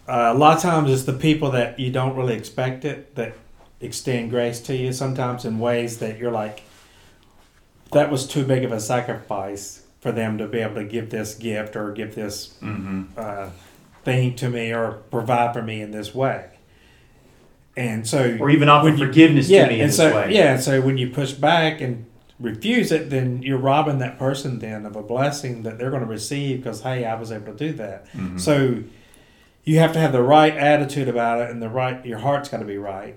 uh, 0.06 0.32
a 0.34 0.38
lot 0.38 0.56
of 0.56 0.62
times 0.62 0.90
it's 0.90 1.04
the 1.04 1.12
people 1.12 1.50
that 1.52 1.78
you 1.78 1.90
don't 1.90 2.16
really 2.16 2.34
expect 2.34 2.84
it 2.84 3.14
that 3.14 3.34
extend 3.80 4.30
grace 4.30 4.60
to 4.60 4.76
you. 4.76 4.92
Sometimes 4.92 5.44
in 5.44 5.58
ways 5.58 5.98
that 5.98 6.18
you're 6.18 6.32
like, 6.32 6.62
that 7.92 8.10
was 8.10 8.26
too 8.26 8.44
big 8.44 8.64
of 8.64 8.72
a 8.72 8.80
sacrifice 8.80 9.82
for 10.00 10.12
them 10.12 10.38
to 10.38 10.46
be 10.46 10.58
able 10.58 10.76
to 10.76 10.84
give 10.84 11.10
this 11.10 11.34
gift 11.34 11.76
or 11.76 11.92
give 11.92 12.14
this 12.14 12.54
uh, 13.16 13.50
thing 14.04 14.36
to 14.36 14.50
me 14.50 14.72
or 14.72 15.02
provide 15.10 15.54
for 15.54 15.62
me 15.62 15.80
in 15.80 15.90
this 15.90 16.14
way. 16.14 16.57
And 17.78 18.06
so, 18.06 18.36
or 18.40 18.50
even 18.50 18.68
offer 18.68 18.88
you- 18.90 18.96
forgiveness 18.96 19.48
yeah, 19.48 19.64
to 19.64 19.68
me 19.68 19.74
in 19.76 19.80
and 19.82 19.88
this 19.90 19.96
so 19.96 20.14
way 20.14 20.34
yeah, 20.34 20.54
and 20.54 20.62
so 20.62 20.80
when 20.80 20.98
you 20.98 21.10
push 21.10 21.32
back 21.32 21.80
and 21.80 22.04
refuse 22.40 22.90
it, 22.92 23.08
then 23.10 23.42
you're 23.42 23.58
robbing 23.58 23.98
that 23.98 24.18
person 24.18 24.58
then 24.58 24.84
of 24.86 24.96
a 24.96 25.02
blessing 25.02 25.62
that 25.62 25.78
they're 25.78 25.90
going 25.90 26.02
to 26.02 26.08
receive 26.08 26.58
because 26.58 26.82
hey, 26.82 27.04
I 27.04 27.14
was 27.14 27.30
able 27.32 27.52
to 27.52 27.58
do 27.66 27.72
that. 27.74 28.06
So 28.36 28.82
you 29.64 29.78
have 29.78 29.92
to 29.92 29.98
have 29.98 30.12
the 30.12 30.22
right 30.22 30.56
attitude 30.56 31.08
about 31.08 31.40
it, 31.42 31.50
and 31.50 31.62
the 31.62 31.68
right 31.68 32.04
your 32.04 32.18
heart's 32.18 32.48
got 32.48 32.58
to 32.58 32.64
be 32.64 32.78
right 32.78 33.16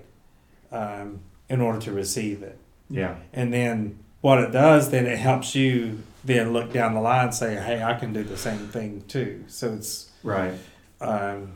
um, 0.70 1.20
in 1.48 1.60
order 1.60 1.78
to 1.80 1.92
receive 1.92 2.42
it. 2.42 2.58
yeah 2.90 3.16
And 3.32 3.52
then 3.52 3.98
what 4.20 4.38
it 4.38 4.52
does, 4.52 4.90
then 4.90 5.06
it 5.06 5.18
helps 5.18 5.54
you 5.54 5.98
then 6.24 6.52
look 6.52 6.72
down 6.72 6.94
the 6.94 7.00
line 7.00 7.24
and 7.26 7.34
say, 7.34 7.56
hey, 7.56 7.82
I 7.82 7.94
can 7.94 8.12
do 8.12 8.22
the 8.22 8.36
same 8.36 8.68
thing 8.68 9.02
too. 9.08 9.42
So 9.48 9.72
it's 9.72 10.10
right 10.22 10.54
um, 11.00 11.54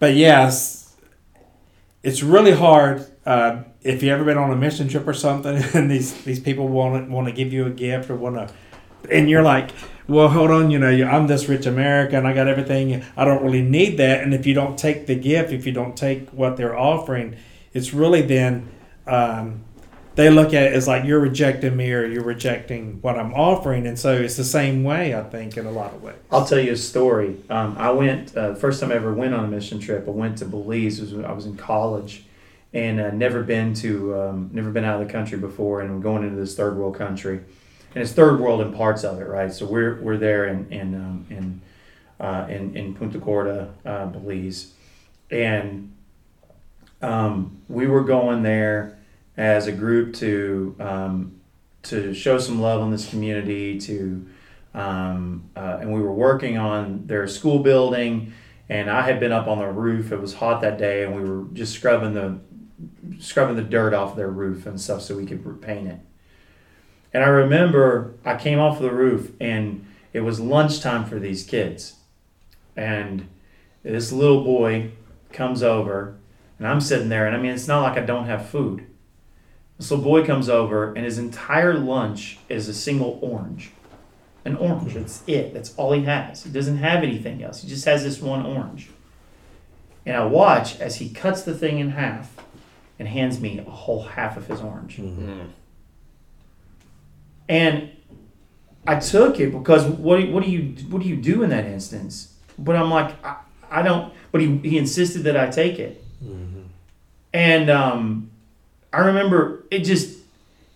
but 0.00 0.14
yes, 0.16 0.83
it's 2.04 2.22
really 2.22 2.52
hard 2.52 3.04
uh, 3.26 3.62
if 3.82 4.02
you've 4.02 4.12
ever 4.12 4.24
been 4.24 4.38
on 4.38 4.50
a 4.50 4.56
mission 4.56 4.88
trip 4.88 5.08
or 5.08 5.14
something, 5.14 5.56
and 5.74 5.90
these 5.90 6.12
these 6.22 6.38
people 6.38 6.68
want 6.68 7.10
want 7.10 7.26
to 7.26 7.32
give 7.32 7.52
you 7.52 7.66
a 7.66 7.70
gift 7.70 8.10
or 8.10 8.14
want 8.14 8.36
to, 8.36 8.54
and 9.10 9.28
you're 9.28 9.42
like, 9.42 9.70
well, 10.06 10.28
hold 10.28 10.50
on, 10.50 10.70
you 10.70 10.78
know, 10.78 10.88
I'm 10.88 11.26
this 11.26 11.48
rich 11.48 11.66
American, 11.66 12.26
I 12.26 12.34
got 12.34 12.46
everything, 12.46 13.02
I 13.16 13.24
don't 13.24 13.42
really 13.42 13.62
need 13.62 13.96
that, 13.96 14.22
and 14.22 14.34
if 14.34 14.46
you 14.46 14.54
don't 14.54 14.78
take 14.78 15.06
the 15.06 15.16
gift, 15.16 15.52
if 15.52 15.66
you 15.66 15.72
don't 15.72 15.96
take 15.96 16.28
what 16.30 16.56
they're 16.56 16.78
offering, 16.78 17.36
it's 17.72 17.92
really 17.92 18.22
then. 18.22 18.68
Um, 19.06 19.64
they 20.14 20.30
look 20.30 20.54
at 20.54 20.64
it 20.64 20.72
as 20.72 20.86
like 20.86 21.04
you're 21.04 21.20
rejecting 21.20 21.76
me 21.76 21.92
or 21.92 22.06
you're 22.06 22.22
rejecting 22.22 22.98
what 23.00 23.18
I'm 23.18 23.34
offering, 23.34 23.86
and 23.86 23.98
so 23.98 24.14
it's 24.14 24.36
the 24.36 24.44
same 24.44 24.84
way 24.84 25.14
I 25.14 25.22
think 25.22 25.56
in 25.56 25.66
a 25.66 25.70
lot 25.70 25.92
of 25.92 26.02
ways. 26.02 26.16
I'll 26.30 26.46
tell 26.46 26.60
you 26.60 26.72
a 26.72 26.76
story. 26.76 27.36
Um, 27.50 27.76
I 27.78 27.90
went 27.90 28.36
uh, 28.36 28.54
first 28.54 28.80
time 28.80 28.92
I 28.92 28.94
ever 28.94 29.12
went 29.12 29.34
on 29.34 29.44
a 29.44 29.48
mission 29.48 29.80
trip. 29.80 30.06
I 30.06 30.10
went 30.10 30.38
to 30.38 30.44
Belize. 30.44 31.00
Was 31.00 31.14
I 31.14 31.32
was 31.32 31.46
in 31.46 31.56
college, 31.56 32.24
and 32.72 33.00
uh, 33.00 33.10
never 33.10 33.42
been 33.42 33.74
to 33.74 34.20
um, 34.20 34.50
never 34.52 34.70
been 34.70 34.84
out 34.84 35.00
of 35.00 35.06
the 35.06 35.12
country 35.12 35.38
before. 35.38 35.80
And 35.80 35.90
I'm 35.90 36.00
going 36.00 36.22
into 36.22 36.36
this 36.36 36.54
third 36.54 36.76
world 36.76 36.94
country, 36.94 37.38
and 37.94 38.02
it's 38.02 38.12
third 38.12 38.40
world 38.40 38.60
in 38.60 38.72
parts 38.72 39.02
of 39.02 39.20
it, 39.20 39.26
right? 39.26 39.52
So 39.52 39.66
we're 39.66 40.00
we're 40.00 40.18
there 40.18 40.46
in 40.46 40.72
in 40.72 40.94
um, 40.94 41.26
in, 41.28 41.60
uh, 42.20 42.46
in 42.48 42.76
in 42.76 42.94
Punta 42.94 43.18
Gorda, 43.18 43.74
uh, 43.84 44.06
Belize, 44.06 44.72
and 45.32 45.92
um, 47.02 47.58
we 47.68 47.88
were 47.88 48.04
going 48.04 48.44
there 48.44 48.96
as 49.36 49.66
a 49.66 49.72
group 49.72 50.14
to 50.14 50.76
um, 50.78 51.40
to 51.82 52.14
show 52.14 52.38
some 52.38 52.60
love 52.60 52.82
in 52.82 52.90
this 52.90 53.08
community 53.08 53.78
to 53.78 54.26
um, 54.74 55.48
uh, 55.56 55.78
and 55.80 55.92
we 55.92 56.00
were 56.00 56.12
working 56.12 56.58
on 56.58 57.06
their 57.06 57.28
school 57.28 57.60
building 57.60 58.32
and 58.68 58.90
i 58.90 59.02
had 59.02 59.20
been 59.20 59.32
up 59.32 59.46
on 59.46 59.58
the 59.58 59.68
roof. 59.68 60.10
It 60.12 60.20
was 60.20 60.34
hot 60.34 60.60
that 60.62 60.78
day 60.78 61.04
and 61.04 61.14
we 61.14 61.28
were 61.28 61.44
just 61.52 61.74
scrubbing 61.74 62.14
the 62.14 62.38
scrubbing 63.18 63.56
the 63.56 63.62
dirt 63.62 63.94
off 63.94 64.16
their 64.16 64.30
roof 64.30 64.66
and 64.66 64.80
stuff 64.80 65.02
so 65.02 65.16
we 65.16 65.26
could 65.26 65.62
paint 65.62 65.88
it. 65.88 65.98
And 67.12 67.22
i 67.22 67.28
remember 67.28 68.14
i 68.24 68.36
came 68.36 68.58
off 68.58 68.80
the 68.80 68.92
roof 68.92 69.32
and 69.40 69.86
it 70.12 70.20
was 70.20 70.40
lunchtime 70.40 71.04
for 71.04 71.18
these 71.18 71.44
kids. 71.44 71.96
And 72.76 73.28
this 73.82 74.10
little 74.10 74.42
boy 74.42 74.92
comes 75.32 75.62
over 75.62 76.16
and 76.58 76.66
i'm 76.66 76.80
sitting 76.80 77.08
there 77.08 77.26
and 77.26 77.36
i 77.36 77.38
mean 77.38 77.52
it's 77.52 77.68
not 77.68 77.82
like 77.82 77.98
i 77.98 78.04
don't 78.04 78.26
have 78.26 78.48
food 78.48 78.86
this 79.78 79.90
little 79.90 80.04
boy 80.04 80.24
comes 80.24 80.48
over 80.48 80.92
and 80.94 81.04
his 81.04 81.18
entire 81.18 81.74
lunch 81.74 82.38
is 82.48 82.68
a 82.68 82.74
single 82.74 83.18
orange 83.22 83.72
an 84.44 84.56
orange. 84.56 84.94
That's 84.94 85.22
it. 85.26 85.54
That's 85.54 85.74
all 85.76 85.92
he 85.92 86.04
has. 86.04 86.44
He 86.44 86.50
doesn't 86.50 86.78
have 86.78 87.02
anything 87.02 87.42
else. 87.42 87.62
He 87.62 87.68
just 87.68 87.84
has 87.86 88.04
this 88.04 88.20
one 88.20 88.44
orange. 88.44 88.90
And 90.06 90.16
I 90.16 90.24
watch 90.26 90.80
as 90.80 90.96
he 90.96 91.08
cuts 91.08 91.42
the 91.42 91.54
thing 91.54 91.78
in 91.78 91.90
half 91.90 92.36
and 92.98 93.08
hands 93.08 93.40
me 93.40 93.58
a 93.58 93.70
whole 93.70 94.02
half 94.02 94.36
of 94.36 94.46
his 94.46 94.60
orange. 94.60 94.98
Mm-hmm. 94.98 95.30
Mm-hmm. 95.30 95.48
And 97.48 97.90
I 98.86 99.00
took 99.00 99.40
it 99.40 99.50
because 99.50 99.86
what 99.86 100.20
do, 100.20 100.30
what 100.30 100.42
do 100.42 100.50
you 100.50 100.74
what 100.86 101.02
do 101.02 101.08
you 101.08 101.16
do 101.16 101.42
in 101.42 101.50
that 101.50 101.64
instance? 101.64 102.34
But 102.58 102.76
I'm 102.76 102.90
like 102.90 103.14
I, 103.24 103.36
I 103.70 103.82
don't. 103.82 104.12
But 104.30 104.42
he 104.42 104.58
he 104.58 104.78
insisted 104.78 105.22
that 105.22 105.36
I 105.36 105.48
take 105.48 105.78
it. 105.78 106.04
Mm-hmm. 106.22 106.62
And 107.32 107.70
um, 107.70 108.30
I 108.94 109.06
remember 109.06 109.64
it 109.70 109.80
just 109.80 110.18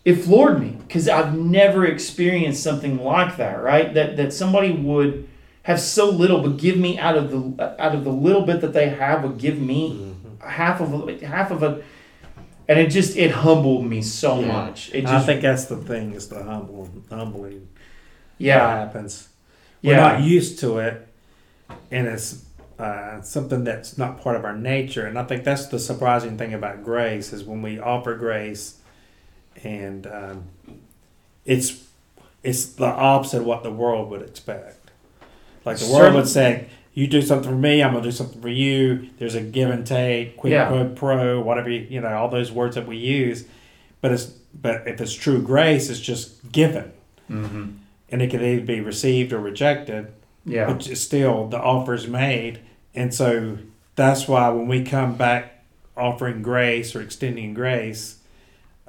it 0.05 0.17
floored 0.17 0.61
me 0.61 0.71
because 0.87 1.09
I've 1.09 1.37
never 1.37 1.85
experienced 1.87 2.63
something 2.63 3.03
like 3.03 3.37
that. 3.37 3.63
Right? 3.63 3.93
That 3.95 4.17
that 4.17 4.33
somebody 4.33 4.73
would 4.73 5.29
have 5.63 5.81
so 5.81 6.09
little, 6.09 6.41
but 6.41 6.57
give 6.57 6.79
me 6.79 6.99
out 6.99 7.17
of 7.17 7.31
the 7.31 7.77
out 7.79 7.95
of 7.95 8.05
the 8.05 8.11
little 8.11 8.43
bit 8.43 8.61
that 8.63 8.73
they 8.73 8.89
have, 8.89 9.23
would 9.23 9.39
give 9.39 9.59
me 9.61 9.91
mm-hmm. 9.93 10.49
half 10.49 10.81
of 10.81 11.09
a, 11.09 11.27
half 11.27 11.51
of 11.51 11.63
a, 11.63 11.83
and 12.67 12.79
it 12.79 12.89
just 12.91 13.17
it 13.17 13.31
humbled 13.31 13.85
me 13.85 14.01
so 14.01 14.41
Yeah. 14.41 14.47
much. 14.47 14.91
It 14.95 15.07
I 15.07 15.21
think 15.21 15.43
that's 15.43 15.67
the 15.67 15.77
thing 15.77 16.15
is 16.15 16.29
the 16.29 16.43
humble, 16.43 16.89
humbling 17.11 17.69
that 17.69 18.45
yeah 18.45 18.79
happens. 18.79 19.29
We're 19.83 19.93
yeah 19.93 20.01
not 20.01 20.23
used 20.23 20.59
to 20.61 20.79
it, 20.79 21.07
and 21.91 22.07
it's 22.09 22.45
uh, 22.79 23.21
something 23.23 23.65
that's 23.65 23.99
not 23.99 24.21
part 24.21 24.37
of 24.37 24.45
our 24.45 24.57
nature. 24.57 25.07
And 25.07 25.19
I 25.19 25.25
think 25.25 25.45
that's 25.45 25.67
the 25.67 25.79
surprising 25.79 26.39
thing 26.39 26.55
about 26.55 26.85
grace 26.85 27.33
is 27.33 27.43
when 27.45 27.61
we 27.63 27.79
offer 27.79 28.15
grace, 28.17 28.79
and 29.65 30.07
um, 30.07 30.45
it's 31.45 31.85
it's 32.43 32.67
the 32.67 32.87
opposite 32.87 33.39
of 33.41 33.47
what 33.47 33.63
the 33.63 33.73
world 33.73 34.11
would 34.11 34.23
expect. 34.23 34.91
Like 35.65 35.79
the 35.79 35.93
world 35.93 36.15
would 36.15 36.29
say, 36.29 36.69
"You 36.95 37.07
do 37.09 37.21
something 37.21 37.51
for 37.51 37.57
me, 37.57 37.83
I'm 37.83 37.93
gonna 37.93 38.05
do 38.05 38.13
something 38.13 38.41
for 38.41 38.49
you." 38.49 39.09
There's 39.19 39.35
a 39.35 39.41
give 39.41 39.71
and 39.71 39.87
take, 39.87 40.37
quid 40.37 40.53
Yeah. 40.53 40.69
pro 40.69 40.89
pro, 40.89 41.41
whatever 41.41 41.69
you, 41.71 41.87
you 41.91 42.01
know, 42.01 42.15
all 42.17 42.29
those 42.29 42.53
words 42.53 42.77
that 42.77 42.87
we 42.87 42.97
use. 42.97 43.45
But 44.01 44.13
it's 44.13 44.27
but 44.27 44.87
if 44.87 45.01
it's 45.01 45.13
true 45.15 45.43
grace, 45.43 45.91
it's 45.91 46.01
just 46.01 46.53
given, 46.53 46.93
hmm 47.27 47.67
and 48.11 48.23
it 48.23 48.31
can 48.31 48.43
either 48.43 48.63
be 48.65 48.81
received 48.81 49.35
or 49.35 49.39
rejected 49.39 50.07
yeah 50.47 50.65
but 50.65 50.89
it's 50.89 51.03
still 51.03 51.47
the 51.49 51.61
offer's 51.61 52.09
made 52.09 52.59
and 52.99 53.15
so 53.15 53.59
that's 53.95 54.27
why 54.29 54.49
when 54.51 54.69
we 54.69 54.85
come 54.85 55.17
back 55.17 55.65
offering 55.97 56.43
grace 56.43 56.95
or 56.95 57.01
extending 57.01 57.55
grace 57.55 58.19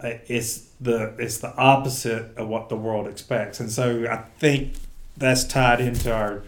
uh, 0.01 0.13
it's 0.27 0.69
the 0.79 1.13
it's 1.17 1.39
the 1.39 1.53
opposite 1.55 2.35
of 2.37 2.47
what 2.47 2.69
the 2.69 2.75
world 2.75 3.07
expects. 3.07 3.59
And 3.59 3.71
so 3.71 4.07
i 4.09 4.17
think 4.39 4.73
that's 5.17 5.43
tied 5.43 5.81
into 5.81 6.13
our 6.13 6.43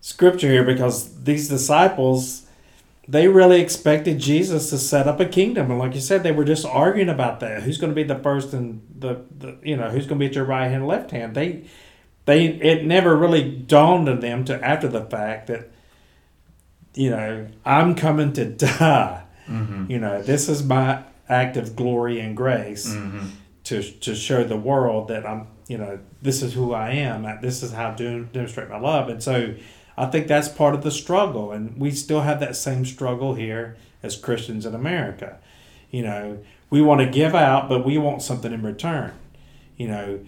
scripture 0.00 0.48
here 0.48 0.64
because 0.64 1.24
these 1.24 1.48
disciples 1.48 2.46
they 3.10 3.26
really 3.26 3.60
expected 3.60 4.18
jesus 4.18 4.68
to 4.68 4.76
set 4.78 5.08
up 5.08 5.18
a 5.18 5.24
kingdom. 5.24 5.70
And 5.70 5.78
like 5.78 5.94
you 5.94 6.00
said 6.00 6.22
they 6.22 6.32
were 6.32 6.44
just 6.44 6.66
arguing 6.66 7.08
about 7.08 7.40
that. 7.40 7.62
Who's 7.62 7.78
going 7.78 7.90
to 7.90 7.96
be 7.96 8.02
the 8.02 8.18
first 8.18 8.52
and 8.52 8.82
the, 8.98 9.22
the 9.38 9.56
you 9.62 9.76
know 9.76 9.88
who's 9.88 10.06
going 10.06 10.18
to 10.18 10.22
be 10.22 10.26
at 10.26 10.34
your 10.34 10.44
right 10.44 10.68
hand 10.68 10.86
left 10.86 11.10
hand? 11.10 11.34
They 11.34 11.64
they 12.26 12.46
it 12.46 12.84
never 12.84 13.16
really 13.16 13.50
dawned 13.50 14.08
on 14.08 14.20
them 14.20 14.44
to 14.44 14.62
after 14.62 14.88
the 14.88 15.04
fact 15.06 15.46
that 15.46 15.70
you 16.94 17.10
know 17.10 17.46
i'm 17.64 17.94
coming 17.94 18.32
to 18.32 18.44
die. 18.44 19.22
Hmm 19.46 19.86
you 19.90 19.98
know 19.98 20.20
this 20.22 20.48
is 20.48 20.62
my 20.62 21.02
act 21.28 21.56
of 21.56 21.74
glory 21.76 22.20
and 22.20 22.36
grace 22.36 22.94
hmm 22.94 23.26
to 23.64 23.82
to 23.82 24.14
show 24.14 24.44
the 24.44 24.56
world 24.56 25.08
that 25.08 25.26
i'm 25.26 25.46
you 25.68 25.76
know 25.76 25.98
this 26.22 26.42
is 26.42 26.54
who 26.54 26.72
i 26.72 26.90
am 26.90 27.22
this 27.42 27.62
is 27.62 27.72
how 27.72 27.90
to 27.90 27.96
do 27.96 28.24
demonstrate 28.32 28.68
my 28.70 28.78
love. 28.78 29.08
And 29.10 29.22
so 29.22 29.54
i 29.96 30.06
think 30.06 30.26
that's 30.26 30.48
part 30.48 30.74
of 30.74 30.82
the 30.82 30.90
struggle 30.90 31.52
and 31.52 31.76
we 31.78 31.90
still 31.90 32.22
have 32.22 32.40
that 32.40 32.56
same 32.56 32.84
struggle 32.86 33.34
here 33.34 33.76
as 34.02 34.16
christians 34.16 34.64
in 34.64 34.74
america. 34.74 35.38
You 35.90 36.02
know 36.02 36.38
we 36.70 36.80
want 36.82 37.00
to 37.00 37.08
give 37.08 37.34
out 37.34 37.68
but 37.68 37.84
we 37.84 37.98
want 37.98 38.22
something 38.22 38.52
in 38.52 38.62
return. 38.62 39.12
You 39.76 39.88
know 39.88 40.20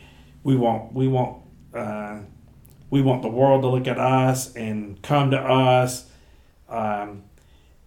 we 0.43 0.57
want 0.57 0.93
we 0.93 1.09
want 1.09 1.43
uh, 1.75 2.21
we 2.91 3.01
want 3.01 3.23
the 3.23 3.29
world 3.29 3.63
to 3.63 3.69
look 3.69 3.87
at 3.87 3.99
us 3.99 4.55
and 4.57 5.01
come 5.03 5.31
to 5.31 5.39
us 5.39 6.10
um, 6.71 7.25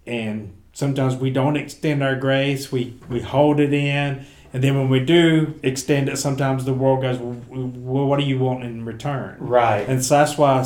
and 0.05 0.53
sometimes 0.73 1.15
we 1.15 1.29
don't 1.29 1.55
extend 1.55 2.03
our 2.03 2.15
grace. 2.15 2.71
We 2.71 2.97
we 3.09 3.21
hold 3.21 3.59
it 3.59 3.73
in. 3.73 4.25
And 4.51 4.63
then 4.63 4.77
when 4.77 4.87
we 4.87 4.99
do 4.99 5.59
extend 5.63 6.09
it 6.09 6.17
sometimes 6.17 6.65
the 6.65 6.73
world 6.73 7.01
goes 7.01 7.17
well 7.17 8.05
what 8.05 8.19
do 8.19 8.25
you 8.25 8.37
want 8.37 8.63
in 8.63 8.85
return? 8.85 9.37
Right. 9.39 9.87
And 9.87 10.03
so 10.03 10.15
that's 10.15 10.37
why 10.37 10.63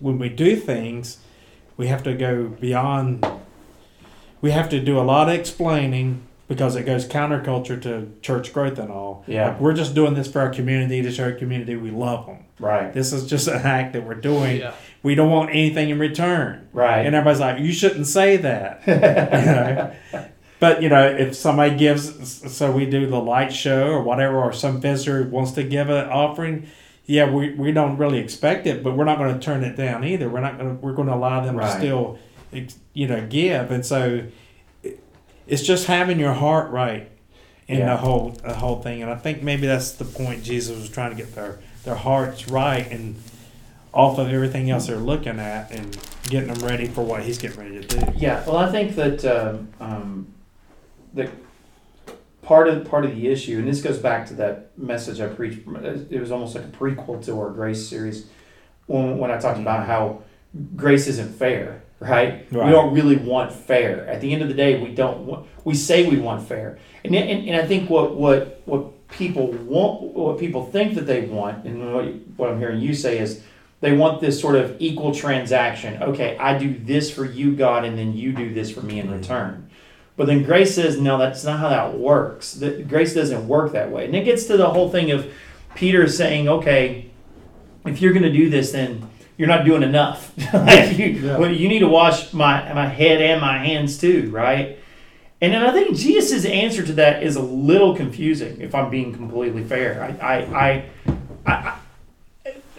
when 0.00 0.18
we 0.18 0.28
do 0.28 0.56
things 0.56 1.18
we 1.76 1.86
have 1.86 2.02
to 2.02 2.14
go 2.14 2.48
beyond 2.48 3.24
we 4.40 4.50
have 4.50 4.68
to 4.70 4.80
do 4.80 4.98
a 4.98 5.02
lot 5.02 5.28
of 5.28 5.34
explaining 5.36 6.22
because 6.48 6.74
it 6.74 6.82
goes 6.82 7.06
counterculture 7.06 7.80
to 7.80 8.10
church 8.20 8.52
growth 8.52 8.78
and 8.78 8.90
all. 8.90 9.24
Yeah. 9.28 9.50
Like, 9.50 9.60
we're 9.60 9.72
just 9.72 9.94
doing 9.94 10.14
this 10.14 10.30
for 10.30 10.40
our 10.40 10.50
community 10.50 11.00
to 11.02 11.12
show 11.12 11.24
our 11.24 11.32
community 11.32 11.76
we 11.76 11.92
love 11.92 12.26
them 12.26 12.44
right. 12.58 12.92
This 12.92 13.12
is 13.12 13.28
just 13.28 13.48
an 13.48 13.62
act 13.62 13.92
that 13.92 14.04
we're 14.04 14.14
doing. 14.14 14.60
Yeah. 14.60 14.74
We 15.02 15.14
don't 15.14 15.30
want 15.30 15.50
anything 15.50 15.90
in 15.90 15.98
return 15.98 16.68
right 16.72 17.04
and 17.06 17.14
everybody's 17.14 17.40
like, 17.40 17.58
you 17.60 17.72
shouldn't 17.72 18.06
say 18.06 18.36
that. 18.36 18.82
you 18.86 18.94
know? 18.94 20.26
But, 20.60 20.80
you 20.80 20.88
know, 20.88 21.04
if 21.04 21.34
somebody 21.34 21.76
gives, 21.76 22.52
so 22.56 22.70
we 22.70 22.86
do 22.86 23.08
the 23.08 23.18
light 23.20 23.52
show 23.52 23.88
or 23.88 24.00
whatever, 24.00 24.36
or 24.38 24.52
some 24.52 24.80
visitor 24.80 25.24
wants 25.28 25.50
to 25.52 25.64
give 25.64 25.90
an 25.90 26.08
offering, 26.08 26.68
yeah, 27.04 27.28
we, 27.28 27.52
we 27.54 27.72
don't 27.72 27.96
really 27.96 28.18
expect 28.20 28.68
it, 28.68 28.84
but 28.84 28.96
we're 28.96 29.04
not 29.04 29.18
going 29.18 29.34
to 29.34 29.40
turn 29.44 29.64
it 29.64 29.74
down 29.74 30.04
either. 30.04 30.28
We're 30.28 30.38
not 30.40 30.58
going 30.58 30.76
to, 30.76 30.80
we're 30.80 30.92
going 30.92 31.08
to 31.08 31.14
allow 31.14 31.44
them 31.44 31.56
Right. 31.56 31.72
to 31.72 31.78
still, 31.80 32.18
you 32.94 33.08
know, 33.08 33.26
give. 33.26 33.72
And 33.72 33.84
so 33.84 34.22
it's 35.48 35.62
just 35.64 35.86
having 35.88 36.20
your 36.20 36.32
heart 36.34 36.70
right 36.70 37.10
in 37.66 37.78
Yeah. 37.80 37.86
the 37.90 37.96
whole, 37.96 38.30
the 38.30 38.54
whole 38.54 38.80
thing. 38.82 39.02
And 39.02 39.10
I 39.10 39.16
think 39.16 39.42
maybe 39.42 39.66
that's 39.66 39.90
the 39.92 40.04
point 40.04 40.44
Jesus 40.44 40.78
was 40.78 40.88
trying 40.88 41.10
to 41.10 41.16
get 41.16 41.34
their, 41.34 41.58
their 41.84 41.96
hearts 41.96 42.48
right 42.48 42.88
and 42.88 43.16
off 43.94 44.18
of 44.18 44.28
everything 44.28 44.70
else 44.70 44.86
they're 44.86 44.96
looking 44.96 45.38
at 45.38 45.70
and 45.70 45.96
getting 46.24 46.52
them 46.52 46.66
ready 46.66 46.86
for 46.86 47.04
what 47.04 47.22
he's 47.22 47.38
getting 47.38 47.60
ready 47.60 47.80
to 47.80 47.98
do. 47.98 48.12
Yeah, 48.16 48.44
well, 48.46 48.56
I 48.56 48.70
think 48.70 48.94
that 48.96 49.24
um, 49.24 49.68
um, 49.80 50.34
the 51.12 51.30
part 52.42 52.68
of 52.68 52.88
part 52.88 53.04
of 53.04 53.14
the 53.14 53.28
issue, 53.28 53.58
and 53.58 53.68
this 53.68 53.82
goes 53.82 53.98
back 53.98 54.26
to 54.28 54.34
that 54.34 54.76
message 54.78 55.20
I 55.20 55.28
preached. 55.28 55.66
It 56.10 56.20
was 56.20 56.30
almost 56.30 56.54
like 56.54 56.64
a 56.64 56.68
prequel 56.68 57.24
to 57.26 57.38
our 57.38 57.50
grace 57.50 57.86
series 57.86 58.26
when 58.86 59.18
when 59.18 59.30
I 59.30 59.38
talked 59.38 59.58
about 59.58 59.86
how 59.86 60.22
grace 60.76 61.06
isn't 61.06 61.36
fair, 61.36 61.82
right? 62.00 62.50
We 62.50 62.70
don't 62.70 62.94
really 62.94 63.16
want 63.16 63.52
fair. 63.52 64.06
At 64.06 64.20
the 64.20 64.32
end 64.32 64.42
of 64.42 64.48
the 64.48 64.54
day, 64.54 64.82
we 64.82 64.94
don't. 64.94 65.26
Want, 65.26 65.46
we 65.64 65.74
say 65.74 66.08
we 66.08 66.18
want 66.18 66.46
fair, 66.48 66.78
and 67.04 67.14
and, 67.14 67.48
and 67.48 67.56
I 67.56 67.66
think 67.66 67.90
what 67.90 68.16
what 68.16 68.62
what 68.64 69.08
people 69.08 69.48
want, 69.52 70.02
what 70.14 70.38
people 70.38 70.64
think 70.66 70.94
that 70.94 71.06
they 71.06 71.26
want, 71.26 71.64
and 71.66 71.94
what 71.94 72.04
what 72.36 72.50
I'm 72.50 72.58
hearing 72.58 72.80
you 72.80 72.94
say 72.94 73.18
is 73.18 73.42
they 73.82 73.92
want 73.92 74.20
this 74.20 74.40
sort 74.40 74.54
of 74.54 74.76
equal 74.78 75.12
transaction. 75.12 76.02
Okay, 76.02 76.38
I 76.38 76.56
do 76.56 76.78
this 76.78 77.10
for 77.10 77.24
you, 77.24 77.54
God, 77.56 77.84
and 77.84 77.98
then 77.98 78.16
you 78.16 78.32
do 78.32 78.54
this 78.54 78.70
for 78.70 78.80
me 78.80 79.00
in 79.00 79.08
mm-hmm. 79.08 79.16
return. 79.16 79.68
But 80.16 80.28
then 80.28 80.44
grace 80.44 80.74
says, 80.74 81.00
no, 81.00 81.18
that's 81.18 81.42
not 81.44 81.58
how 81.58 81.68
that 81.68 81.98
works. 81.98 82.54
That 82.54 82.88
grace 82.88 83.12
doesn't 83.12 83.48
work 83.48 83.72
that 83.72 83.90
way. 83.90 84.04
And 84.04 84.14
it 84.14 84.24
gets 84.24 84.44
to 84.46 84.56
the 84.56 84.70
whole 84.70 84.88
thing 84.88 85.10
of 85.10 85.30
Peter 85.74 86.06
saying, 86.06 86.48
okay, 86.48 87.10
if 87.84 88.00
you're 88.00 88.12
going 88.12 88.22
to 88.22 88.32
do 88.32 88.48
this, 88.48 88.70
then 88.70 89.10
you're 89.36 89.48
not 89.48 89.64
doing 89.64 89.82
enough. 89.82 90.32
like 90.54 90.96
you, 90.96 91.06
Yeah. 91.06 91.38
well, 91.38 91.50
you 91.50 91.68
need 91.68 91.80
to 91.80 91.88
wash 91.88 92.32
my 92.32 92.72
my 92.72 92.86
head 92.86 93.20
and 93.20 93.40
my 93.40 93.58
hands 93.58 93.98
too, 93.98 94.30
right? 94.30 94.78
And 95.40 95.52
then 95.52 95.64
I 95.64 95.72
think 95.72 95.96
Jesus' 95.96 96.44
answer 96.44 96.84
to 96.86 96.92
that 96.92 97.24
is 97.24 97.34
a 97.34 97.42
little 97.42 97.96
confusing, 97.96 98.60
if 98.60 98.76
I'm 98.76 98.90
being 98.90 99.12
completely 99.12 99.64
fair. 99.64 100.16
I 100.20 100.24
I 100.24 100.36
I, 100.36 100.84
I, 101.46 101.52
I, 101.52 101.78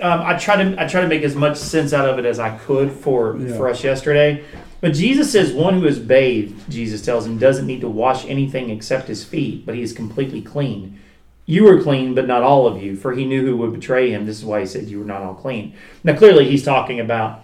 um, 0.03 0.21
I 0.21 0.37
try 0.37 0.61
to 0.61 0.81
I 0.81 0.87
try 0.87 1.01
to 1.01 1.07
make 1.07 1.23
as 1.23 1.35
much 1.35 1.57
sense 1.57 1.93
out 1.93 2.07
of 2.07 2.19
it 2.19 2.25
as 2.25 2.37
I 2.39 2.57
could 2.57 2.91
for 2.91 3.37
Yeah. 3.37 3.55
for 3.55 3.69
us 3.69 3.83
yesterday. 3.83 4.43
But 4.81 4.93
Jesus 4.93 5.31
says 5.31 5.53
one 5.53 5.79
who 5.79 5.87
is 5.87 5.97
bathed, 5.97 6.69
Jesus 6.69 7.01
tells 7.01 7.25
him, 7.25 7.37
doesn't 7.37 7.65
need 7.65 7.79
to 7.81 7.87
wash 7.87 8.25
anything 8.25 8.69
except 8.69 9.07
his 9.07 9.23
feet, 9.23 9.65
but 9.65 9.75
he 9.75 9.81
is 9.81 9.93
completely 9.93 10.41
clean. 10.41 10.99
You 11.45 11.69
are 11.69 11.81
clean, 11.81 12.13
but 12.15 12.27
not 12.27 12.43
all 12.43 12.67
of 12.67 12.83
you, 12.83 12.97
for 12.97 13.13
he 13.13 13.23
knew 13.23 13.45
who 13.45 13.55
would 13.57 13.71
betray 13.73 14.11
him. 14.11 14.25
This 14.25 14.37
is 14.39 14.45
why 14.45 14.59
he 14.59 14.65
said 14.65 14.89
you 14.89 14.99
were 14.99 15.05
not 15.05 15.21
all 15.21 15.35
clean. 15.35 15.73
Now 16.03 16.15
clearly 16.17 16.49
he's 16.49 16.63
talking 16.63 16.99
about 16.99 17.41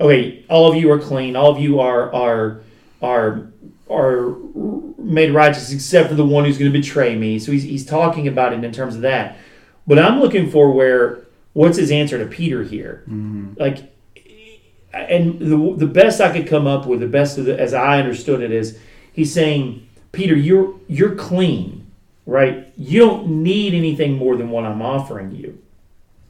okay, 0.00 0.44
all 0.48 0.70
of 0.70 0.76
you 0.76 0.90
are 0.92 0.98
clean, 0.98 1.36
all 1.36 1.50
of 1.50 1.60
you 1.60 1.78
are 1.80 2.12
are 2.14 2.60
are 3.02 3.48
are 3.90 4.36
made 4.98 5.32
righteous 5.32 5.72
except 5.72 6.08
for 6.08 6.14
the 6.14 6.24
one 6.24 6.44
who's 6.44 6.58
going 6.58 6.72
to 6.72 6.78
betray 6.78 7.14
me. 7.16 7.38
So 7.38 7.52
he's 7.52 7.64
he's 7.64 7.84
talking 7.84 8.26
about 8.28 8.52
it 8.54 8.64
in 8.64 8.72
terms 8.72 8.94
of 8.96 9.02
that. 9.02 9.36
But 9.86 9.98
I'm 9.98 10.20
looking 10.20 10.50
for 10.50 10.70
where 10.72 11.20
what's 11.58 11.76
his 11.76 11.90
answer 11.90 12.18
to 12.18 12.26
Peter 12.26 12.62
here? 12.62 13.02
Like 13.58 13.92
and 14.92 15.38
the, 15.40 15.74
the 15.76 15.92
best 15.92 16.20
I 16.20 16.32
could 16.32 16.46
come 16.46 16.66
up 16.66 16.86
with, 16.86 17.00
the 17.00 17.08
best 17.08 17.42
the, 17.44 17.58
as 17.58 17.74
I 17.74 17.98
understood 17.98 18.40
it, 18.40 18.52
is 18.52 18.78
he's 19.12 19.32
saying, 19.32 19.86
Peter, 20.12 20.36
you're 20.36 20.74
you're 20.86 21.14
clean, 21.16 21.90
right? 22.26 22.72
You 22.76 23.00
don't 23.00 23.42
need 23.42 23.74
anything 23.74 24.16
more 24.16 24.36
than 24.36 24.50
what 24.50 24.64
I'm 24.64 24.80
offering 24.80 25.34
you. 25.34 25.60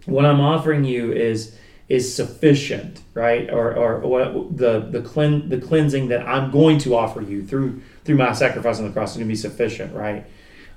What 0.06 0.24
I'm 0.24 0.40
offering 0.40 0.84
you 0.84 1.12
is 1.12 1.56
is 1.88 2.14
sufficient, 2.14 3.02
right? 3.14 3.50
Or, 3.50 3.74
or 3.74 4.00
what 4.00 4.56
the 4.56 4.80
the 4.80 5.02
clean 5.02 5.48
the 5.50 5.60
cleansing 5.60 6.08
that 6.08 6.26
I'm 6.26 6.50
going 6.50 6.78
to 6.78 6.96
offer 6.96 7.20
you 7.20 7.44
through 7.44 7.82
through 8.04 8.16
my 8.16 8.32
sacrifice 8.32 8.78
on 8.78 8.86
the 8.86 8.92
cross 8.92 9.10
is 9.12 9.18
going 9.18 9.28
to 9.28 9.32
be 9.32 9.36
sufficient, 9.36 9.94
right? 9.94 10.26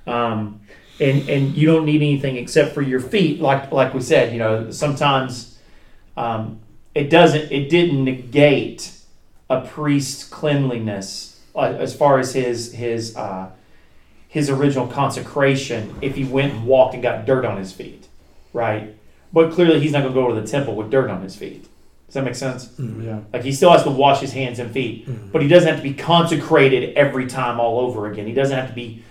Um, 0.06 0.60
and 1.02 1.28
and 1.28 1.56
you 1.56 1.66
don't 1.66 1.84
need 1.84 1.96
anything 1.96 2.36
except 2.36 2.74
for 2.74 2.82
your 2.82 3.00
feet, 3.00 3.40
like 3.40 3.72
like 3.72 3.92
we 3.92 4.00
said. 4.00 4.32
You 4.32 4.38
know, 4.38 4.70
sometimes 4.70 5.58
um, 6.16 6.60
it 6.94 7.10
doesn't 7.10 7.50
it 7.50 7.68
didn't 7.68 8.04
negate 8.04 8.92
a 9.50 9.60
priest's 9.62 10.24
cleanliness 10.24 11.40
uh, 11.54 11.60
as 11.60 11.94
far 11.94 12.18
as 12.18 12.34
his 12.34 12.72
his 12.72 13.16
uh, 13.16 13.50
his 14.28 14.48
original 14.48 14.86
consecration 14.86 15.94
if 16.00 16.14
he 16.14 16.24
went 16.24 16.52
and 16.52 16.66
walked 16.66 16.94
and 16.94 17.02
got 17.02 17.26
dirt 17.26 17.44
on 17.44 17.58
his 17.58 17.72
feet, 17.72 18.08
right? 18.52 18.94
But 19.32 19.52
clearly, 19.52 19.80
he's 19.80 19.92
not 19.92 20.02
going 20.02 20.14
to 20.14 20.20
go 20.20 20.28
to 20.32 20.40
the 20.40 20.46
temple 20.46 20.74
with 20.74 20.90
dirt 20.90 21.10
on 21.10 21.22
his 21.22 21.34
feet. 21.36 21.68
Does 22.06 22.14
that 22.14 22.24
make 22.24 22.34
sense? 22.34 22.70
Yeah. 22.78 23.20
Like 23.32 23.42
he 23.42 23.52
still 23.52 23.72
has 23.72 23.84
to 23.84 23.90
wash 23.90 24.20
his 24.20 24.34
hands 24.34 24.58
and 24.58 24.70
feet, 24.70 25.08
but 25.32 25.40
he 25.40 25.48
doesn't 25.48 25.66
have 25.66 25.78
to 25.78 25.82
be 25.82 25.94
consecrated 25.94 26.94
every 26.94 27.26
time 27.26 27.58
all 27.58 27.80
over 27.80 28.10
again. 28.10 28.26
He 28.26 28.34
doesn't 28.34 28.56
have 28.56 28.68
to 28.68 28.74
be 28.74 29.02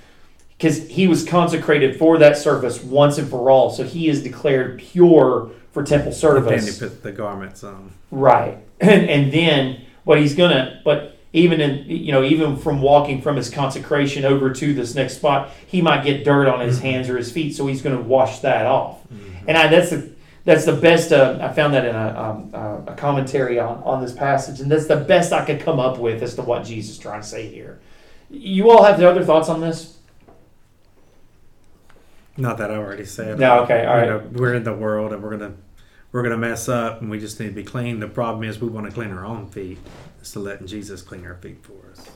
because 0.62 0.88
he 0.88 1.08
was 1.08 1.26
consecrated 1.26 1.98
for 1.98 2.20
that 2.20 2.38
service 2.38 2.84
once 2.84 3.18
and 3.18 3.28
for 3.28 3.50
all. 3.50 3.72
So 3.72 3.84
he 3.84 4.08
is 4.10 4.22
declared 4.22 4.78
pure 4.78 5.50
for 5.72 5.82
temple 5.82 6.12
service. 6.12 6.52
And 6.52 6.62
Then 6.62 6.74
he 6.74 6.96
put 6.96 7.02
the 7.02 7.12
garments 7.12 7.64
on. 7.64 7.92
Right. 8.12 8.60
And, 8.80 9.10
and 9.10 9.34
then 9.34 9.82
what 10.04 10.20
he's 10.20 10.36
gonna 10.36 10.80
but 10.86 11.18
even 11.34 11.62
in 11.62 11.90
you 11.90 12.12
know, 12.12 12.24
even 12.24 12.58
from 12.58 12.80
walking 12.80 13.24
from 13.24 13.38
his 13.38 13.50
consecration 13.50 14.24
over 14.24 14.54
to 14.54 14.74
this 14.76 14.94
next 14.94 15.16
spot, 15.16 15.50
he 15.66 15.82
might 15.82 16.04
get 16.04 16.24
dirt 16.24 16.48
on 16.48 16.60
his 16.60 16.80
hands 16.80 17.10
or 17.10 17.18
his 17.18 17.32
feet, 17.32 17.56
so 17.56 17.66
he's 17.66 17.82
gonna 17.82 18.02
wash 18.02 18.40
that 18.40 18.68
off. 18.68 19.00
And 19.48 19.58
I 19.58 19.68
that's 19.68 19.90
the 19.90 20.12
that's 20.46 20.66
the 20.66 20.74
best. 20.74 21.12
Uh, 21.12 21.40
I 21.42 21.52
found 21.54 21.74
that 21.74 21.86
in 21.86 21.96
a, 21.96 22.22
um, 22.22 22.52
uh, 22.54 22.92
a 22.92 22.96
commentary 22.96 23.58
on, 23.58 23.82
on 23.84 24.00
this 24.04 24.14
passage, 24.14 24.60
and 24.60 24.70
that's 24.70 24.86
the 24.86 24.98
best 24.98 25.34
I 25.34 25.44
could 25.44 25.60
come 25.60 25.80
up 25.80 25.98
with 25.98 26.22
as 26.22 26.36
to 26.36 26.44
what 26.44 26.66
Jesus 26.66 26.92
is 26.92 27.00
trying 27.00 27.22
to 27.22 27.28
say 27.28 27.48
here. 27.48 27.80
You 28.30 28.70
all 28.70 28.84
have 28.84 29.00
the 29.00 29.10
other 29.10 29.24
thoughts 29.24 29.50
on 29.50 29.60
this? 29.62 29.98
Not 32.38 32.58
that 32.58 32.72
I 32.72 32.76
already 32.76 33.06
said. 33.06 33.40
No, 33.40 33.62
okay, 33.64 33.86
all 33.86 33.96
You 34.04 34.12
right. 34.12 34.24
know, 34.24 34.30
we're 34.40 34.54
in 34.56 34.64
the 34.64 34.74
world 34.74 35.12
and 35.14 35.22
we're 35.22 35.32
gonna 35.32 35.54
we're 36.12 36.24
gonna 36.24 36.38
mess 36.38 36.68
up 36.70 37.02
and 37.02 37.10
we 37.10 37.20
just 37.20 37.40
need 37.40 37.48
to 37.48 37.54
be 37.54 37.64
clean. 37.64 38.00
The 38.00 38.08
problem 38.08 38.44
is 38.44 38.60
we 38.60 38.70
want 38.70 38.86
to 38.88 38.92
clean 38.92 39.12
our 39.12 39.26
own 39.26 39.48
feet. 39.50 39.78
It's 40.20 40.32
to 40.34 40.40
letting 40.40 40.68
Jesus 40.68 41.02
clean 41.02 41.26
our 41.26 41.36
feet 41.36 41.58
for 41.64 41.74
us. 41.92 42.10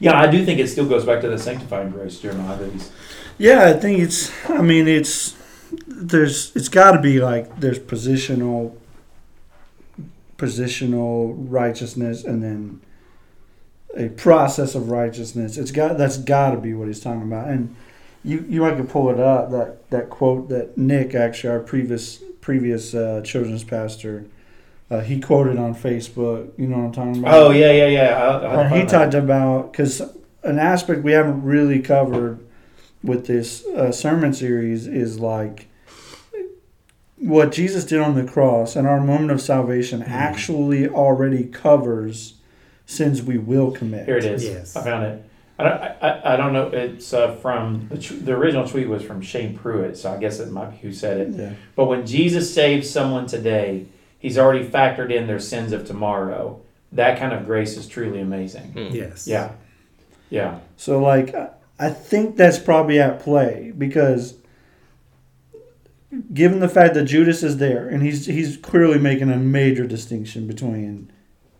Yeah, 0.00 0.18
I 0.20 0.26
do 0.26 0.44
think 0.44 0.60
it 0.60 0.68
still 0.68 0.86
goes 0.86 1.04
back 1.04 1.20
to 1.22 1.28
the 1.28 1.38
sanctifying 1.38 1.90
grace, 1.90 2.18
Jeremiah. 2.20 2.58
That 2.58 2.72
he's, 2.72 2.90
Yeah, 3.38 3.66
I 3.68 3.72
think 3.74 4.00
it's. 4.00 4.30
I 4.50 4.60
mean, 4.62 4.86
it's 4.88 5.36
there's. 5.86 6.54
It's 6.56 6.68
got 6.68 6.92
to 6.92 7.00
be 7.00 7.20
like 7.20 7.60
there's 7.60 7.78
positional, 7.78 8.74
positional 10.36 11.34
righteousness, 11.48 12.24
and 12.24 12.42
then 12.42 12.80
a 13.96 14.08
process 14.08 14.74
of 14.74 14.90
righteousness. 14.90 15.56
It's 15.56 15.70
got 15.70 15.96
that's 15.98 16.18
got 16.18 16.50
to 16.50 16.56
be 16.58 16.74
what 16.74 16.88
he's 16.88 17.00
talking 17.00 17.22
about. 17.22 17.48
And 17.48 17.74
you 18.24 18.44
you 18.48 18.60
might 18.62 18.76
could 18.76 18.88
pull 18.88 19.10
it 19.10 19.20
up 19.20 19.50
that 19.50 19.88
that 19.90 20.10
quote 20.10 20.48
that 20.48 20.76
Nick 20.78 21.14
actually 21.14 21.50
our 21.50 21.60
previous 21.60 22.22
previous 22.40 22.94
uh, 22.94 23.20
children's 23.24 23.64
pastor. 23.64 24.24
Uh, 24.90 25.00
he 25.00 25.18
quoted 25.20 25.56
on 25.56 25.74
Facebook. 25.74 26.50
You 26.58 26.66
know 26.68 26.76
what 26.78 26.84
I'm 26.84 26.92
talking 26.92 27.18
about? 27.18 27.34
oh 27.34 27.50
yeah, 27.50 27.72
yeah, 27.72 27.86
yeah. 27.88 28.18
I'll, 28.22 28.46
I'll 28.46 28.60
And 28.60 28.68
he 28.72 28.78
find 28.80 28.88
that. 28.90 28.98
talked 28.98 29.14
about 29.14 29.72
because 29.72 30.00
an 30.42 30.58
aspect 30.58 31.02
we 31.02 31.12
haven't 31.12 31.42
really 31.42 31.80
covered 31.80 32.38
with 33.02 33.26
this 33.26 33.64
uh, 33.66 33.90
sermon 33.92 34.32
series 34.32 34.86
is 34.86 35.18
like 35.18 35.66
what 37.16 37.52
Jesus 37.52 37.84
did 37.84 38.00
on 38.00 38.14
the 38.14 38.24
cross 38.30 38.76
and 38.76 38.86
our 38.86 39.00
moment 39.00 39.30
of 39.30 39.40
salvation 39.40 40.00
Mm-hmm. 40.00 40.12
actually 40.12 40.88
already 40.88 41.44
covers 41.44 42.34
sins 42.86 43.22
we 43.22 43.38
will 43.38 43.70
commit. 43.70 44.04
Here 44.06 44.18
it 44.18 44.24
is. 44.24 44.44
Yes. 44.44 44.76
I 44.76 44.84
found 44.84 45.04
it. 45.04 45.24
I 45.58 45.62
don't, 45.62 45.72
I, 45.72 45.96
I- 46.00 46.34
I 46.34 46.36
don't 46.36 46.52
know. 46.52 46.68
It's 46.68 47.12
uh, 47.12 47.34
from 47.36 47.86
the, 47.88 47.98
tr- 47.98 48.14
the 48.14 48.32
original 48.32 48.66
tweet 48.68 48.88
was 48.88 49.02
from 49.04 49.20
Shane 49.22 49.56
Pruitt, 49.56 49.96
so 49.96 50.12
I 50.12 50.16
guess 50.18 50.40
it 50.40 50.50
might 50.50 50.70
be 50.72 50.76
who 50.78 50.92
said 50.92 51.18
it. 51.18 51.28
Yeah. 51.34 51.52
But 51.76 51.84
when 51.86 52.06
Jesus 52.06 52.52
saves 52.52 52.90
someone 52.90 53.26
today, 53.26 53.86
he's 54.18 54.36
already 54.38 54.66
factored 54.66 55.12
in 55.12 55.26
their 55.26 55.38
sins 55.38 55.72
of 55.72 55.86
tomorrow. 55.86 56.60
That 56.92 57.18
kind 57.18 57.32
of 57.32 57.44
grace 57.46 57.76
is 57.76 57.86
truly 57.86 58.20
amazing. 58.20 58.72
Hmm. 58.72 58.94
Yes. 58.94 59.26
Yeah. 59.28 59.52
Yeah. 60.30 60.58
So 60.76 60.98
like 61.00 61.34
I- 61.34 61.50
I 61.78 61.90
think 61.90 62.36
that's 62.36 62.58
probably 62.58 63.00
at 63.00 63.18
play 63.20 63.72
because 63.76 64.34
given 66.32 66.60
the 66.60 66.68
fact 66.68 66.94
that 66.94 67.04
Judas 67.04 67.42
is 67.42 67.56
there 67.56 67.88
and 67.88 68.00
he's 68.02 68.26
he's 68.26 68.56
clearly 68.56 68.98
making 68.98 69.30
a 69.30 69.36
major 69.36 69.84
distinction 69.86 70.46
between 70.46 71.10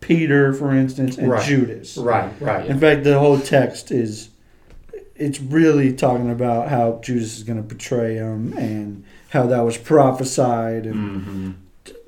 Peter, 0.08 0.52
for 0.52 0.70
instance, 0.74 1.16
and 1.16 1.30
Right. 1.30 1.42
Judas. 1.42 1.96
Right. 1.96 2.30
Right. 2.40 2.66
In 2.66 2.78
fact, 2.78 3.04
the 3.04 3.18
whole 3.18 3.38
text 3.38 3.90
is 3.90 4.28
it's 5.16 5.40
really 5.40 5.92
talking 5.94 6.30
about 6.30 6.68
how 6.68 7.00
Judas 7.02 7.38
is 7.38 7.42
going 7.42 7.56
to 7.56 7.62
betray 7.62 8.16
him 8.16 8.52
and 8.58 9.04
how 9.30 9.46
that 9.46 9.60
was 9.60 9.76
prophesied 9.78 10.84
and 10.86 11.22
hmm 11.24 11.50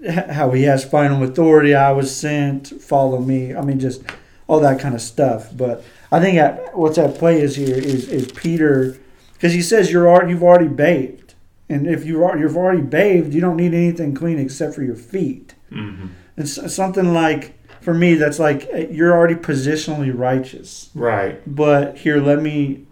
how 0.09 0.51
he 0.53 0.63
has 0.65 0.85
final 0.85 1.23
authority. 1.25 1.75
I 1.75 1.91
was 1.93 2.15
sent, 2.15 2.69
follow 2.81 3.19
me. 3.19 3.55
I 3.55 3.61
mean, 3.63 3.81
just 3.81 4.03
all 4.47 4.61
that 4.61 4.79
kind 4.79 4.95
of 4.95 5.01
stuff. 5.01 5.49
But 5.57 5.83
I 6.13 6.21
think 6.21 6.39
at, 6.39 6.77
what's 6.77 6.97
at 6.99 7.19
play 7.19 7.41
is 7.41 7.57
here 7.57 7.75
is, 7.77 8.09
is 8.09 8.31
Peter, 8.33 8.97
because 9.33 9.53
he 9.53 9.63
says 9.63 9.91
you're 9.91 10.09
al- 10.09 10.29
you've 10.29 10.43
already 10.45 10.69
bathed, 10.69 11.35
and 11.69 11.87
if 11.89 12.05
you 12.05 12.25
are 12.25 12.39
you've 12.39 12.57
already 12.57 12.83
bathed, 12.83 13.35
you 13.35 13.41
don't 13.41 13.57
need 13.57 13.75
anything 13.75 14.15
clean 14.15 14.39
except 14.39 14.75
for 14.75 14.83
your 14.83 14.97
feet. 14.97 15.55
hmm 15.71 16.07
It's 16.37 16.73
something 16.75 17.13
like 17.13 17.55
for 17.87 17.95
me 17.95 18.15
that's 18.17 18.41
like 18.41 18.69
eh, 18.73 18.87
you're 18.91 19.13
already 19.15 19.37
positionally 19.37 20.13
righteous 20.13 20.91
Right. 20.93 21.41
but 21.47 21.99
here 21.99 22.19
let 22.21 22.43
me 22.43 22.85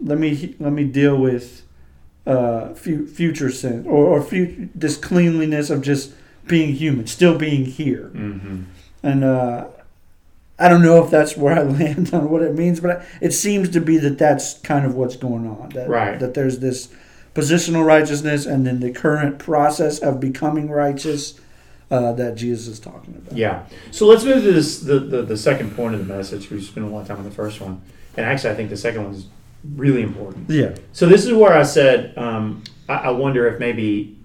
let 0.00 0.18
me 0.18 0.54
let 0.60 0.72
me 0.74 0.84
deal 0.84 1.16
with 1.16 1.62
uh 2.26 2.74
fu- 2.74 3.06
future 3.06 3.50
sin 3.50 3.86
or, 3.86 4.04
or 4.12 4.20
fu- 4.22 4.68
this 4.74 4.96
cleanliness 4.98 5.70
of 5.70 5.80
just 5.80 6.12
being 6.46 6.74
human 6.74 7.06
still 7.06 7.36
being 7.38 7.64
here 7.64 8.08
hmm 8.08 8.64
and 9.02 9.24
uh 9.24 9.66
I 10.58 10.68
don't 10.68 10.82
know 10.82 11.02
if 11.02 11.10
that's 11.10 11.36
where 11.36 11.54
I 11.58 11.62
land 11.80 12.14
on 12.14 12.30
what 12.30 12.42
it 12.42 12.54
means, 12.54 12.78
but 12.80 12.90
I- 12.92 13.04
it 13.20 13.32
seems 13.32 13.68
to 13.70 13.80
be 13.80 13.96
that 13.98 14.18
that's 14.18 14.58
kind 14.60 14.84
of 14.86 14.94
what's 14.94 15.16
going 15.16 15.46
on. 15.48 15.70
That, 15.70 15.88
Right. 15.88 16.16
That 16.20 16.34
there's 16.34 16.60
this 16.60 16.88
positional 17.34 17.84
righteousness 17.84 18.46
and 18.46 18.64
then 18.64 18.78
the 18.78 18.92
current 18.92 19.40
process 19.40 19.98
of 19.98 20.20
becoming 20.20 20.70
righteous 20.70 21.40
uh, 21.90 22.12
that 22.12 22.34
Jesus 22.36 22.66
is 22.66 22.80
talking 22.80 23.14
about. 23.14 23.36
Yeah. 23.36 23.66
So 23.90 24.06
let's 24.06 24.24
move 24.24 24.42
to 24.42 24.52
this 24.52 24.80
the, 24.80 24.98
the, 24.98 25.22
the 25.22 25.36
second 25.36 25.76
point 25.76 25.94
of 25.94 26.06
the 26.06 26.14
message. 26.14 26.50
We 26.50 26.60
spent 26.60 26.86
a 26.86 26.88
lot 26.88 27.02
of 27.02 27.08
time 27.08 27.18
on 27.18 27.24
the 27.24 27.30
first 27.30 27.60
one, 27.60 27.82
and 28.16 28.26
actually, 28.26 28.50
I 28.50 28.54
think 28.54 28.70
the 28.70 28.76
second 28.76 29.04
one 29.04 29.14
is 29.14 29.26
really 29.74 30.02
important. 30.02 30.50
Yeah. 30.50 30.74
So 30.92 31.06
this 31.06 31.24
is 31.24 31.32
where 31.32 31.52
I 31.52 31.62
said 31.62 32.16
um, 32.18 32.62
I, 32.88 32.94
I 32.94 33.10
wonder 33.10 33.46
if 33.46 33.58
maybe 33.58 34.18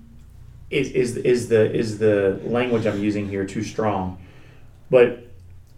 is, 0.70 0.92
is 0.92 1.18
is 1.18 1.50
the 1.50 1.72
is 1.74 1.98
the 1.98 2.40
language 2.44 2.86
I'm 2.86 3.02
using 3.02 3.28
here 3.28 3.46
too 3.46 3.64
strong, 3.64 4.18
but 4.90 5.28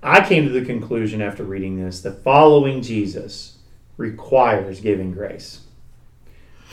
I 0.04 0.26
came 0.26 0.46
to 0.46 0.52
the 0.52 0.66
conclusion 0.66 1.22
after 1.22 1.44
reading 1.44 1.84
this 1.84 2.02
that 2.02 2.24
following 2.24 2.82
Jesus 2.82 3.58
requires 3.98 4.82
giving 4.82 5.12
grace. 5.12 5.62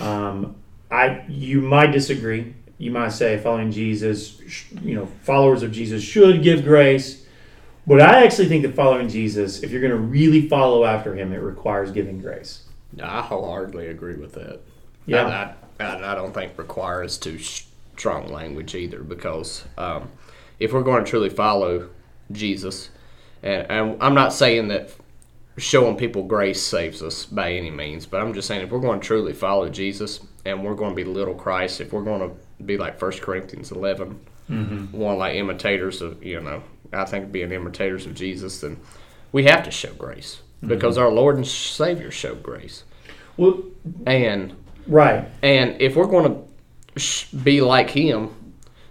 Um, 0.00 0.56
I 0.90 1.24
you 1.28 1.60
might 1.60 1.92
disagree. 1.92 2.54
You 2.78 2.92
might 2.92 3.10
say 3.10 3.38
following 3.38 3.72
Jesus, 3.72 4.40
you 4.82 4.94
know, 4.94 5.06
followers 5.22 5.62
of 5.62 5.72
Jesus 5.72 6.02
should 6.02 6.42
give 6.42 6.62
grace. 6.62 7.26
But 7.86 8.00
I 8.00 8.24
actually 8.24 8.48
think 8.48 8.62
that 8.62 8.74
following 8.74 9.08
Jesus, 9.08 9.62
if 9.62 9.70
you're 9.70 9.80
going 9.80 9.92
to 9.92 9.98
really 9.98 10.48
follow 10.48 10.84
after 10.84 11.14
him, 11.14 11.32
it 11.32 11.38
requires 11.38 11.90
giving 11.90 12.20
grace. 12.20 12.64
I 13.02 13.22
wholeheartedly 13.22 13.88
agree 13.88 14.16
with 14.16 14.34
that. 14.34 14.60
Yeah. 15.06 15.54
And 15.78 16.04
I, 16.04 16.12
I 16.12 16.14
don't 16.14 16.32
think 16.32 16.56
requires 16.56 17.18
too 17.18 17.38
strong 17.38 18.28
language 18.28 18.74
either 18.74 19.02
because 19.02 19.64
um, 19.76 20.10
if 20.60 20.72
we're 20.72 20.82
going 20.82 21.04
to 21.04 21.10
truly 21.10 21.30
follow 21.30 21.88
Jesus, 22.30 22.90
and, 23.42 23.66
and 23.70 24.02
I'm 24.02 24.14
not 24.14 24.32
saying 24.32 24.68
that 24.68 24.90
showing 25.56 25.96
people 25.96 26.22
grace 26.22 26.62
saves 26.62 27.02
us 27.02 27.24
by 27.24 27.52
any 27.52 27.70
means, 27.70 28.06
but 28.06 28.20
I'm 28.20 28.34
just 28.34 28.46
saying 28.46 28.62
if 28.62 28.70
we're 28.70 28.78
going 28.80 29.00
to 29.00 29.06
truly 29.06 29.32
follow 29.32 29.68
Jesus 29.68 30.20
and 30.44 30.62
we're 30.62 30.74
going 30.74 30.90
to 30.90 30.96
be 30.96 31.04
little 31.04 31.34
Christ, 31.34 31.80
if 31.80 31.92
we're 31.92 32.04
going 32.04 32.20
to 32.20 32.36
be 32.64 32.76
like 32.76 32.98
First 32.98 33.22
Corinthians 33.22 33.70
11, 33.70 34.20
mm-hmm. 34.50 34.96
one 34.96 35.18
like 35.18 35.36
imitators 35.36 36.02
of, 36.02 36.22
you 36.22 36.40
know, 36.40 36.62
I 36.92 37.04
think 37.04 37.32
being 37.32 37.52
imitators 37.52 38.06
of 38.06 38.14
Jesus, 38.14 38.60
then 38.60 38.78
we 39.32 39.44
have 39.44 39.62
to 39.64 39.70
show 39.70 39.92
grace 39.94 40.40
mm-hmm. 40.56 40.68
because 40.68 40.98
our 40.98 41.10
Lord 41.10 41.36
and 41.36 41.46
Savior 41.46 42.10
showed 42.10 42.42
grace. 42.42 42.84
Well, 43.36 43.62
And 44.06 44.56
right. 44.86 45.28
and 45.42 45.80
if 45.80 45.94
we're 45.94 46.06
going 46.06 46.34
to 46.34 47.00
sh- 47.00 47.30
be 47.30 47.60
like 47.60 47.90
him, 47.90 48.34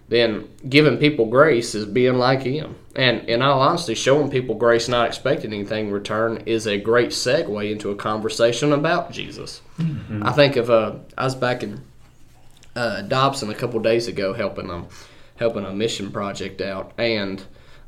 then 0.09 0.47
giving 0.69 0.97
people 0.97 1.25
grace 1.25 1.75
is 1.75 1.85
being 1.85 2.15
like 2.15 2.41
him. 2.43 2.75
And 2.95 3.27
in 3.29 3.41
all 3.41 3.59
honesty, 3.59 3.93
showing 3.93 4.31
people 4.31 4.55
grace, 4.55 4.87
not 4.87 5.07
expecting 5.07 5.53
anything 5.53 5.87
in 5.87 5.93
return, 5.93 6.43
is 6.45 6.65
a 6.65 6.77
great 6.77 7.09
segue 7.09 7.71
into 7.71 7.91
a 7.91 7.95
conversation 7.95 8.71
about 8.71 9.11
Jesus. 9.11 9.61
Mm-hmm. 9.77 10.25
I 10.25 10.31
think 10.31 10.55
of 10.55 10.69
uh, 10.69 10.95
I 11.17 11.25
was 11.25 11.35
back 11.35 11.61
in 11.61 11.81
uh, 12.77 13.01
Dobson 13.01 13.49
a 13.49 13.55
couple 13.55 13.79
days 13.79 14.07
ago 14.07 14.33
helping 14.33 14.67
them 14.67 14.87
helping 15.37 15.65
a 15.65 15.73
mission 15.73 16.11
project 16.11 16.61
out, 16.61 16.93
and 16.97 17.43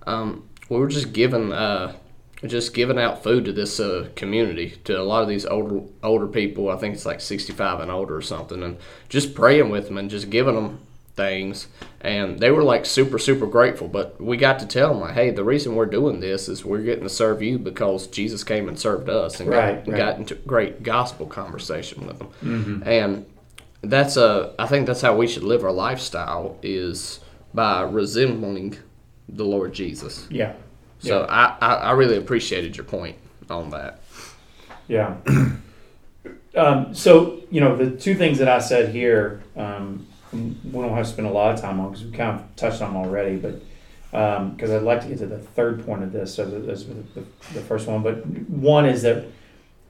um, 0.05 0.47
we 0.69 0.77
were 0.77 0.87
just 0.87 1.13
giving 1.13 1.51
uh, 1.51 1.93
just 2.45 2.73
giving 2.73 2.97
out 2.97 3.21
food 3.23 3.45
to 3.45 3.51
this 3.53 3.79
uh, 3.79 4.07
community 4.15 4.69
to 4.85 4.99
a 4.99 5.03
lot 5.03 5.23
of 5.23 5.29
these 5.29 5.45
older 5.45 5.81
older 6.03 6.27
people. 6.27 6.69
I 6.69 6.77
think 6.77 6.95
it's 6.95 7.05
like 7.05 7.21
sixty 7.21 7.53
five 7.53 7.79
and 7.79 7.91
older 7.91 8.15
or 8.15 8.21
something, 8.21 8.63
and 8.63 8.77
just 9.09 9.35
praying 9.35 9.69
with 9.69 9.87
them 9.87 9.97
and 9.97 10.09
just 10.09 10.29
giving 10.29 10.55
them 10.55 10.79
things, 11.15 11.67
and 11.99 12.39
they 12.39 12.49
were 12.49 12.63
like 12.63 12.85
super 12.85 13.19
super 13.19 13.45
grateful. 13.45 13.87
But 13.89 14.21
we 14.21 14.37
got 14.37 14.59
to 14.59 14.65
tell 14.65 14.89
them 14.93 15.01
like, 15.01 15.15
hey, 15.15 15.31
the 15.31 15.43
reason 15.43 15.75
we're 15.75 15.85
doing 15.85 16.19
this 16.21 16.47
is 16.47 16.63
we're 16.63 16.81
getting 16.81 17.03
to 17.03 17.09
serve 17.09 17.41
you 17.41 17.59
because 17.59 18.07
Jesus 18.07 18.43
came 18.43 18.69
and 18.69 18.79
served 18.79 19.09
us 19.09 19.39
and 19.39 19.49
Right, 19.49 19.83
got, 19.85 19.91
right. 19.91 19.97
got 19.97 20.17
into 20.17 20.35
great 20.35 20.81
gospel 20.81 21.25
conversation 21.27 22.07
with 22.07 22.19
them, 22.19 22.83
and 22.85 23.25
that's 23.82 24.17
a 24.17 24.53
I 24.59 24.67
think 24.67 24.88
that's 24.88 25.01
how 25.01 25.15
we 25.15 25.27
should 25.27 25.43
live 25.43 25.63
our 25.63 25.71
lifestyle 25.71 26.57
is 26.61 27.19
by 27.53 27.82
resembling 27.82 28.77
the 29.27 29.45
Lord 29.45 29.73
Jesus. 29.73 30.27
Yeah. 30.30 30.53
So 30.99 31.23
I, 31.30 31.55
I, 31.61 31.73
I 31.75 31.91
really 31.91 32.17
appreciated 32.17 32.75
your 32.75 32.84
point 32.84 33.17
on 33.49 33.69
that. 33.69 34.01
Yeah. 34.88 35.15
um, 36.55 36.93
so 36.93 37.41
you 37.49 37.61
know 37.61 37.75
the 37.75 37.91
two 37.91 38.15
things 38.15 38.38
that 38.39 38.49
I 38.49 38.59
said 38.59 38.93
here, 38.93 39.41
um, 39.55 40.07
we 40.34 40.71
don't 40.71 40.89
have 40.89 41.05
to 41.05 41.11
spend 41.11 41.27
a 41.27 41.32
lot 41.32 41.53
of 41.53 41.61
time 41.61 41.80
on 41.80 41.91
because 41.91 42.05
we 42.05 42.11
kind 42.11 42.39
of 42.39 42.55
touched 42.55 42.82
on 42.82 42.93
them 42.93 43.03
already, 43.03 43.38
but 43.38 43.61
because 44.11 44.71
I'd 44.71 44.82
like 44.82 45.01
to 45.01 45.07
get 45.07 45.19
to 45.19 45.27
the 45.27 45.38
third 45.39 45.86
point 45.86 46.03
of 46.03 46.11
this, 46.11 46.34
so 46.34 46.45
that's 46.45 46.84
the, 46.84 46.95
the, 47.13 47.25
the 47.53 47.61
first 47.61 47.88
one. 47.88 48.01
But 48.01 48.25
one 48.49 48.86
is 48.86 49.03
that 49.03 49.25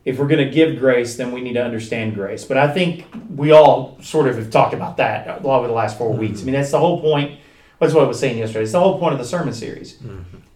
if 0.05 0.17
we're 0.17 0.27
going 0.27 0.45
to 0.45 0.53
give 0.53 0.79
grace, 0.79 1.17
then 1.17 1.31
we 1.31 1.41
need 1.41 1.53
to 1.53 1.63
understand 1.63 2.15
grace. 2.15 2.45
But 2.45 2.57
I 2.57 2.71
think 2.71 3.05
we 3.35 3.51
all 3.51 3.97
sort 4.01 4.27
of 4.27 4.37
have 4.37 4.49
talked 4.49 4.73
about 4.73 4.97
that 4.97 5.27
a 5.27 5.45
lot 5.45 5.59
over 5.59 5.67
the 5.67 5.73
last 5.73 5.97
4 5.97 6.13
weeks. 6.13 6.41
I 6.41 6.45
mean, 6.45 6.53
that's 6.53 6.71
the 6.71 6.79
whole 6.79 7.01
point. 7.01 7.39
That's 7.79 7.93
what 7.93 8.03
I 8.03 8.07
was 8.07 8.19
saying 8.19 8.37
yesterday. 8.37 8.63
It's 8.63 8.71
the 8.71 8.79
whole 8.79 8.99
point 8.99 9.13
of 9.13 9.19
the 9.19 9.25
sermon 9.25 9.53
series. 9.53 9.99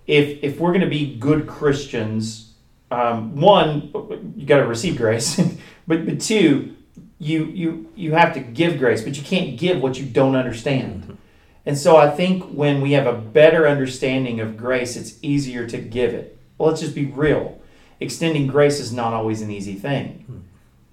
If 0.07 0.43
if 0.43 0.59
we're 0.59 0.71
going 0.71 0.81
to 0.81 0.89
be 0.89 1.15
good 1.17 1.47
Christians, 1.47 2.53
um, 2.91 3.39
one, 3.39 3.91
you 4.35 4.45
got 4.45 4.57
to 4.57 4.65
receive 4.65 4.97
grace, 4.97 5.39
but 5.87 6.05
but 6.05 6.19
two, 6.19 6.75
you 7.19 7.45
you 7.45 7.89
you 7.95 8.11
have 8.11 8.33
to 8.33 8.41
give 8.41 8.77
grace, 8.77 9.01
but 9.01 9.15
you 9.15 9.23
can't 9.23 9.57
give 9.57 9.81
what 9.81 9.97
you 9.97 10.05
don't 10.05 10.35
understand. 10.35 11.17
And 11.65 11.77
so 11.77 11.95
I 11.95 12.09
think 12.09 12.43
when 12.43 12.81
we 12.81 12.91
have 12.91 13.07
a 13.07 13.13
better 13.13 13.67
understanding 13.67 14.41
of 14.41 14.57
grace, 14.57 14.97
it's 14.97 15.17
easier 15.21 15.65
to 15.67 15.77
give 15.77 16.13
it. 16.13 16.37
Well, 16.57 16.69
let's 16.69 16.81
just 16.81 16.93
be 16.93 17.05
real. 17.05 17.61
Extending 18.03 18.47
grace 18.47 18.79
is 18.79 18.91
not 18.91 19.13
always 19.13 19.41
an 19.41 19.49
easy 19.49 19.73
thing. 19.73 20.45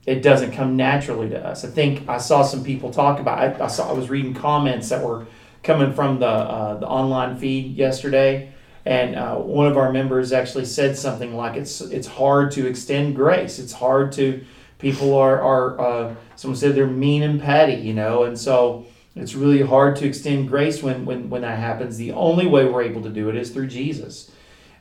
It 0.07 0.23
doesn't 0.23 0.53
come 0.53 0.77
naturally 0.77 1.29
to 1.29 1.47
us. 1.47 1.65
I 1.65 1.69
think 1.69 2.09
I 2.09 2.19
saw 2.19 2.43
some 2.43 2.65
people 2.65 2.91
talk 2.91 3.21
about. 3.21 3.39
I, 3.39 3.65
I 3.65 3.69
saw. 3.69 3.91
I 3.91 3.93
was 3.93 4.09
reading 4.09 4.33
comments 4.33 4.89
that 4.89 5.05
were 5.05 5.27
coming 5.63 5.93
from 5.93 6.21
the 6.21 6.27
uh, 6.27 6.75
the 6.79 6.87
online 6.87 7.37
feed 7.37 7.77
yesterday, 7.77 8.53
and 8.87 9.15
uh, 9.15 9.37
one 9.37 9.67
of 9.67 9.77
our 9.77 9.93
members 9.93 10.33
actually 10.33 10.65
said 10.65 10.97
something 10.97 11.37
like, 11.37 11.57
"It's 11.57 11.81
it's 11.81 12.07
hard 12.07 12.53
to 12.53 12.67
extend 12.67 13.15
grace. 13.15 13.59
It's 13.59 13.73
hard 13.75 14.13
to 14.13 14.43
people 14.79 15.15
are 15.15 15.41
are 15.41 15.81
uh, 15.81 16.15
someone 16.37 16.57
said 16.57 16.75
they're 16.75 16.87
mean 16.87 17.23
and 17.23 17.41
petty, 17.41 17.75
you 17.75 17.93
know, 17.93 18.25
and 18.25 18.39
so 18.39 18.87
it's 19.15 19.35
really 19.35 19.63
hard 19.63 19.97
to 19.97 20.07
extend 20.07 20.49
grace 20.49 20.83
when 20.83 21.05
when 21.05 21.31
when 21.31 21.43
that 21.43 21.59
happens. 21.59 21.97
The 21.97 22.13
only 22.13 22.47
way 22.47 22.65
we're 22.65 22.83
able 22.83 23.03
to 23.03 23.11
do 23.11 23.29
it 23.29 23.37
is 23.37 23.51
through 23.51 23.69
Jesus, 23.69 24.31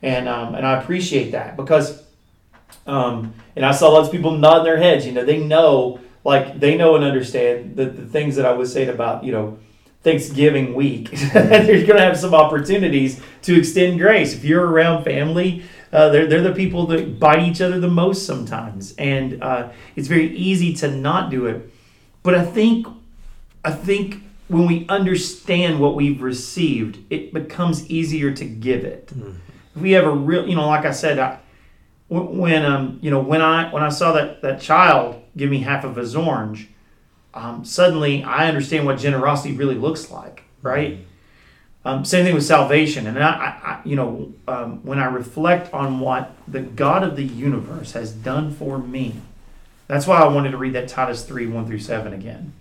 and 0.02 0.28
um, 0.28 0.56
and 0.56 0.66
I 0.66 0.82
appreciate 0.82 1.32
that 1.32 1.58
because, 1.58 2.04
um, 2.86 3.34
and 3.56 3.66
I 3.66 3.72
saw 3.72 3.90
lots 3.90 4.08
of 4.08 4.12
people 4.12 4.32
nodding 4.32 4.64
their 4.64 4.78
heads. 4.78 5.06
You 5.06 5.12
know, 5.12 5.26
they 5.26 5.44
know 5.44 6.00
like 6.24 6.60
they 6.60 6.78
know 6.78 6.96
and 6.96 7.04
understand 7.04 7.76
the, 7.76 7.86
the 7.86 8.06
things 8.06 8.36
that 8.36 8.46
I 8.46 8.54
was 8.54 8.72
saying 8.72 8.90
about 8.90 9.24
you 9.24 9.32
know 9.32 9.60
Thanksgiving 10.04 10.74
week. 10.74 11.12
There's 11.12 11.86
going 11.86 11.98
to 11.98 12.04
have 12.04 12.18
some 12.18 12.34
opportunities 12.34 13.22
to 13.44 13.58
extend 13.58 14.00
grace. 14.00 14.34
If 14.34 14.46
you're 14.46 14.66
around 14.66 15.04
family, 15.04 15.64
uh, 15.92 16.10
they're, 16.10 16.28
they're 16.28 16.42
the 16.42 16.54
people 16.54 16.88
that 16.88 17.20
bite 17.20 17.44
each 17.44 17.62
other 17.62 17.80
the 17.80 17.90
most 17.90 18.26
sometimes. 18.26 18.96
And 18.98 19.44
uh, 19.44 19.70
it's 19.96 20.08
very 20.08 20.36
easy 20.36 20.74
to 20.76 20.90
not 20.90 21.30
do 21.30 21.48
it. 21.48 21.70
But 22.24 22.36
I 22.36 22.46
think, 22.46 22.88
I 23.66 23.72
think 23.72 24.24
when 24.48 24.68
we 24.68 24.88
understand 24.88 25.80
what 25.80 25.96
we've 25.96 26.22
received, 26.22 27.00
it 27.10 27.34
becomes 27.34 27.90
easier 27.90 28.32
to 28.32 28.46
give 28.46 28.86
it. 28.86 29.12
If 29.76 29.82
we 29.82 29.92
have 29.92 30.06
a 30.06 30.12
real, 30.12 30.48
you 30.48 30.56
know, 30.56 30.68
like 30.68 30.86
I 30.86 30.92
said, 30.92 31.20
I, 31.20 31.40
when 32.10 32.66
um, 32.66 33.00
you 33.02 33.12
know, 33.12 33.20
when 33.20 33.42
I 33.42 33.72
when 33.72 33.84
I 33.84 33.90
saw 33.90 34.12
that 34.14 34.42
that 34.42 34.60
child 34.60 35.22
give 35.38 35.50
me 35.50 35.60
half 35.60 35.84
of 35.84 35.96
his 35.96 36.16
orange, 36.16 36.68
um, 37.34 37.64
suddenly 37.64 38.24
I 38.24 38.48
understand 38.48 38.86
what 38.86 38.98
generosity 38.98 39.56
really 39.56 39.76
looks 39.76 40.10
like, 40.10 40.44
right? 40.62 41.06
Um, 41.86 42.04
same 42.04 42.26
thing 42.26 42.34
with 42.34 42.44
salvation, 42.44 43.08
and 43.08 43.18
I, 43.18 43.30
I, 43.30 43.72
I 43.72 43.82
you 43.86 43.96
know, 43.96 44.34
um, 44.48 44.84
when 44.84 45.00
I 45.00 45.06
reflect 45.06 45.74
on 45.74 46.00
what 46.00 46.36
the 46.48 46.62
God 46.62 47.04
of 47.04 47.16
the 47.16 47.24
universe 47.24 47.94
has 47.94 48.12
done 48.12 48.52
for 48.52 48.78
me, 48.80 49.16
that's 49.88 50.06
why 50.06 50.20
I 50.20 50.28
wanted 50.28 50.52
to 50.52 50.58
read 50.58 50.74
that 50.74 50.88
Titus 50.88 51.24
three 51.24 51.48
one 51.48 51.68
through 51.68 51.80
seven 51.80 52.12
again. 52.12 52.54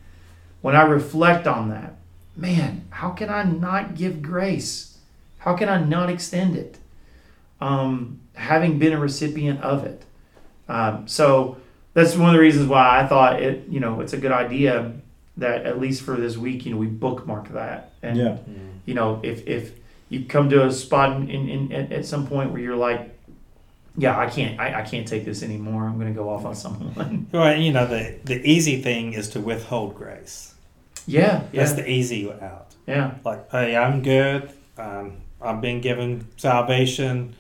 When 0.61 0.76
I 0.76 0.82
reflect 0.82 1.46
on 1.46 1.70
that, 1.70 1.96
man, 2.36 2.86
how 2.90 3.11
can 3.11 3.30
I 3.30 3.44
not 3.44 3.96
give 3.96 4.22
grace? 4.22 4.99
How 5.38 5.57
can 5.57 5.68
I 5.68 5.82
not 5.82 6.11
extend 6.11 6.57
it? 6.57 6.78
Um, 7.61 8.20
having 8.39 8.78
been 8.78 8.93
a 8.93 8.99
recipient 8.99 9.61
of 9.62 9.84
it, 9.84 10.03
um, 10.68 11.07
so 11.09 11.57
that's 11.95 12.16
one 12.16 12.28
of 12.30 12.34
the 12.34 12.41
reasons 12.41 12.68
why 12.68 13.01
I 13.01 13.07
thought 13.07 13.43
it, 13.43 13.66
you 13.68 13.80
know, 13.80 14.01
it's 14.01 14.12
a 14.12 14.18
good 14.18 14.32
idea 14.32 14.93
that 15.36 15.66
at 15.66 15.80
least 15.80 16.03
for 16.03 16.16
this 16.16 16.36
week, 16.36 16.64
you 16.66 16.72
know, 16.72 16.78
we 16.78 16.86
bookmark 16.86 17.49
that. 17.53 17.93
And, 18.03 18.16
Yeah. 18.16 18.36
you 18.86 18.95
know, 18.95 19.20
if, 19.22 19.47
if 19.47 19.72
you 20.09 20.24
come 20.24 20.49
to 20.51 20.66
a 20.66 20.72
spot 20.72 21.16
in, 21.16 21.28
in, 21.30 21.49
in 21.49 21.72
at, 21.72 21.93
at 21.93 22.05
some 22.07 22.26
point 22.26 22.53
where 22.53 22.61
you're 22.61 22.76
like, 22.76 23.14
yeah, 23.97 24.16
I 24.18 24.28
can't, 24.30 24.61
I, 24.61 24.80
I 24.80 24.82
can't 24.82 25.07
take 25.09 25.24
this 25.24 25.43
anymore. 25.43 25.84
I'm 25.86 25.99
going 25.99 26.12
to 26.12 26.16
go 26.16 26.28
off 26.28 26.45
on 26.45 26.55
someone. 26.55 27.26
Well, 27.32 27.57
you 27.57 27.72
know, 27.72 27.86
the, 27.86 28.16
the 28.24 28.41
easy 28.49 28.80
thing 28.82 29.12
is 29.14 29.28
to 29.30 29.41
withhold 29.41 29.95
grace. 29.97 30.55
yeah. 31.07 31.43
Yeah. 31.53 31.61
That's 31.64 31.72
the 31.74 31.89
easy 31.91 32.30
out. 32.30 32.74
yeah. 32.86 33.14
Like, 33.24 33.51
hey, 33.51 33.76
I'm 33.76 34.03
good. 34.03 34.51
Um, 34.76 35.16
I've 35.41 35.61
been 35.61 35.80
given 35.80 36.26
salvation. 36.36 37.34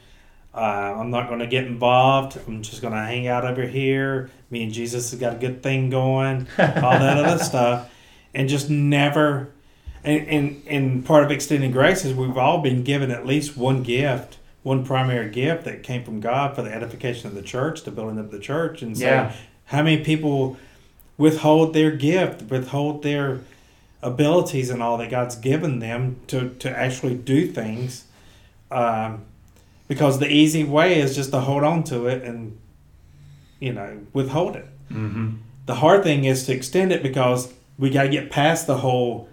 Uh, 0.58 0.96
I'm 1.00 1.10
not 1.10 1.28
going 1.28 1.38
to 1.40 1.46
get 1.46 1.64
involved. 1.66 2.36
I'm 2.46 2.62
just 2.62 2.82
going 2.82 2.92
to 2.94 3.00
hang 3.00 3.28
out 3.28 3.44
over 3.44 3.64
here. 3.66 4.30
Me 4.50 4.64
and 4.64 4.72
Jesus 4.72 5.10
has 5.12 5.20
got 5.20 5.34
a 5.36 5.38
good 5.38 5.62
thing 5.62 5.88
going. 5.90 6.48
All 6.58 6.98
that 6.98 7.16
other 7.24 7.42
stuff, 7.44 7.90
and 8.34 8.48
just 8.48 8.68
never. 8.68 9.50
And, 10.04 10.26
and 10.28 10.62
and 10.66 11.04
part 11.04 11.24
of 11.24 11.30
extending 11.30 11.70
grace 11.70 12.04
is 12.04 12.14
we've 12.14 12.36
all 12.38 12.58
been 12.60 12.82
given 12.82 13.10
at 13.10 13.26
least 13.26 13.56
one 13.56 13.82
gift, 13.82 14.38
one 14.62 14.84
primary 14.84 15.30
gift 15.30 15.64
that 15.64 15.82
came 15.82 16.02
from 16.04 16.20
God 16.20 16.54
for 16.56 16.62
the 16.62 16.72
edification 16.74 17.28
of 17.28 17.34
the 17.34 17.42
church, 17.42 17.84
the 17.84 17.90
building 17.90 18.18
of 18.18 18.30
the 18.30 18.38
church. 18.38 18.82
And 18.82 18.96
so, 18.98 19.04
Yeah. 19.04 19.32
how 19.66 19.82
many 19.82 20.02
people 20.02 20.56
withhold 21.18 21.74
their 21.74 21.90
gift, 21.90 22.42
withhold 22.50 23.02
their 23.02 23.40
abilities 24.02 24.70
and 24.70 24.82
all 24.82 24.96
that 24.98 25.10
God's 25.10 25.34
given 25.36 25.80
them 25.80 26.16
to, 26.28 26.50
to 26.60 26.70
actually 26.70 27.14
do 27.16 27.48
things. 27.48 28.04
Um, 28.70 29.24
because 29.88 30.18
the 30.18 30.30
easy 30.30 30.62
way 30.62 31.00
is 31.00 31.16
just 31.16 31.30
to 31.32 31.40
hold 31.40 31.64
on 31.64 31.82
to 31.84 32.06
it 32.06 32.22
and, 32.22 32.58
you 33.58 33.72
know, 33.72 33.98
withhold 34.12 34.54
it. 34.54 34.66
Mm-hmm. 34.90 35.36
The 35.66 35.74
hard 35.74 36.02
thing 36.02 36.24
is 36.24 36.46
to 36.46 36.52
extend 36.52 36.92
it 36.92 37.02
because 37.02 37.52
we 37.78 37.90
got 37.90 38.04
to 38.04 38.08
get 38.08 38.30
past 38.30 38.66
the 38.66 38.78
whole, 38.78 39.28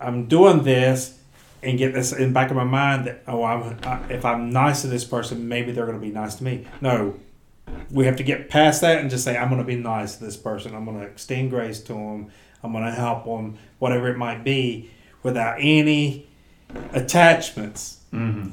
I'm 0.00 0.26
doing 0.26 0.62
this 0.62 1.18
and 1.62 1.78
get 1.78 1.94
this 1.94 2.12
in 2.12 2.28
the 2.28 2.34
back 2.34 2.50
of 2.50 2.56
my 2.56 2.64
mind 2.64 3.06
that, 3.06 3.22
oh, 3.26 3.42
I'm, 3.44 3.78
I, 3.84 4.00
if 4.10 4.24
I'm 4.24 4.50
nice 4.50 4.82
to 4.82 4.88
this 4.88 5.04
person, 5.04 5.48
maybe 5.48 5.72
they're 5.72 5.86
going 5.86 5.98
to 5.98 6.04
be 6.04 6.12
nice 6.12 6.34
to 6.36 6.44
me. 6.44 6.66
No, 6.80 7.18
we 7.90 8.06
have 8.06 8.16
to 8.16 8.22
get 8.22 8.50
past 8.50 8.80
that 8.82 8.98
and 8.98 9.10
just 9.10 9.24
say, 9.24 9.36
I'm 9.36 9.48
going 9.48 9.60
to 9.60 9.66
be 9.66 9.76
nice 9.76 10.16
to 10.16 10.24
this 10.24 10.36
person. 10.36 10.74
I'm 10.74 10.84
going 10.84 11.00
to 11.00 11.06
extend 11.06 11.50
grace 11.50 11.80
to 11.84 11.92
them. 11.94 12.30
I'm 12.62 12.72
going 12.72 12.84
to 12.84 12.92
help 12.92 13.24
them, 13.24 13.58
whatever 13.78 14.08
it 14.08 14.16
might 14.16 14.44
be, 14.44 14.90
without 15.22 15.56
any 15.58 16.26
attachments. 16.92 18.00
Mm-hmm. 18.12 18.50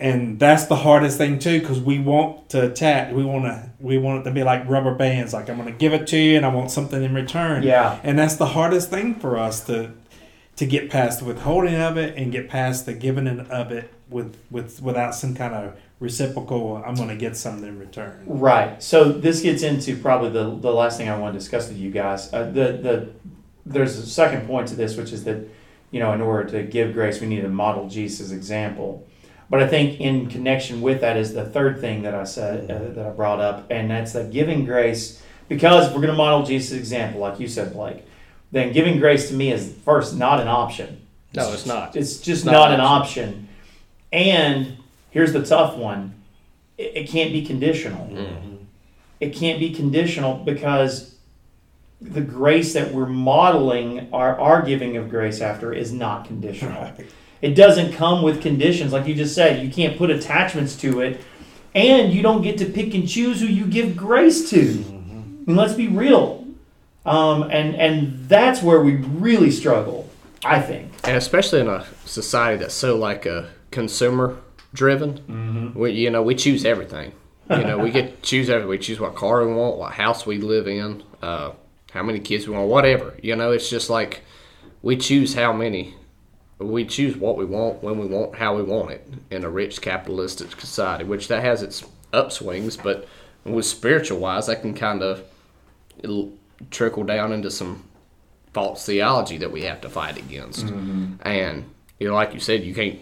And 0.00 0.38
that's 0.38 0.66
the 0.66 0.76
hardest 0.76 1.18
thing 1.18 1.40
too, 1.40 1.60
because 1.60 1.80
we 1.80 1.98
want 1.98 2.50
to 2.50 2.70
attach. 2.70 3.12
We 3.12 3.24
want 3.24 3.44
to. 3.44 3.70
We 3.80 3.98
want 3.98 4.20
it 4.20 4.24
to 4.24 4.30
be 4.30 4.44
like 4.44 4.68
rubber 4.68 4.94
bands. 4.94 5.32
Like 5.32 5.50
I'm 5.50 5.56
going 5.56 5.72
to 5.72 5.78
give 5.78 5.92
it 5.92 6.06
to 6.08 6.16
you, 6.16 6.36
and 6.36 6.46
I 6.46 6.54
want 6.54 6.70
something 6.70 7.02
in 7.02 7.14
return. 7.14 7.62
Yeah. 7.64 7.98
And 8.02 8.18
that's 8.18 8.36
the 8.36 8.46
hardest 8.46 8.90
thing 8.90 9.16
for 9.16 9.36
us 9.36 9.64
to 9.66 9.92
to 10.56 10.66
get 10.66 10.90
past 10.90 11.20
the 11.20 11.24
withholding 11.24 11.76
of 11.76 11.96
it 11.96 12.16
and 12.16 12.32
get 12.32 12.48
past 12.48 12.84
the 12.84 12.92
giving 12.92 13.28
of 13.28 13.72
it 13.72 13.92
with 14.08 14.36
with 14.50 14.80
without 14.82 15.14
some 15.14 15.34
kind 15.34 15.54
of 15.54 15.76
reciprocal. 16.00 16.82
I'm 16.84 16.94
going 16.94 17.08
to 17.08 17.16
get 17.16 17.36
something 17.36 17.66
in 17.66 17.78
return. 17.78 18.22
Right. 18.26 18.82
So 18.82 19.12
this 19.12 19.42
gets 19.42 19.62
into 19.62 19.96
probably 19.96 20.30
the, 20.30 20.56
the 20.56 20.70
last 20.70 20.98
thing 20.98 21.08
I 21.08 21.18
want 21.18 21.34
to 21.34 21.38
discuss 21.38 21.68
with 21.68 21.78
you 21.78 21.90
guys. 21.90 22.32
Uh, 22.32 22.44
the 22.44 22.72
the 22.72 23.10
there's 23.66 23.98
a 23.98 24.06
second 24.06 24.46
point 24.46 24.68
to 24.68 24.74
this, 24.74 24.96
which 24.96 25.12
is 25.12 25.24
that 25.24 25.48
you 25.90 26.00
know 26.00 26.12
in 26.12 26.20
order 26.20 26.48
to 26.50 26.62
give 26.62 26.92
grace, 26.92 27.20
we 27.20 27.26
need 27.26 27.42
to 27.42 27.48
model 27.48 27.88
Jesus' 27.88 28.32
example. 28.32 29.06
But 29.50 29.62
I 29.62 29.66
think 29.66 30.00
in 30.00 30.28
connection 30.28 30.82
with 30.82 31.00
that 31.00 31.16
is 31.16 31.32
the 31.32 31.44
third 31.44 31.80
thing 31.80 32.02
that 32.02 32.14
I 32.14 32.24
said 32.24 32.70
uh, 32.70 32.94
that 32.94 33.06
I 33.06 33.10
brought 33.10 33.40
up, 33.40 33.66
and 33.70 33.90
that's 33.90 34.12
that 34.12 34.30
giving 34.30 34.64
grace. 34.64 35.22
Because 35.48 35.86
we're 35.88 36.02
going 36.02 36.08
to 36.08 36.12
model 36.12 36.44
Jesus' 36.44 36.78
example, 36.78 37.20
like 37.20 37.40
you 37.40 37.48
said, 37.48 37.72
Blake, 37.72 38.04
then 38.52 38.72
giving 38.72 38.98
grace 38.98 39.28
to 39.30 39.34
me 39.34 39.50
is 39.50 39.72
first 39.84 40.14
not 40.14 40.40
an 40.40 40.48
option. 40.48 41.00
No, 41.34 41.52
it's 41.52 41.64
not. 41.64 41.96
It's 41.96 42.16
just 42.16 42.28
It's 42.40 42.44
not 42.44 42.52
not, 42.52 42.68
an 42.72 42.74
an 42.74 42.80
option. 42.80 43.48
And 44.12 44.76
here's 45.10 45.32
the 45.32 45.42
tough 45.42 45.76
one: 45.76 46.14
it, 46.76 46.96
it 46.96 47.08
can't 47.08 47.32
be 47.32 47.44
conditional. 47.44 48.06
Mm. 48.08 48.58
It 49.20 49.34
can't 49.34 49.58
be 49.58 49.72
conditional 49.72 50.34
because 50.34 51.16
the 52.00 52.20
grace 52.20 52.74
that 52.74 52.92
we're 52.92 53.06
modeling 53.06 54.08
our, 54.12 54.38
our 54.38 54.62
giving 54.62 54.96
of 54.96 55.10
grace 55.10 55.40
after 55.40 55.72
is 55.72 55.92
not 55.92 56.26
conditional. 56.26 56.92
It 57.40 57.54
doesn't 57.54 57.92
come 57.92 58.22
with 58.22 58.42
conditions. 58.42 58.92
Like 58.92 59.06
you 59.06 59.14
just 59.14 59.34
said, 59.34 59.64
you 59.64 59.70
can't 59.70 59.96
put 59.96 60.10
attachments 60.10 60.76
to 60.76 61.00
it. 61.00 61.20
And 61.74 62.12
you 62.12 62.22
don't 62.22 62.42
get 62.42 62.58
to 62.58 62.64
pick 62.64 62.94
and 62.94 63.08
choose 63.08 63.40
who 63.40 63.46
you 63.46 63.66
give 63.66 63.96
grace 63.96 64.50
to. 64.50 64.58
And 65.46 65.56
let's 65.56 65.74
be 65.74 65.86
real. 65.88 66.46
Um, 67.06 67.44
and, 67.44 67.74
and 67.76 68.28
that's 68.28 68.62
where 68.62 68.80
we 68.80 68.96
really 68.96 69.50
struggle, 69.50 70.08
I 70.44 70.60
think. 70.60 70.92
and 71.04 71.16
especially 71.16 71.60
in 71.60 71.68
a 71.68 71.86
society 72.04 72.58
that's 72.58 72.74
so 72.74 72.96
like 72.96 73.24
a 73.26 73.48
consumer 73.70 74.36
driven 74.74 75.72
we 75.74 75.92
you 75.92 76.10
know 76.10 76.22
we 76.22 76.34
choose 76.34 76.64
everything 76.66 77.12
you 77.50 77.64
know 77.64 77.78
we 77.78 77.90
get 77.90 78.16
to 78.16 78.22
choose 78.22 78.50
everything 78.50 78.68
we 78.68 78.78
choose 78.78 79.00
what 79.00 79.14
car 79.14 79.46
we 79.46 79.54
want 79.54 79.78
what 79.78 79.92
house 79.94 80.26
we 80.26 80.36
live 80.38 80.68
in 80.68 81.02
uh, 81.22 81.50
how 81.92 82.02
many 82.02 82.18
kids 82.20 82.46
we 82.46 82.54
want 82.54 82.68
whatever 82.68 83.14
you 83.22 83.34
know 83.34 83.50
it's 83.52 83.70
just 83.70 83.88
like 83.88 84.20
we 84.82 84.94
choose 84.96 85.34
how 85.34 85.52
many 85.52 85.94
we 86.58 86.84
choose 86.84 87.16
what 87.16 87.36
we 87.36 87.44
want 87.44 87.82
when 87.82 87.98
we 87.98 88.06
want 88.06 88.34
how 88.36 88.56
we 88.56 88.62
want 88.62 88.90
it 88.90 89.06
in 89.30 89.44
a 89.44 89.48
rich 89.48 89.80
capitalistic 89.80 90.60
society 90.60 91.04
which 91.04 91.28
that 91.28 91.42
has 91.42 91.62
its 91.62 91.84
upswings 92.12 92.82
but 92.82 93.06
with 93.44 93.64
spiritual 93.64 94.18
wise 94.18 94.46
that 94.46 94.60
can 94.62 94.74
kind 94.74 95.02
of 95.02 95.22
it'll 95.98 96.32
trickle 96.70 97.04
down 97.04 97.32
into 97.32 97.50
some 97.50 97.84
false 98.52 98.84
theology 98.86 99.36
that 99.38 99.52
we 99.52 99.62
have 99.62 99.80
to 99.80 99.88
fight 99.88 100.16
against. 100.18 100.66
Mm-hmm. 100.66 101.14
And 101.22 101.64
you 102.00 102.08
know, 102.08 102.14
like 102.14 102.34
you 102.34 102.40
said, 102.40 102.64
you 102.64 102.74
can't 102.74 102.98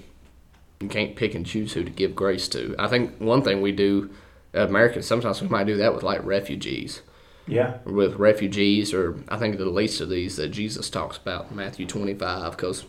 you 0.81 0.89
can't 0.89 1.17
pick 1.17 1.35
and 1.35 1.47
choose 1.47 1.73
who 1.73 1.85
to 1.85 1.91
give 1.91 2.15
grace 2.15 2.49
to. 2.49 2.75
I 2.79 2.89
think 2.89 3.19
one 3.19 3.43
thing 3.43 3.63
we 3.63 3.73
do, 3.73 4.11
uh, 4.55 4.67
Americans, 4.67 5.07
sometimes 5.07 5.41
we 5.41 5.49
might 5.49 5.67
do 5.67 5.77
that 5.79 5.95
with 5.95 6.03
like 6.03 6.23
refugees, 6.25 7.01
Yeah. 7.47 7.79
with 7.85 8.17
refugees, 8.17 8.93
or 8.93 9.17
I 9.29 9.39
think 9.39 9.57
the 9.57 9.65
least 9.67 10.01
of 10.01 10.11
these 10.11 10.37
that 10.37 10.49
Jesus 10.49 10.91
talks 10.91 11.17
about 11.17 11.51
in 11.51 11.57
Matthew 11.57 11.87
twenty 11.87 12.15
five, 12.15 12.53
because 12.53 12.85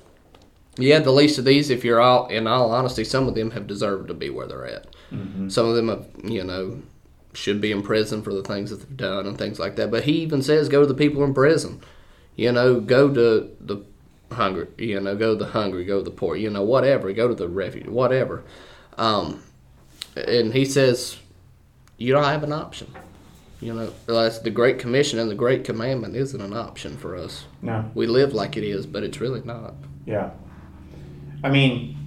yeah, 0.78 1.00
the 1.00 1.12
least 1.12 1.38
of 1.40 1.46
these, 1.46 1.70
if 1.70 1.84
you're 1.84 2.02
all 2.02 2.28
in 2.28 2.48
all 2.48 2.72
honesty, 2.72 3.04
some 3.04 3.28
of 3.28 3.36
them 3.36 3.52
have 3.52 3.68
deserved 3.68 4.08
to 4.10 4.14
be 4.14 4.30
where 4.30 4.48
they're 4.48 4.68
at. 4.68 4.88
Some 5.52 5.66
of 5.68 5.76
them 5.76 5.88
have, 5.90 6.06
you 6.24 6.44
know, 6.44 6.82
should 7.34 7.62
be 7.62 7.72
in 7.72 7.82
prison 7.82 8.22
for 8.22 8.34
the 8.34 8.44
things 8.44 8.70
that 8.70 8.78
they've 8.78 8.98
done 8.98 9.26
and 9.26 9.38
things 9.38 9.60
like 9.60 9.76
that. 9.78 9.90
But 9.92 10.04
he 10.04 10.14
even 10.24 10.42
says, 10.42 10.70
go 10.70 10.82
to 10.82 10.88
the 10.88 10.94
people 10.94 11.24
in 11.24 11.34
prison. 11.34 11.82
You 12.36 12.52
know, 12.52 12.80
go 12.80 13.14
to 13.14 13.56
the 13.60 13.84
hungry. 14.32 14.68
You 14.78 15.00
know, 15.00 15.16
go 15.16 15.34
to 15.38 15.46
the 15.46 15.52
hungry, 15.52 15.86
go 15.86 16.00
to 16.00 16.04
the 16.04 16.12
poor. 16.12 16.36
You 16.36 16.50
know, 16.50 16.64
whatever. 16.64 17.12
Go 17.14 17.28
to 17.28 17.36
the 17.36 17.48
refuge, 17.48 17.88
whatever. 17.88 18.44
Um, 18.98 19.44
and 20.16 20.54
he 20.54 20.66
says, 20.66 21.18
you 21.98 22.14
don't 22.14 22.24
have 22.24 22.44
an 22.44 22.54
option. 22.54 22.94
You 23.60 23.74
know, 23.74 23.94
that's 24.06 24.40
the 24.40 24.52
Great 24.52 24.78
Commission 24.78 25.18
and 25.18 25.32
the 25.32 25.36
Great 25.36 25.64
Commandment 25.64 26.16
isn't 26.16 26.42
an 26.42 26.54
option 26.54 26.98
for 26.98 27.16
us. 27.16 27.46
No. 27.62 27.90
We 27.96 28.06
live 28.06 28.34
like 28.34 28.56
it 28.56 28.64
is, 28.64 28.86
but 28.86 29.04
it's 29.04 29.20
really 29.20 29.42
not. 29.42 29.74
Yeah. 30.06 30.30
I 31.44 31.50
mean, 31.50 31.98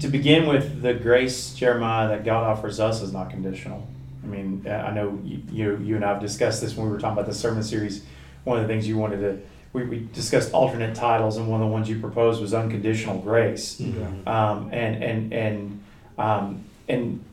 to 0.00 0.08
begin 0.08 0.46
with, 0.46 0.82
the 0.82 0.94
grace, 0.94 1.54
Jeremiah, 1.54 2.08
that 2.08 2.24
God 2.24 2.44
offers 2.44 2.78
us 2.78 3.02
is 3.02 3.12
not 3.12 3.30
conditional. 3.30 3.86
I 4.22 4.26
mean, 4.26 4.66
I 4.68 4.92
know 4.92 5.20
you, 5.24 5.42
you, 5.50 5.76
you 5.78 5.96
and 5.96 6.04
I 6.04 6.08
have 6.08 6.20
discussed 6.20 6.60
this 6.60 6.76
when 6.76 6.86
we 6.86 6.92
were 6.92 7.00
talking 7.00 7.18
about 7.18 7.26
the 7.26 7.34
sermon 7.34 7.62
series. 7.62 8.04
One 8.44 8.58
of 8.58 8.66
the 8.66 8.72
things 8.72 8.86
you 8.86 8.96
wanted 8.96 9.20
to, 9.20 9.40
we, 9.72 9.84
we 9.84 10.08
discussed 10.12 10.52
alternate 10.52 10.94
titles, 10.94 11.36
and 11.36 11.48
one 11.48 11.60
of 11.60 11.66
the 11.66 11.72
ones 11.72 11.88
you 11.88 11.98
proposed 12.00 12.40
was 12.40 12.54
unconditional 12.54 13.18
grace. 13.20 13.80
Um, 14.26 14.70
and 14.72 15.02
and 15.02 15.32
and 15.32 15.84
um, 16.16 16.64
and 16.88 17.24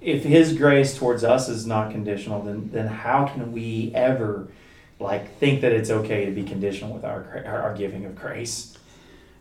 if 0.00 0.24
His 0.24 0.56
grace 0.56 0.96
towards 0.96 1.24
us 1.24 1.48
is 1.48 1.66
not 1.66 1.90
conditional, 1.90 2.42
then 2.42 2.70
then 2.72 2.86
how 2.86 3.26
can 3.26 3.52
we 3.52 3.92
ever 3.94 4.48
like 4.98 5.36
think 5.38 5.60
that 5.60 5.72
it's 5.72 5.90
okay 5.90 6.24
to 6.24 6.30
be 6.32 6.42
conditional 6.42 6.92
with 6.92 7.04
our, 7.04 7.44
our 7.46 7.74
giving 7.74 8.04
of 8.04 8.14
grace? 8.16 8.76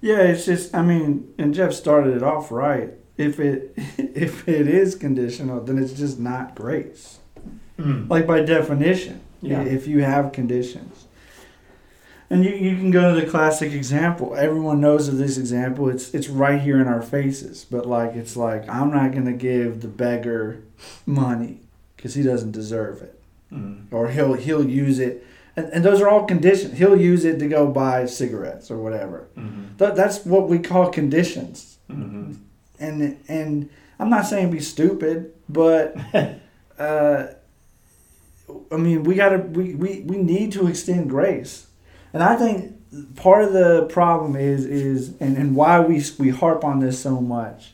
Yeah, 0.01 0.19
it's 0.21 0.45
just 0.45 0.73
I 0.75 0.81
mean, 0.81 1.33
and 1.37 1.53
Jeff 1.53 1.73
started 1.73 2.15
it 2.15 2.23
off 2.23 2.51
right. 2.51 2.91
If 3.17 3.39
it 3.39 3.73
if 3.97 4.47
it 4.47 4.67
is 4.67 4.95
conditional, 4.95 5.61
then 5.61 5.77
it's 5.77 5.93
just 5.93 6.19
not 6.19 6.55
grace. 6.55 7.19
Like 7.77 8.27
by 8.27 8.41
definition, 8.41 9.21
Yeah. 9.41 9.61
if 9.61 9.87
you 9.87 10.03
have 10.03 10.33
conditions. 10.33 11.05
And 12.29 12.43
you, 12.45 12.51
you 12.51 12.75
can 12.75 12.91
go 12.91 13.13
to 13.15 13.19
the 13.19 13.25
classic 13.25 13.71
example. 13.71 14.35
Everyone 14.35 14.79
knows 14.81 15.07
of 15.07 15.17
this 15.17 15.37
example. 15.37 15.89
It's 15.89 16.13
it's 16.13 16.27
right 16.29 16.61
here 16.61 16.79
in 16.81 16.87
our 16.87 17.01
faces. 17.01 17.65
But 17.69 17.85
like 17.87 18.15
it's 18.15 18.35
like 18.37 18.67
I'm 18.69 18.91
not 18.91 19.13
gonna 19.13 19.33
give 19.33 19.81
the 19.81 19.87
beggar 19.87 20.61
money 21.05 21.61
because 21.95 22.13
he 22.15 22.21
doesn't 22.23 22.51
deserve 22.51 23.01
it, 23.01 23.19
Mm. 23.51 23.85
or 23.91 24.09
he'll 24.09 24.33
he'll 24.33 24.69
use 24.69 24.99
it. 24.99 25.25
And, 25.59 25.73
and 25.73 25.85
those 25.85 25.99
are 26.01 26.07
all 26.07 26.23
conditions. 26.25 26.77
He'll 26.77 26.99
use 26.99 27.25
it 27.25 27.39
to 27.39 27.47
go 27.47 27.67
buy 27.67 28.05
cigarettes 28.05 28.71
or 28.71 28.77
whatever. 28.77 29.27
Mhm. 29.37 29.77
That, 29.77 29.95
that's 29.95 30.25
what 30.25 30.47
we 30.47 30.59
call 30.59 30.89
conditions. 30.89 31.77
Mhm. 31.89 32.37
And 32.79 33.17
and 33.27 33.69
I'm 33.99 34.09
not 34.09 34.25
saying 34.25 34.51
be 34.51 34.61
stupid, 34.61 35.33
but 35.49 35.95
uh, 36.79 37.27
I 38.71 38.77
mean 38.77 39.03
we 39.03 39.15
gotta 39.15 39.37
we, 39.39 39.75
we, 39.75 40.01
we 40.01 40.17
need 40.17 40.51
to 40.53 40.67
extend 40.67 41.09
grace. 41.09 41.67
And 42.13 42.23
I 42.23 42.35
think 42.37 42.75
part 43.15 43.43
of 43.43 43.51
the 43.53 43.85
problem 43.89 44.35
is 44.35 44.65
is 44.65 45.13
and, 45.19 45.37
and 45.37 45.55
why 45.55 45.79
we 45.81 46.01
we 46.17 46.29
harp 46.29 46.63
on 46.63 46.79
this 46.79 46.99
so 47.01 47.19
much 47.19 47.71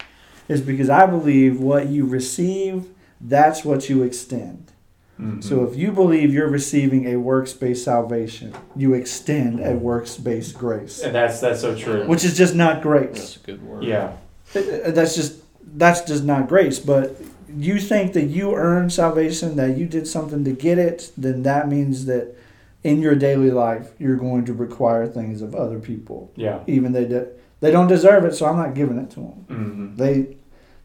is 0.48 0.62
because 0.62 0.90
I 0.90 1.06
believe 1.06 1.60
what 1.60 1.88
you 1.90 2.06
receive, 2.06 2.86
that's 3.22 3.64
what 3.64 3.90
you 3.90 4.04
extend. 4.04 4.72
Mhm. 5.20 5.44
So 5.44 5.64
if 5.64 5.76
you 5.78 5.92
believe 5.92 6.34
you're 6.34 6.50
receiving 6.50 7.08
a 7.08 7.16
works-based 7.16 7.84
salvation, 7.84 8.54
you 8.76 8.94
extend 8.94 9.60
a 9.66 9.72
works-based 9.74 10.58
grace, 10.58 11.02
And 11.02 11.16
that's 11.16 11.40
that's 11.40 11.62
so 11.62 11.76
true. 11.76 12.06
which 12.08 12.26
is 12.26 12.36
just 12.38 12.54
not 12.56 12.82
grace. 12.82 13.12
That's 13.14 13.36
a 13.38 13.40
good 13.40 13.64
word. 13.66 13.84
Yeah. 13.84 14.12
Uh, 14.56 14.92
That's 14.92 15.16
just 15.16 15.42
that's 15.78 16.02
just 16.02 16.24
not 16.24 16.48
grace. 16.48 16.80
But 16.80 17.16
you 17.58 17.80
think 17.80 18.14
that 18.14 18.26
you 18.26 18.54
earned 18.56 18.92
salvation, 18.94 19.56
that 19.56 19.78
you 19.78 19.86
did 19.86 20.08
something 20.08 20.44
to 20.44 20.52
get 20.52 20.78
it, 20.78 21.12
then 21.18 21.44
that 21.44 21.68
means 21.70 22.06
that 22.06 22.36
in 22.84 23.02
your 23.02 23.16
daily 23.16 23.50
life 23.52 23.92
you're 23.98 24.16
going 24.18 24.46
to 24.46 24.54
require 24.54 25.08
things 25.08 25.42
of 25.42 25.56
other 25.56 25.80
people, 25.80 26.30
Yeah. 26.36 26.60
even 26.68 26.92
they 26.92 27.06
de- 27.06 27.28
they 27.62 27.72
don't 27.72 27.88
deserve 27.88 28.26
it. 28.26 28.36
So 28.36 28.46
I'm 28.46 28.58
not 28.58 28.76
giving 28.76 28.98
it 28.98 29.10
to 29.12 29.20
them. 29.22 29.46
hmm 29.50 29.96
They 29.96 30.36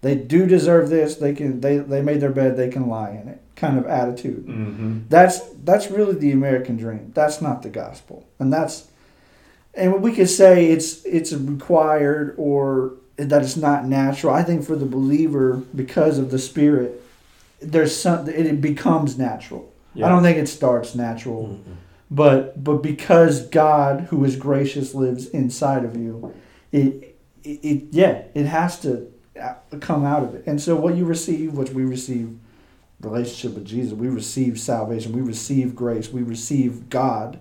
they 0.02 0.14
do 0.14 0.46
deserve 0.46 0.88
this. 0.88 1.16
They 1.16 1.34
can 1.34 1.60
they 1.60 1.78
they 1.78 2.00
made 2.00 2.20
their 2.20 2.30
bed. 2.32 2.56
They 2.56 2.68
can 2.68 2.88
lie 2.88 3.10
in 3.10 3.28
it. 3.28 3.40
Kind 3.60 3.78
of 3.78 3.86
attitude. 3.86 4.44
hmm 4.46 5.00
That's 5.10 5.40
that's 5.64 5.90
really 5.90 6.14
the 6.14 6.32
American 6.32 6.78
dream. 6.78 7.12
That's 7.14 7.42
not 7.42 7.62
the 7.62 7.68
gospel, 7.68 8.26
and 8.38 8.50
that's 8.50 8.88
and 9.74 10.02
we 10.02 10.12
could 10.12 10.30
say 10.30 10.66
it's 10.66 11.04
it's 11.04 11.32
required 11.34 12.34
or 12.38 12.94
that 13.16 13.42
it's 13.42 13.58
not 13.58 13.84
natural. 13.84 14.32
I 14.32 14.42
think 14.42 14.64
for 14.64 14.76
the 14.76 14.86
believer, 14.86 15.62
because 15.74 16.16
of 16.16 16.30
the 16.30 16.38
Spirit, 16.38 17.02
there's 17.60 17.94
some 17.94 18.28
it, 18.28 18.62
becomes 18.62 19.18
natural. 19.18 19.70
Yeah. 19.92 20.06
I 20.06 20.08
don't 20.08 20.22
think 20.22 20.38
it 20.38 20.48
starts 20.48 20.94
natural, 20.94 21.60
but 22.10 22.64
but 22.64 22.82
because 22.82 23.46
God, 23.48 24.06
who 24.10 24.24
is 24.24 24.36
gracious, 24.36 24.94
lives 24.94 25.26
inside 25.28 25.84
of 25.84 25.96
you, 25.96 26.34
it 26.72 27.18
it, 27.44 27.60
it 27.62 27.82
yeah 27.90 28.22
it 28.34 28.46
has 28.46 28.80
to 28.80 29.12
uh, 29.38 29.54
come 29.80 30.04
out 30.06 30.22
of 30.22 30.34
it. 30.34 30.44
And 30.46 30.60
so 30.60 30.76
what 30.76 30.94
you 30.96 31.04
receive, 31.04 31.52
what 31.52 31.70
we 31.70 31.84
receive 31.84 32.38
relationship 33.00 33.54
with 33.54 33.66
Jesus. 33.66 33.92
We 33.92 34.08
receive 34.08 34.58
salvation. 34.58 35.12
We 35.12 35.22
receive 35.22 35.74
grace. 35.74 36.10
We 36.10 36.22
receive 36.22 36.88
God 36.88 37.40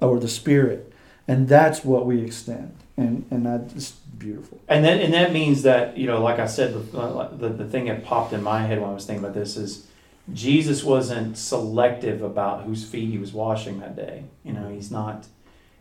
or 0.00 0.18
the 0.18 0.28
Spirit. 0.28 0.92
And 1.26 1.48
that's 1.48 1.84
what 1.84 2.06
we 2.06 2.22
extend. 2.22 2.74
And 2.96 3.24
and 3.30 3.46
that's 3.46 3.92
beautiful. 3.92 4.60
And 4.68 4.84
then 4.84 5.00
and 5.00 5.14
that 5.14 5.32
means 5.32 5.62
that 5.62 5.96
you 5.96 6.06
know, 6.06 6.22
like 6.22 6.38
I 6.38 6.46
said, 6.46 6.74
uh, 6.94 7.28
the 7.28 7.48
the 7.48 7.66
thing 7.66 7.86
that 7.86 8.04
popped 8.04 8.32
in 8.32 8.42
my 8.42 8.62
head 8.62 8.80
when 8.80 8.90
I 8.90 8.92
was 8.94 9.06
thinking 9.06 9.24
about 9.24 9.34
this 9.34 9.56
is 9.56 9.86
Jesus 10.32 10.84
wasn't 10.84 11.36
selective 11.36 12.22
about 12.22 12.64
whose 12.64 12.84
feet 12.84 13.10
he 13.10 13.18
was 13.18 13.32
washing 13.32 13.80
that 13.80 13.96
day. 13.96 14.24
You 14.44 14.52
know, 14.52 14.68
he's 14.68 14.90
not. 14.90 15.26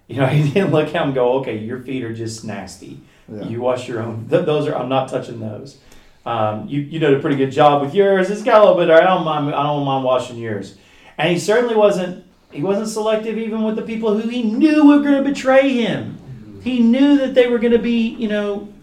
You 0.08 0.18
know, 0.18 0.26
he 0.28 0.50
didn't 0.50 0.72
look 0.72 0.88
at 0.88 0.96
him 0.96 1.04
and 1.10 1.16
go, 1.16 1.34
"Okay, 1.40 1.58
your 1.58 1.82
feet 1.82 2.04
are 2.04 2.14
just 2.14 2.44
nasty. 2.46 3.02
Yeah. 3.28 3.44
You 3.44 3.62
wash 3.62 3.88
your 3.88 4.02
own. 4.02 4.28
Th- 4.30 4.46
those 4.46 4.68
are. 4.68 4.76
I'm 4.76 4.90
not 4.90 5.10
touching 5.10 5.40
those. 5.40 5.78
Um, 6.26 6.68
you 6.68 6.82
you 6.82 7.00
did 7.00 7.14
a 7.14 7.20
pretty 7.20 7.38
good 7.38 7.52
job 7.52 7.82
with 7.82 7.96
yours. 7.96 8.30
It's 8.30 8.44
got 8.44 8.62
a 8.62 8.66
little 8.66 8.78
bit. 8.78 8.90
I 8.90 9.02
don't 9.02 9.24
mind. 9.24 9.54
I 9.54 9.64
don't 9.64 9.86
mind 9.86 10.04
washing 10.04 10.38
yours. 10.38 10.78
And 11.18 11.32
he 11.32 11.40
certainly 11.40 11.76
wasn't. 11.76 12.26
He 12.52 12.62
wasn't 12.64 12.88
selective 12.90 13.38
even 13.38 13.64
with 13.64 13.76
the 13.76 13.84
people 13.84 14.20
who 14.20 14.28
he 14.28 14.44
knew 14.44 14.88
were 14.88 15.02
going 15.02 15.24
to 15.24 15.30
betray 15.30 15.70
him. 15.70 16.60
He 16.64 16.80
knew 16.80 17.18
that 17.18 17.36
they 17.36 17.48
were 17.48 17.60
going 17.60 17.74
to 17.74 17.80
be. 17.80 18.10
You 18.10 18.28
know, 18.28 18.74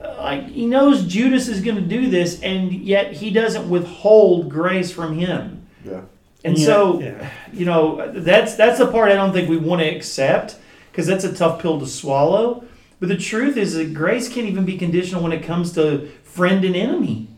uh, 0.00 0.16
like 0.18 0.48
he 0.48 0.66
knows 0.66 1.04
Judas 1.04 1.48
is 1.48 1.60
going 1.60 1.76
to 1.76 1.82
do 1.82 2.08
this, 2.08 2.40
and 2.42 2.72
yet 2.72 3.12
he 3.12 3.30
doesn't 3.30 3.68
withhold 3.68 4.48
grace 4.48 4.90
from 4.90 5.18
him. 5.18 5.66
Yeah. 5.84 6.02
And 6.44 6.58
Yeah, 6.58 6.64
so, 6.64 7.00
yeah. 7.00 7.30
you 7.52 7.64
know, 7.64 8.10
that's 8.12 8.54
that's 8.54 8.78
the 8.78 8.86
part 8.86 9.10
I 9.10 9.14
don't 9.14 9.32
think 9.32 9.48
we 9.48 9.56
want 9.58 9.80
to 9.82 9.88
accept 9.88 10.56
because 10.90 11.06
that's 11.06 11.24
a 11.24 11.32
tough 11.32 11.60
pill 11.60 11.78
to 11.80 11.86
swallow. 11.86 12.64
But 12.98 13.08
the 13.08 13.16
truth 13.16 13.56
is 13.56 13.74
that 13.74 13.94
grace 13.94 14.28
can't 14.28 14.46
even 14.46 14.64
be 14.64 14.78
conditional 14.78 15.22
when 15.22 15.32
it 15.32 15.42
comes 15.42 15.72
to 15.72 16.08
friend 16.32 16.64
and 16.64 16.74
enemy. 16.74 17.28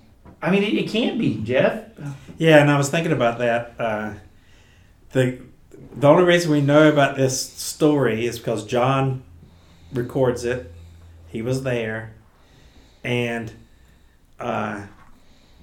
I 0.41 0.51
mean, 0.51 0.63
it, 0.63 0.75
it 0.75 0.89
can't 0.89 1.19
be, 1.19 1.43
Jeff. 1.43 1.85
Yeah, 2.39 2.59
and 2.61 2.71
I 2.71 2.77
was 2.77 2.89
thinking 2.89 3.13
about 3.13 3.39
that. 3.39 3.75
Uh, 3.79 4.15
the 5.13 5.41
the 5.97 6.09
only 6.09 6.25
reason 6.25 6.51
we 6.51 6.61
know 6.61 6.89
about 6.89 7.17
this 7.17 7.41
story 7.53 8.27
is 8.27 8.39
because 8.39 8.65
John 8.65 9.23
records 9.93 10.45
it. 10.45 10.73
He 11.29 11.43
was 11.43 11.63
there, 11.63 12.15
and 13.03 13.53
uh, 14.39 14.87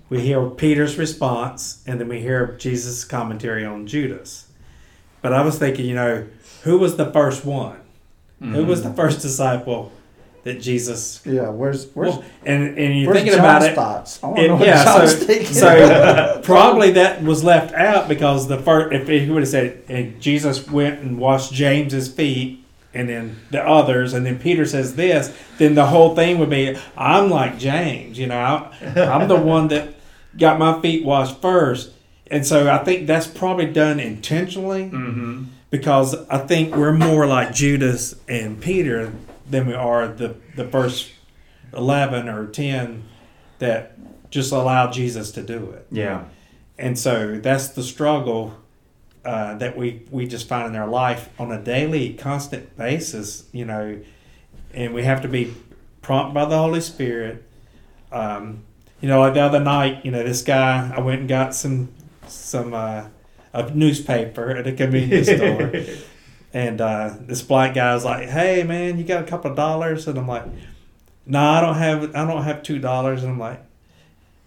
we 0.09 0.21
hear 0.21 0.49
Peter's 0.49 0.97
response, 0.97 1.83
and 1.85 1.99
then 1.99 2.07
we 2.07 2.21
hear 2.21 2.55
Jesus' 2.57 3.03
commentary 3.03 3.65
on 3.65 3.87
Judas. 3.87 4.47
But 5.21 5.33
I 5.33 5.41
was 5.41 5.59
thinking, 5.59 5.85
you 5.85 5.95
know, 5.95 6.27
who 6.63 6.77
was 6.77 6.97
the 6.97 7.11
first 7.11 7.45
one? 7.45 7.77
Who 8.41 8.65
was 8.65 8.81
the 8.81 8.91
first 8.91 9.21
disciple 9.21 9.91
that 10.43 10.59
Jesus? 10.61 11.21
Yeah, 11.25 11.49
where's 11.49 11.87
where's 11.93 12.15
Well, 12.15 12.23
and 12.45 12.77
and 12.77 12.99
you're 12.99 13.13
thinking 13.13 13.33
John's 13.33 13.39
about 13.39 13.63
it. 13.63 13.75
thoughts? 13.75 14.19
I 14.23 14.27
want 14.27 14.37
to 14.39 14.43
it- 14.43 14.47
know 14.47 14.55
what 14.55 14.67
yeah, 14.67 14.83
John's 14.83 15.11
so, 15.19 15.25
thinking. 15.25 15.45
so 15.53 16.41
probably 16.43 16.91
that 16.91 17.21
was 17.23 17.43
left 17.43 17.73
out 17.73 18.07
because 18.07 18.47
the 18.47 18.57
first, 18.57 18.93
if 18.93 19.07
he 19.07 19.29
would 19.29 19.43
have 19.43 19.49
said, 19.49 19.83
and 19.87 20.19
Jesus 20.21 20.67
went 20.69 20.99
and 21.01 21.17
washed 21.19 21.53
James's 21.53 22.07
feet, 22.11 22.63
and 22.93 23.07
then 23.07 23.37
the 23.51 23.65
others, 23.65 24.13
and 24.13 24.25
then 24.25 24.37
Peter 24.39 24.65
says 24.65 24.95
this, 24.95 25.33
then 25.57 25.75
the 25.75 25.85
whole 25.85 26.15
thing 26.15 26.39
would 26.39 26.49
be, 26.49 26.75
I'm 26.97 27.29
like 27.29 27.57
James, 27.57 28.17
you 28.19 28.27
know, 28.27 28.39
I- 28.39 29.01
I'm 29.01 29.27
the 29.27 29.35
one 29.37 29.67
that 29.69 29.93
got 30.37 30.57
my 30.59 30.81
feet 30.81 31.05
washed 31.05 31.39
first, 31.41 31.91
and 32.27 32.45
so 32.45 32.69
I 32.71 32.79
think 32.79 33.05
that's 33.07 33.27
probably 33.27 33.65
done 33.67 33.99
intentionally 33.99 34.85
Mm-hmm. 34.85 35.43
because 35.69 36.15
I 36.29 36.39
think 36.39 36.75
we're 36.75 36.93
more 36.93 37.27
like 37.27 37.53
Judas 37.53 38.15
and 38.27 38.59
Peter 38.59 39.11
than 39.51 39.67
we 39.67 39.73
are 39.73 40.07
the 40.07 40.35
the 40.55 40.67
first 40.67 41.11
eleven 41.73 42.27
or 42.27 42.47
ten 42.47 43.03
that 43.59 43.97
just 44.31 44.51
allow 44.51 44.89
Jesus 44.89 45.31
to 45.31 45.43
do 45.43 45.71
it. 45.71 45.85
Yeah. 45.91 46.25
And 46.77 46.97
so 46.97 47.37
that's 47.37 47.69
the 47.69 47.83
struggle 47.83 48.57
uh, 49.23 49.55
that 49.55 49.77
we 49.77 50.03
we 50.09 50.25
just 50.25 50.47
find 50.47 50.67
in 50.73 50.75
our 50.75 50.87
life 50.87 51.29
on 51.39 51.51
a 51.51 51.61
daily, 51.61 52.13
constant 52.13 52.75
basis. 52.77 53.47
You 53.51 53.65
know, 53.65 54.01
and 54.73 54.93
we 54.93 55.03
have 55.03 55.21
to 55.21 55.27
be 55.27 55.53
prompted 56.01 56.33
by 56.33 56.45
the 56.45 56.57
Holy 56.57 56.81
Spirit. 56.81 57.43
Um, 58.11 58.63
you 58.99 59.07
know, 59.07 59.19
like 59.19 59.33
the 59.33 59.41
other 59.41 59.59
night, 59.59 60.05
you 60.05 60.11
know, 60.11 60.23
this 60.23 60.41
guy, 60.41 60.91
I 60.95 61.01
went 61.01 61.21
and 61.21 61.29
got 61.29 61.53
some 61.53 61.89
some 62.27 62.73
uh, 62.73 63.05
a 63.53 63.69
newspaper 63.71 64.51
at 64.51 64.65
a 64.67 64.71
convenience 64.71 65.27
store. 65.35 65.71
And 66.53 66.81
uh, 66.81 67.15
this 67.19 67.41
black 67.41 67.73
guy's 67.73 68.03
like, 68.03 68.29
"Hey, 68.29 68.63
man, 68.63 68.97
you 68.97 69.03
got 69.03 69.23
a 69.23 69.27
couple 69.27 69.51
of 69.51 69.57
dollars?" 69.57 70.07
And 70.07 70.17
I'm 70.17 70.27
like, 70.27 70.45
"No, 71.25 71.39
I 71.39 71.61
don't 71.61 71.75
have. 71.75 72.15
I 72.15 72.25
don't 72.25 72.43
have 72.43 72.63
two 72.63 72.79
dollars." 72.79 73.23
And 73.23 73.33
I'm 73.33 73.39
like, 73.39 73.63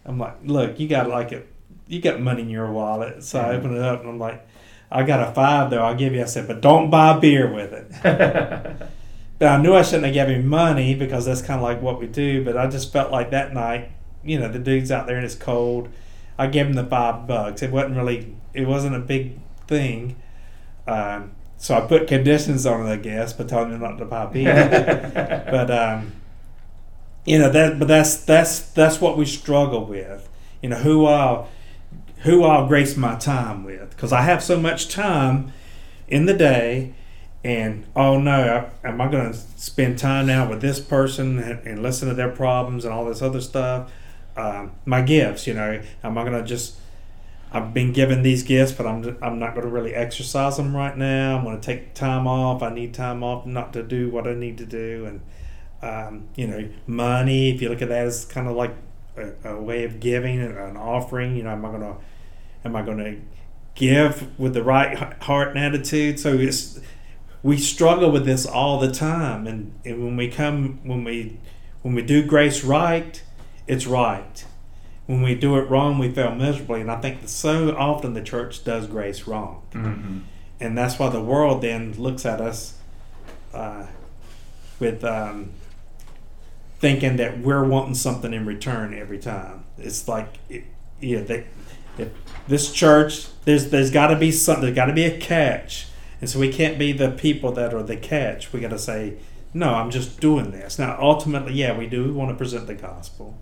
"I'm 0.05 0.19
like, 0.19 0.37
look, 0.45 0.79
you 0.79 0.87
got 0.87 1.09
like 1.09 1.33
a, 1.33 1.43
you 1.87 2.01
got 2.01 2.21
money 2.21 2.43
in 2.43 2.51
your 2.51 2.71
wallet." 2.71 3.23
So 3.23 3.41
I 3.41 3.57
open 3.57 3.75
it 3.75 3.83
up 3.83 4.01
and 4.01 4.11
I'm 4.11 4.19
like, 4.19 4.47
"I 4.91 5.03
got 5.03 5.27
a 5.27 5.33
five 5.33 5.71
though. 5.71 5.83
I'll 5.83 5.95
give 5.95 6.13
you." 6.13 6.23
I 6.23 6.27
said, 6.27 6.47
"But 6.47 6.61
don't 6.61 6.91
buy 6.91 7.19
beer 7.19 7.53
with 7.53 7.73
it." 7.73 8.91
But 9.39 9.49
I 9.49 9.61
knew 9.61 9.75
I 9.75 9.83
shouldn't 9.83 10.05
have 10.05 10.15
given 10.15 10.37
him 10.37 10.47
money 10.47 10.95
because 10.95 11.27
that's 11.27 11.43
kind 11.43 11.59
of 11.59 11.63
like 11.65 11.83
what 11.83 11.99
we 11.99 12.07
do. 12.07 12.45
But 12.45 12.57
I 12.57 12.69
just 12.69 12.93
felt 12.93 13.11
like 13.11 13.31
that 13.31 13.53
night, 13.53 13.91
you 14.23 14.39
know, 14.39 14.49
the 14.49 14.59
dude's 14.59 14.91
out 14.91 15.07
there 15.07 15.17
and 15.17 15.25
it's 15.25 15.35
cold. 15.35 15.89
I 16.39 16.47
gave 16.47 16.67
him 16.67 16.75
the 16.75 16.85
five 16.87 17.27
bucks. 17.27 17.63
It 17.63 17.71
wasn't 17.71 17.97
really, 17.97 18.35
it 18.53 18.67
wasn't 18.67 18.97
a 18.97 19.01
big 19.01 19.39
thing. 19.67 20.17
Um, 20.87 21.33
so 21.65 21.75
I 21.75 21.81
put 21.81 22.07
conditions 22.07 22.67
on 22.67 22.87
it, 22.87 22.93
I 22.93 22.97
guess, 22.97 23.33
but 23.33 23.49
told 23.49 23.71
him 23.71 23.81
not 23.81 23.97
to 23.97 24.05
pop 24.05 24.37
in. 24.37 24.45
but 25.15 25.71
um, 25.71 26.13
you 27.25 27.39
know 27.39 27.49
that, 27.51 27.79
but 27.79 27.89
that's 27.89 28.19
that's 28.19 28.61
that's 28.61 29.01
what 29.01 29.17
we 29.17 29.25
struggle 29.25 29.87
with. 29.87 30.29
You 30.61 30.69
know 30.69 30.77
who 30.77 31.07
I'll 31.07 31.49
who 32.19 32.45
I'll 32.45 32.69
grace 32.69 32.99
my 32.99 33.15
time 33.15 33.65
with 33.65 33.89
because 33.89 34.13
I 34.13 34.21
have 34.21 34.43
so 34.43 34.61
much 34.61 34.91
time 34.91 35.55
in 36.07 36.27
the 36.27 36.35
day 36.35 36.93
and 37.43 37.87
oh 37.97 38.21
no, 38.21 38.71
am 38.85 39.01
I 39.01 39.11
going 39.11 39.33
to 39.33 39.39
spend 39.57 39.99
time 39.99 40.27
now 40.27 40.47
with 40.47 40.61
this 40.61 40.81
person 40.81 41.39
and, 41.39 41.67
and 41.67 41.83
listen 41.83 42.11
to 42.11 42.15
their 42.15 42.31
problems 42.31 42.85
and 42.85 42.93
all 42.93 43.07
this 43.07 43.23
other 43.23 43.41
stuff? 43.41 43.91
Um, 44.37 44.73
my 44.85 45.01
gifts, 45.01 45.47
you 45.47 45.55
know, 45.55 45.81
am 46.03 46.19
I 46.19 46.25
going 46.25 46.39
to 46.39 46.47
just? 46.47 46.77
I've 47.55 47.73
been 47.73 47.93
given 47.93 48.23
these 48.23 48.43
gifts, 48.43 48.73
but 48.73 48.87
I'm 48.87 49.17
I'm 49.23 49.39
not 49.39 49.55
going 49.55 49.65
to 49.65 49.73
really 49.73 49.95
exercise 49.95 50.57
them 50.57 50.77
right 50.77 50.97
now. 50.97 51.39
I'm 51.39 51.45
going 51.45 51.59
to 51.59 51.65
take 51.65 51.95
time 51.95 52.27
off. 52.27 52.63
I 52.63 52.75
need 52.75 52.93
time 52.93 53.23
off 53.23 53.47
not 53.47 53.73
to 53.75 53.83
do 53.83 54.11
what 54.11 54.27
I 54.27 54.35
need 54.35 54.59
to 54.59 54.67
do, 54.67 55.07
and 55.07 55.21
um, 55.81 56.29
you 56.35 56.47
know, 56.49 56.69
money. 56.87 57.55
If 57.55 57.63
you 57.63 57.69
look 57.69 57.81
at 57.81 57.89
that 57.89 58.07
as 58.07 58.25
kind 58.25 58.49
of 58.49 58.57
like 58.57 58.75
a, 59.17 59.51
a 59.51 59.61
way 59.61 59.85
of 59.85 60.01
giving, 60.01 60.41
an 60.41 60.77
offering. 60.77 61.37
You 61.37 61.45
know, 61.45 61.51
am 61.51 61.65
I 61.65 61.69
going 61.69 61.83
to 61.83 61.97
am 62.65 62.77
I 62.77 62.83
going 62.83 62.99
to 62.99 63.21
give 63.75 64.39
with 64.39 64.55
the 64.55 64.65
right 64.65 65.23
heart 65.23 65.49
and 65.51 65.59
attitude? 65.59 66.19
So 66.19 66.35
it's 66.35 66.81
we 67.45 67.59
struggle 67.59 68.11
with 68.11 68.25
this 68.25 68.47
all 68.47 68.81
the 68.81 68.91
time 68.91 69.47
and, 69.47 69.79
and 69.85 70.03
when 70.03 70.17
we 70.17 70.29
come 70.29 70.81
when 70.83 71.05
we 71.05 71.39
when 71.83 71.95
we 71.95 72.03
do 72.03 72.25
grace 72.25 72.65
right 72.65 73.23
it's 73.67 73.87
right 73.87 74.47
when 75.07 75.23
we 75.23 75.35
do 75.35 75.57
it 75.57 75.69
wrong 75.69 75.99
we 75.99 76.11
fail 76.11 76.35
miserably 76.35 76.81
and 76.81 76.91
i 76.91 77.01
think 77.01 77.21
that 77.21 77.29
so 77.29 77.75
often 77.77 78.15
the 78.15 78.23
church 78.23 78.65
does 78.65 78.87
grace 78.87 79.27
wrong 79.27 79.63
Mm-hmm. 79.73 80.19
and 80.61 80.79
that's 80.79 80.99
why 80.99 81.09
the 81.09 81.21
world 81.21 81.63
then 81.63 81.95
looks 81.99 82.25
at 82.25 82.41
us 82.41 82.79
uh, 83.53 83.87
with 84.81 85.05
um, 85.05 85.51
thinking 86.79 87.17
that 87.17 87.39
we're 87.39 87.65
wanting 87.65 87.95
something 87.95 88.33
in 88.33 88.47
return 88.47 88.95
every 88.95 89.19
time 89.19 89.65
it's 89.79 90.07
like 90.09 90.29
it, 90.49 90.65
yeah 91.01 91.21
they, 91.21 91.47
if 91.99 92.11
this 92.49 92.73
church 92.73 93.27
there's 93.45 93.71
there's 93.71 93.91
got 93.91 94.09
to 94.09 94.17
be 94.17 94.31
something 94.31 94.65
there's 94.65 94.75
got 94.77 94.87
to 94.87 94.93
be 94.93 95.05
a 95.05 95.19
catch 95.19 95.87
and 96.21 96.31
so 96.31 96.39
we 96.39 96.51
can't 96.51 96.79
be 96.79 96.93
the 96.93 97.11
people 97.11 97.53
that 97.53 97.75
are 97.75 97.83
the 97.83 97.99
catch. 97.99 98.51
We 98.51 98.61
got 98.61 98.71
to 98.71 98.79
say, 98.79 99.19
no, 99.53 99.75
I'm 99.75 99.91
just 99.91 100.21
doing 100.21 100.53
this. 100.53 100.79
Now, 100.79 100.97
ultimately, 100.99 101.53
yeah, 101.53 101.77
we 101.77 101.87
do 101.87 102.15
want 102.15 102.31
to 102.31 102.35
present 102.35 102.67
the 102.67 102.75
gospel. 102.75 103.37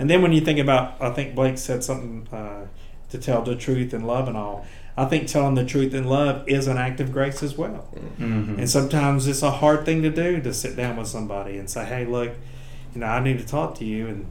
And 0.00 0.08
then 0.08 0.22
when 0.22 0.32
you 0.32 0.40
think 0.40 0.58
about, 0.58 0.96
I 0.98 1.10
think 1.10 1.34
Blake 1.34 1.58
said 1.58 1.84
something 1.84 2.26
uh, 2.32 2.66
to 3.10 3.18
tell 3.18 3.42
the 3.42 3.54
truth 3.54 3.92
and 3.92 4.06
love 4.06 4.28
and 4.28 4.36
all. 4.36 4.66
I 4.96 5.04
think 5.04 5.28
telling 5.28 5.56
the 5.56 5.64
truth 5.64 5.92
in 5.92 6.04
love 6.04 6.48
is 6.48 6.66
an 6.66 6.78
act 6.78 7.00
of 7.00 7.12
grace 7.12 7.42
as 7.42 7.58
well. 7.58 7.86
Mm-hmm. 8.18 8.58
And 8.58 8.68
sometimes 8.68 9.26
it's 9.26 9.42
a 9.42 9.50
hard 9.50 9.84
thing 9.84 10.00
to 10.00 10.08
do 10.08 10.40
to 10.40 10.54
sit 10.54 10.74
down 10.74 10.96
with 10.96 11.06
somebody 11.06 11.58
and 11.58 11.68
say, 11.68 11.84
hey, 11.84 12.06
look, 12.06 12.32
you 12.94 13.02
know, 13.02 13.08
I 13.08 13.20
need 13.22 13.38
to 13.40 13.46
talk 13.46 13.74
to 13.76 13.84
you. 13.84 14.08
And 14.08 14.30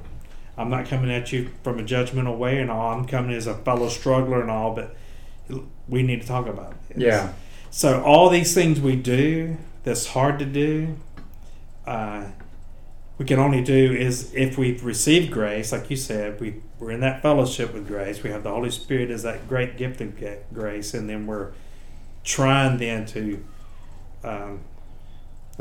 I'm 0.57 0.71
not 0.71 0.87
coming 0.87 1.11
at 1.11 1.31
you 1.31 1.51
from 1.63 1.77
a 1.77 1.83
judgmental 1.83 2.35
way 2.35 2.59
and 2.59 2.71
all. 2.71 2.91
I'm 2.91 3.05
coming 3.05 3.35
as 3.35 3.45
a 3.45 3.53
fellow 3.53 3.89
struggler 3.89 4.41
and 4.41 4.49
all, 4.49 4.73
but 4.73 4.95
we 5.87 6.01
need 6.01 6.21
to 6.21 6.27
talk 6.27 6.47
about 6.47 6.73
it. 6.89 6.97
Yeah. 6.97 7.33
So 7.69 8.01
all 8.01 8.29
these 8.29 8.55
things 8.55 8.81
we 8.81 8.95
do 8.95 9.57
that's 9.83 10.07
hard 10.07 10.39
to 10.39 10.45
do, 10.45 10.95
uh, 11.85 12.25
we 13.19 13.25
can 13.25 13.37
only 13.37 13.61
do 13.61 13.93
is 13.93 14.33
if 14.33 14.57
we've 14.57 14.83
received 14.83 15.29
grace, 15.31 15.71
like 15.73 15.89
you 15.89 15.97
said, 15.97 16.39
we 16.39 16.55
we're 16.79 16.91
in 16.91 17.01
that 17.01 17.21
fellowship 17.21 17.73
with 17.73 17.85
grace. 17.85 18.23
We 18.23 18.29
have 18.29 18.43
the 18.43 18.49
Holy 18.49 18.71
Spirit 18.71 19.11
as 19.11 19.23
that 19.23 19.47
great 19.49 19.77
gift 19.77 19.99
of 19.99 20.17
grace, 20.53 20.93
and 20.93 21.09
then 21.09 21.27
we're 21.27 21.51
trying 22.23 22.77
then 22.77 23.05
to 23.07 23.43
um, 24.23 24.61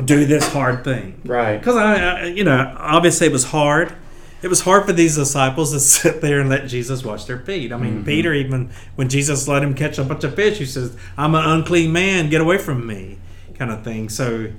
do 0.05 0.25
this 0.25 0.53
hard 0.53 0.85
thing. 0.85 1.21
Right. 1.25 1.59
Because 1.59 1.75
I, 1.77 1.95
I, 1.97 2.25
you 2.27 2.45
know, 2.45 2.75
obviously 2.79 3.27
it 3.27 3.33
was 3.33 3.45
hard. 3.45 3.93
It 4.41 4.47
was 4.47 4.61
hard 4.61 4.87
for 4.87 4.93
these 4.93 5.17
disciples 5.17 5.73
to 5.73 5.81
sit 5.99 6.21
there 6.21 6.39
and 6.41 6.49
let 6.49 6.69
Jesus 6.69 7.03
wash 7.05 7.25
their 7.25 7.41
feet. 7.41 7.73
I 7.73 7.77
mean, 7.77 8.03
Mhm. 8.03 8.07
Peter 8.07 8.33
even 8.33 8.71
when 8.95 9.09
Jesus 9.09 9.49
let 9.49 9.65
him 9.65 9.75
catch 9.75 9.99
a 9.99 10.05
bunch 10.05 10.23
of 10.23 10.37
fish, 10.37 10.59
he 10.59 10.65
says, 10.67 10.97
"I'm 11.17 11.35
an 11.35 11.45
unclean 11.45 11.91
man. 11.93 12.31
Get 12.31 12.41
away 12.41 12.59
from 12.59 12.87
me," 12.87 13.19
kind 13.55 13.73
of 13.73 13.83
thing. 13.83 14.09
So, 14.09 14.53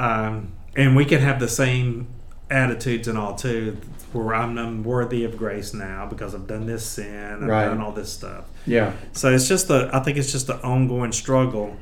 um, 0.00 0.48
and 0.74 0.96
we 0.96 1.04
can 1.04 1.20
have 1.20 1.38
the 1.38 1.48
same 1.48 2.08
attitudes 2.50 3.08
and 3.08 3.18
all 3.18 3.34
too, 3.34 3.76
where 4.12 4.34
I'm 4.34 4.56
unworthy 4.56 5.24
of 5.24 5.36
grace 5.36 5.74
now 5.74 6.06
because 6.06 6.34
I've 6.34 6.46
done 6.46 6.66
this 6.66 6.84
sin, 6.84 7.42
I've 7.42 7.48
Right. 7.48 7.64
done 7.66 7.80
all 7.80 7.92
this 7.92 8.12
stuff. 8.12 8.44
Yeah. 8.66 8.92
So 9.12 9.32
it's 9.32 9.48
just 9.48 9.68
the 9.68 9.90
I 9.92 10.00
think 10.00 10.16
it's 10.18 10.32
just 10.32 10.46
the 10.46 10.60
ongoing 10.62 11.12
struggle 11.12 11.76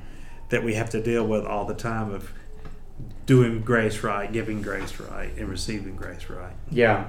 that 0.48 0.62
we 0.64 0.74
have 0.74 0.90
to 0.90 1.02
deal 1.02 1.26
with 1.26 1.44
all 1.44 1.64
the 1.64 1.74
time 1.74 2.12
of 2.12 2.30
doing 3.26 3.60
grace 3.60 4.02
right, 4.02 4.30
giving 4.32 4.62
grace 4.62 4.98
right, 5.00 5.30
and 5.36 5.48
receiving 5.48 5.96
grace 5.96 6.28
right. 6.28 6.52
Yeah. 6.70 7.06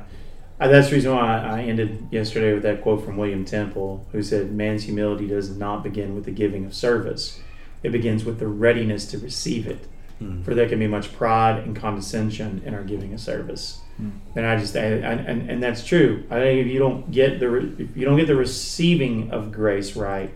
Uh, 0.59 0.69
that's 0.69 0.87
the 0.89 0.95
reason 0.95 1.13
why 1.13 1.37
I 1.41 1.61
ended 1.63 2.07
yesterday 2.11 2.53
with 2.53 2.63
that 2.63 2.81
quote 2.81 3.03
from 3.03 3.17
William 3.17 3.43
Temple, 3.43 4.05
who 4.13 4.23
said, 4.23 4.53
Man's 4.53 4.83
humility 4.83 5.27
does 5.27 5.49
not 5.55 5.83
begin 5.83 6.15
with 6.15 6.23
the 6.23 6.31
giving 6.31 6.65
of 6.65 6.73
service, 6.73 7.41
it 7.83 7.91
begins 7.91 8.23
with 8.23 8.39
the 8.39 8.47
readiness 8.47 9.05
to 9.07 9.17
receive 9.17 9.67
it. 9.67 9.85
For 10.43 10.53
there 10.55 10.69
can 10.69 10.79
be 10.79 10.87
much 10.87 11.13
pride 11.13 11.59
and 11.59 11.75
condescension 11.75 12.61
in 12.65 12.73
our 12.73 12.83
giving 12.83 13.13
a 13.13 13.17
service. 13.17 13.79
And 14.35 14.45
I 14.45 14.57
just, 14.57 14.75
I, 14.75 14.79
I, 14.81 15.13
and, 15.31 15.49
and 15.49 15.63
that's 15.63 15.85
true. 15.85 16.23
I 16.29 16.35
think 16.39 16.65
if 16.65 16.67
you 16.71 16.79
don't 16.79 17.11
get 17.11 17.39
the, 17.39 17.49
re- 17.49 17.75
if 17.79 17.95
you 17.95 18.05
don't 18.05 18.17
get 18.17 18.27
the 18.27 18.35
receiving 18.35 19.31
of 19.31 19.51
grace 19.51 19.95
right, 19.95 20.33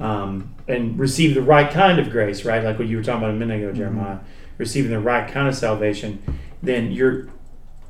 um, 0.00 0.54
and 0.68 0.98
receive 0.98 1.34
the 1.34 1.42
right 1.42 1.70
kind 1.70 1.98
of 2.00 2.10
grace, 2.10 2.44
right? 2.44 2.62
Like 2.64 2.78
what 2.78 2.88
you 2.88 2.96
were 2.96 3.02
talking 3.04 3.22
about 3.22 3.30
a 3.30 3.38
minute 3.38 3.62
ago, 3.62 3.72
Jeremiah, 3.72 4.18
receiving 4.58 4.90
the 4.90 5.00
right 5.00 5.30
kind 5.30 5.48
of 5.48 5.54
salvation, 5.54 6.22
then 6.62 6.90
you're 6.92 7.28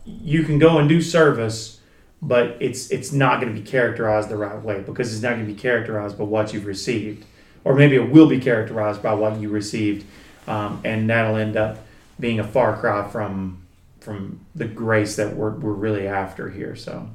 you 0.07 0.43
can 0.43 0.59
go 0.59 0.79
and 0.79 0.87
do 0.89 1.01
service, 1.01 1.81
but 2.21 2.57
it's 2.61 2.91
it's 2.91 3.13
not 3.13 3.41
going 3.41 3.55
to 3.55 3.59
be 3.59 3.67
characterized 3.67 4.29
the 4.29 4.37
right 4.37 4.61
way 4.63 4.81
because 4.81 5.13
it's 5.15 5.23
not 5.23 5.31
going 5.31 5.47
to 5.47 5.53
be 5.53 5.59
characterized 5.59 6.19
by 6.19 6.25
what 6.25 6.53
you've 6.53 6.67
received. 6.67 7.25
or 7.65 7.75
maybe 7.75 7.97
it 7.97 8.11
will 8.11 8.27
be 8.27 8.39
characterized 8.39 9.03
by 9.03 9.15
what 9.15 9.41
you 9.41 9.49
received, 9.49 10.05
um, 10.47 10.81
and 10.85 11.09
that'll 11.11 11.37
end 11.37 11.57
up 11.57 11.79
being 12.21 12.41
a 12.41 12.45
far 12.47 12.77
cry 12.77 13.09
from 13.09 13.61
from 14.01 14.41
the 14.55 14.67
grace 14.67 15.17
that 15.17 15.35
we're, 15.35 15.51
we're 15.51 15.73
really 15.73 16.07
after 16.07 16.51
here. 16.51 16.77
So, 16.77 17.09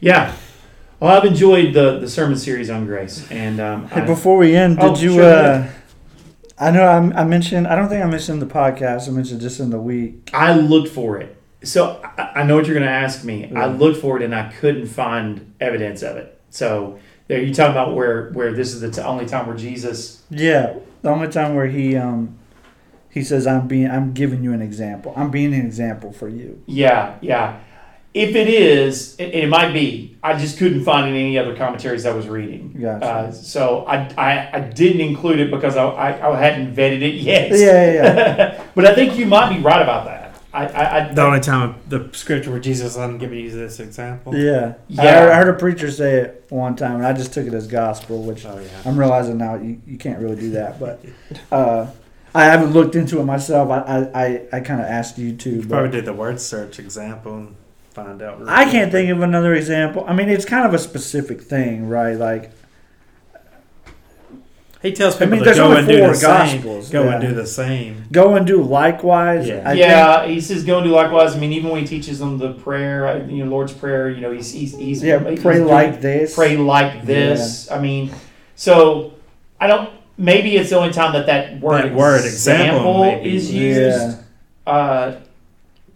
yeah. 0.00 0.34
Well, 1.00 1.16
I've 1.16 1.24
enjoyed 1.24 1.74
the, 1.74 1.98
the 1.98 2.08
sermon 2.08 2.38
series 2.38 2.70
on 2.70 2.86
grace, 2.86 3.28
and 3.30 3.58
um, 3.60 3.88
Hey, 3.88 4.02
I- 4.02 4.06
before 4.06 4.36
we 4.36 4.54
end, 4.54 4.76
did 4.78 4.84
Oh, 4.84 4.96
you? 4.96 5.14
sure, 5.14 5.24
uh, 5.24 5.68
I 6.60 6.70
know 6.70 6.84
I, 6.84 7.22
I 7.22 7.24
mentioned. 7.24 7.66
I 7.66 7.74
don't 7.74 7.88
think 7.88 8.04
I 8.04 8.06
mentioned 8.08 8.40
the 8.40 8.46
podcast. 8.46 9.08
I 9.08 9.10
mentioned 9.10 9.40
just 9.40 9.58
in 9.58 9.70
the 9.70 9.80
week. 9.80 10.30
I 10.32 10.54
looked 10.56 10.90
for 10.90 11.18
it. 11.20 11.36
So 11.64 12.00
I, 12.16 12.40
I 12.40 12.42
know 12.44 12.54
what 12.54 12.66
you're 12.66 12.74
going 12.74 12.86
to 12.86 12.92
ask 12.92 13.24
me. 13.24 13.50
I 13.56 13.66
looked 13.66 14.00
for 14.00 14.16
it 14.16 14.22
and 14.22 14.32
I 14.34 14.52
couldn't 14.52 14.86
find 14.86 15.54
evidence 15.60 16.02
of 16.02 16.16
it. 16.16 16.38
So 16.50 17.00
are 17.30 17.36
you 17.36 17.52
talking 17.52 17.72
about 17.72 17.96
where 17.96 18.30
where 18.30 18.52
this 18.52 18.72
is 18.74 18.80
the 18.80 18.90
t- 18.92 19.00
only 19.00 19.26
time 19.26 19.48
where 19.48 19.56
Jesus? 19.56 20.22
Yeah, 20.30 20.74
the 21.02 21.08
only 21.10 21.28
time 21.28 21.56
where 21.56 21.66
he 21.66 21.96
um 21.96 22.38
he 23.12 23.22
says 23.22 23.46
I'm 23.46 23.68
being 23.68 23.90
I'm 23.90 24.12
giving 24.12 24.42
you 24.42 24.52
an 24.52 24.62
example. 24.62 25.12
I'm 25.16 25.30
being 25.30 25.52
an 25.54 25.64
example 25.66 26.12
for 26.12 26.28
you. 26.28 26.62
Yeah, 26.66 27.16
yeah. 27.20 27.58
If 28.14 28.36
it 28.36 28.48
is, 28.48 29.16
it, 29.18 29.34
it 29.34 29.48
might 29.48 29.72
be. 29.72 30.18
I 30.22 30.38
just 30.38 30.58
couldn't 30.58 30.84
find 30.84 31.08
in 31.08 31.14
any 31.14 31.38
other 31.38 31.56
commentaries 31.56 32.04
I 32.04 32.12
was 32.12 32.28
reading. 32.28 32.76
Gotcha. 32.78 33.06
Uh, 33.06 33.32
so 33.32 33.86
I, 33.86 33.96
I 34.18 34.50
I 34.52 34.60
didn't 34.60 35.00
include 35.00 35.40
it 35.40 35.50
because 35.50 35.76
I 35.76 35.84
I, 35.86 36.30
I 36.32 36.38
hadn't 36.38 36.74
vetted 36.74 37.00
it 37.02 37.14
yet. 37.14 37.50
Yeah, 37.52 37.92
yeah, 37.92 38.36
yeah. 38.36 38.64
but 38.74 38.84
I 38.86 38.94
think 38.94 39.16
you 39.18 39.24
might 39.26 39.54
be 39.54 39.62
right 39.62 39.80
about 39.80 40.04
that. 40.06 40.18
I 40.52 40.66
I, 40.66 40.96
I 41.08 41.12
The 41.14 41.22
only 41.22 41.40
time 41.40 41.76
the 41.88 42.10
scripture 42.12 42.50
where 42.50 42.60
Jesus, 42.60 42.98
I'm 42.98 43.16
giving 43.16 43.38
you 43.40 43.50
this 43.50 43.80
example. 43.80 44.34
yeah. 44.36 44.74
I, 44.76 44.76
Yeah. 44.88 45.02
heard, 45.20 45.30
I 45.32 45.36
heard 45.36 45.48
a 45.54 45.58
preacher 45.58 45.90
say 45.90 46.16
it 46.16 46.44
one 46.50 46.76
time, 46.76 46.96
and 46.96 47.06
I 47.06 47.14
just 47.14 47.32
took 47.32 47.46
it 47.46 47.54
as 47.54 47.66
gospel, 47.66 48.22
which 48.24 48.44
Oh 48.44 48.58
yeah. 48.58 48.68
I'm 48.84 48.98
realizing 48.98 49.38
now 49.38 49.54
you, 49.54 49.80
you 49.86 49.96
can't 49.96 50.18
really 50.20 50.36
do 50.36 50.50
that. 50.50 50.78
But 50.78 51.02
uh, 51.50 51.86
I 52.34 52.44
haven't 52.44 52.72
looked 52.72 52.94
into 52.96 53.20
it 53.20 53.24
myself. 53.24 53.70
I 53.70 53.78
I, 53.80 54.24
I, 54.24 54.40
I 54.54 54.60
kind 54.60 54.80
of 54.80 54.86
asked 54.86 55.18
you 55.18 55.36
to, 55.36 55.58
Probably 55.62 55.88
but 55.88 55.90
did 55.90 56.04
the 56.06 56.12
word 56.14 56.40
search 56.40 56.78
example 56.78 57.36
and 57.36 57.56
find 57.90 58.22
out. 58.22 58.38
real 58.40 58.48
I 58.48 58.64
can't 58.64 58.90
think 58.90 59.10
of 59.10 59.20
another 59.20 59.54
example. 59.54 60.04
I 60.06 60.14
mean, 60.14 60.28
it's 60.30 60.44
kind 60.46 60.66
of 60.66 60.72
a 60.72 60.78
specific 60.78 61.42
thing, 61.42 61.88
right? 61.88 62.16
Like 62.16 62.50
He 64.80 64.92
tells 64.92 65.14
I 65.16 65.26
people 65.26 65.36
mean, 65.36 65.44
to 65.44 65.54
go 65.54 65.76
and 65.76 65.86
do 65.86 65.98
four 65.98 66.08
the 66.08 66.14
same. 66.14 66.26
gospels, 66.62 66.90
Go 66.90 67.08
and 67.08 67.20
do 67.20 67.32
the 67.34 67.46
same. 67.46 68.04
go 68.10 68.34
and 68.34 68.44
do 68.46 68.62
likewise. 68.62 69.46
Yeah. 69.46 69.60
I 69.60 69.64
think- 69.64 69.78
yeah, 69.78 70.26
he 70.26 70.40
says 70.40 70.64
go 70.64 70.78
and 70.78 70.86
do 70.86 70.90
likewise. 70.92 71.36
I 71.36 71.38
mean, 71.38 71.52
even 71.52 71.70
when 71.70 71.82
he 71.82 71.86
teaches 71.86 72.18
them 72.18 72.38
the 72.38 72.54
prayer, 72.54 73.06
uh, 73.06 73.26
you 73.26 73.44
know, 73.44 73.50
Lord's 73.50 73.72
prayer, 73.72 74.10
you 74.10 74.20
know, 74.20 74.32
he's 74.32 74.50
he's, 74.52 74.76
he's 74.76 75.02
yeah. 75.04 75.22
he's 75.28 75.40
Pray 75.40 75.56
doing- 75.58 75.68
like 75.68 76.00
this. 76.00 76.34
pray 76.34 76.56
like 76.56 77.04
this. 77.06 77.70
I 77.70 77.78
mean, 77.78 78.10
so 78.56 79.12
I 79.60 79.66
don't. 79.68 79.90
Maybe 80.18 80.56
it's 80.56 80.70
the 80.70 80.76
only 80.78 80.92
time 80.92 81.12
that 81.14 81.26
that 81.26 81.60
word 81.60 81.84
That 81.84 81.94
word 81.94 82.24
example, 82.24 83.00
maybe. 83.02 83.34
is 83.36 83.52
used. 83.52 84.18
Yeah. 84.66 84.72
Uh, 84.72 85.20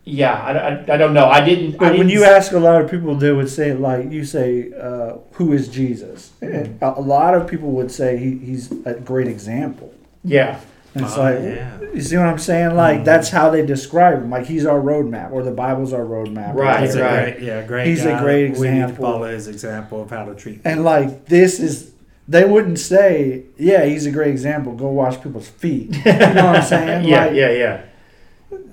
yeah, 0.09 0.33
I, 0.35 0.53
I, 0.53 0.95
I 0.95 0.97
don't 0.97 1.15
know. 1.15 1.27
I 1.27 1.41
didn't. 1.45 1.75
I 1.75 1.79
But 1.79 1.89
when 1.99 2.07
didn't 2.07 2.11
you 2.11 2.25
s- 2.25 2.31
ask 2.47 2.53
a 2.53 2.59
lot 2.61 2.81
of 2.81 2.89
people, 2.91 3.15
they 3.17 3.33
would 3.33 3.51
say 3.51 3.73
like 3.75 4.11
you 4.13 4.25
say, 4.25 4.71
uh, 4.81 5.15
"Who 5.33 5.53
is 5.53 5.67
Jesus?" 5.69 6.31
Mm-hmm. 6.41 6.83
A, 6.85 6.95
a 6.99 7.01
lot 7.01 7.35
of 7.35 7.49
people 7.49 7.71
would 7.73 7.91
say 7.91 8.17
he, 8.17 8.37
he's 8.39 8.71
a 8.85 8.95
great 8.95 9.27
example. 9.27 9.93
yeah, 10.23 10.61
And 10.95 11.05
it's 11.05 11.17
Oh, 11.17 11.23
like, 11.23 11.39
yeah. 11.43 11.79
you 11.93 12.01
see 12.01 12.17
what 12.17 12.27
I'm 12.27 12.39
saying? 12.39 12.77
Like 12.77 13.01
Mhm. 13.01 13.05
that's 13.05 13.31
how 13.31 13.51
they 13.51 13.67
describe 13.67 14.19
him. 14.23 14.31
Like 14.31 14.47
he's 14.47 14.65
our 14.65 14.79
roadmap, 14.81 15.33
or 15.33 15.43
the 15.43 15.51
Bible's 15.51 15.93
our 15.93 16.05
roadmap. 16.05 16.55
or 16.55 16.63
Right, 16.63 16.83
He's 16.85 16.95
a 16.95 17.03
right. 17.03 17.35
great, 17.35 17.43
yeah, 17.45 17.63
great. 17.67 17.87
He's 17.89 18.05
a 18.05 18.11
guy. 18.11 18.23
great 18.23 18.57
We 18.59 18.69
need 18.69 18.79
to 18.79 18.83
example. 18.85 19.05
follow 19.07 19.25
his 19.27 19.49
example 19.49 20.03
of 20.03 20.11
how 20.11 20.25
to 20.25 20.35
treat. 20.37 20.61
And 20.65 20.85
like 20.85 21.27
this 21.27 21.59
is, 21.59 21.91
they 22.29 22.45
wouldn't 22.45 22.79
say, 22.79 23.45
"Yeah, 23.57 23.85
he's 23.85 24.07
a 24.07 24.11
great 24.11 24.31
example." 24.31 24.73
Go 24.73 24.89
wash 24.89 25.21
people's 25.23 25.49
feet. 25.49 25.95
You 26.05 26.13
know 26.13 26.47
what 26.47 26.57
I'm 26.57 26.63
saying? 26.75 27.05
yeah, 27.09 27.27
Like, 27.27 27.35
yeah, 27.35 27.51
yeah. 27.51 27.81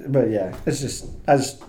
But 0.07 0.29
yeah, 0.29 0.55
it's 0.65 0.81
just 0.81 1.05
I 1.27 1.37
just 1.37 1.63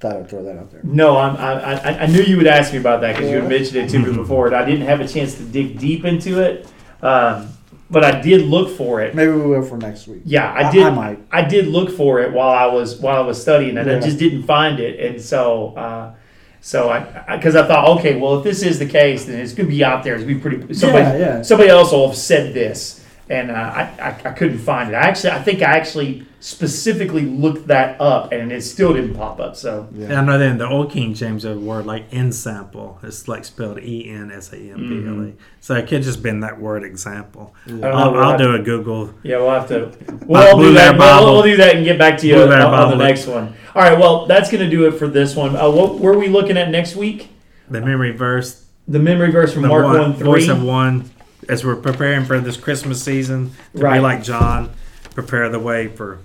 thought 0.00 0.16
I'd 0.16 0.28
throw 0.30 0.42
that 0.44 0.56
out 0.56 0.70
there. 0.70 0.80
No, 0.84 1.16
I'm, 1.16 1.36
I, 1.36 1.74
I, 1.74 1.98
I 2.02 2.06
knew 2.06 2.22
you 2.22 2.36
would 2.38 2.46
ask 2.46 2.72
me 2.72 2.78
about 2.78 3.00
that 3.02 3.16
because 3.16 3.30
you 3.30 3.36
had 3.40 3.48
mentioned 3.48 3.76
it 3.76 3.88
to 3.90 3.98
me 3.98 4.06
Mhm. 4.06 4.16
before, 4.16 4.46
and 4.46 4.56
I 4.56 4.64
didn't 4.64 4.86
have 4.86 5.00
a 5.00 5.08
chance 5.08 5.34
to 5.36 5.42
dig 5.42 5.78
deep 5.78 6.04
into 6.04 6.40
it. 6.40 6.66
Um, 7.02 7.48
but 7.90 8.04
I 8.04 8.20
did 8.20 8.42
look 8.42 8.76
for 8.76 9.00
it. 9.02 9.14
Maybe 9.16 9.32
we 9.32 9.40
will 9.42 9.62
for 9.62 9.76
next 9.76 10.06
week. 10.06 10.22
Yeah, 10.24 10.50
I 10.52 10.68
I- 10.68 10.72
did. 10.72 10.82
I 10.84 10.90
might. 10.90 11.18
I 11.32 11.42
did 11.42 11.66
look 11.66 11.90
for 11.90 12.20
it 12.20 12.32
while 12.32 12.50
I 12.50 12.66
was 12.72 12.98
while 13.00 13.16
I 13.22 13.26
was 13.26 13.40
studying, 13.40 13.76
and 13.78 13.90
I 13.90 13.98
just 13.98 14.18
didn't 14.18 14.44
find 14.44 14.78
it. 14.78 15.00
And 15.00 15.20
so, 15.20 15.74
uh, 15.76 16.12
so 16.60 16.90
I 16.90 17.36
because 17.36 17.56
I, 17.56 17.66
thought, 17.66 17.98
okay, 17.98 18.18
well, 18.18 18.38
if 18.38 18.44
this 18.44 18.62
is 18.62 18.78
the 18.78 18.86
case, 18.86 19.24
then 19.24 19.40
it's 19.40 19.54
going 19.54 19.68
to 19.68 19.74
be 19.74 19.82
out 19.82 20.04
there. 20.04 20.14
It's 20.14 20.24
going 20.24 20.40
to 20.40 20.48
be 20.50 20.56
pretty. 20.56 20.74
Somebody, 20.74 21.18
yeah, 21.18 21.36
yeah. 21.36 21.42
somebody 21.42 21.70
else 21.70 21.92
will 21.92 22.08
have 22.08 22.16
said 22.16 22.52
this, 22.52 23.04
and 23.28 23.50
uh, 23.50 23.54
I, 23.54 23.82
I 24.00 24.08
I 24.08 24.32
couldn't 24.32 24.58
find 24.58 24.90
it. 24.90 24.94
I 24.94 25.00
actually, 25.00 25.30
I 25.30 25.42
think 25.42 25.62
I 25.62 25.76
actually 25.76 26.26
specifically 26.40 27.22
looked 27.26 27.66
that 27.68 28.00
up, 28.00 28.32
and 28.32 28.50
it 28.50 28.62
still 28.62 28.92
didn't 28.94 29.14
pop 29.14 29.38
up. 29.40 29.54
So 29.56 29.88
Yeah, 29.92 30.20
I 30.20 30.24
know 30.24 30.38
that 30.38 30.50
in 30.50 30.58
the 30.58 30.68
old 30.68 30.90
King 30.90 31.14
James, 31.14 31.44
a 31.44 31.54
word 31.56 31.86
like 31.86 32.10
ensample, 32.10 32.98
it's 33.04 33.28
like 33.28 33.44
spelled 33.44 33.78
E 33.78 34.08
N 34.10 34.32
S 34.32 34.52
A 34.52 34.56
M 34.56 34.60
P 34.60 34.72
L 34.72 34.74
Mm-hmm. 35.14 35.28
E. 35.28 35.32
So 35.60 35.74
it 35.76 35.86
could 35.86 36.02
just 36.02 36.22
been 36.22 36.40
that 36.40 36.58
word 36.60 36.82
example. 36.82 37.54
Yeah. 37.66 37.88
I'll, 37.88 38.12
we'll 38.12 38.22
I'll 38.22 38.30
have- 38.30 38.40
do 38.40 38.54
a 38.54 38.58
Google. 38.58 39.14
Yeah, 39.22 39.36
we'll 39.38 39.50
have 39.50 39.68
to. 39.68 39.92
We'll 40.26 40.58
do 40.58 40.72
that. 40.74 40.98
We'll, 40.98 41.32
we'll 41.32 41.42
do 41.42 41.56
that 41.58 41.76
and 41.76 41.84
get 41.84 41.98
back 41.98 42.18
to 42.18 42.26
you 42.26 42.36
on, 42.42 42.50
on 42.52 42.90
the 42.90 43.04
next 43.04 43.26
one. 43.26 43.54
All 43.74 43.82
right. 43.82 43.98
Well, 43.98 44.26
that's 44.26 44.50
going 44.50 44.64
to 44.64 44.70
do 44.70 44.86
it 44.88 44.92
for 44.92 45.06
this 45.06 45.36
one. 45.36 45.54
Uh, 45.56 45.70
what 45.70 45.98
were 46.00 46.18
we 46.18 46.28
looking 46.28 46.56
at 46.56 46.70
next 46.70 46.96
week? 46.96 47.28
The 47.68 47.80
memory 47.80 48.10
verse, 48.12 48.64
The 48.88 48.98
memory 48.98 49.30
verse 49.30 49.52
from 49.52 49.62
the 49.62 49.68
Mark 49.68 49.84
one, 49.84 49.98
one 50.00 50.12
voice 50.14 50.46
three. 50.46 50.54
of 50.54 50.62
one, 50.64 51.08
as 51.48 51.64
we're 51.64 51.76
preparing 51.76 52.24
for 52.24 52.40
this 52.40 52.56
Christmas 52.56 53.00
season 53.02 53.50
to 53.76 53.82
Right. 53.82 53.98
be 53.98 54.00
like 54.00 54.22
John, 54.24 54.70
prepare 55.14 55.48
the 55.48 55.60
way 55.60 55.86
for 55.86 56.18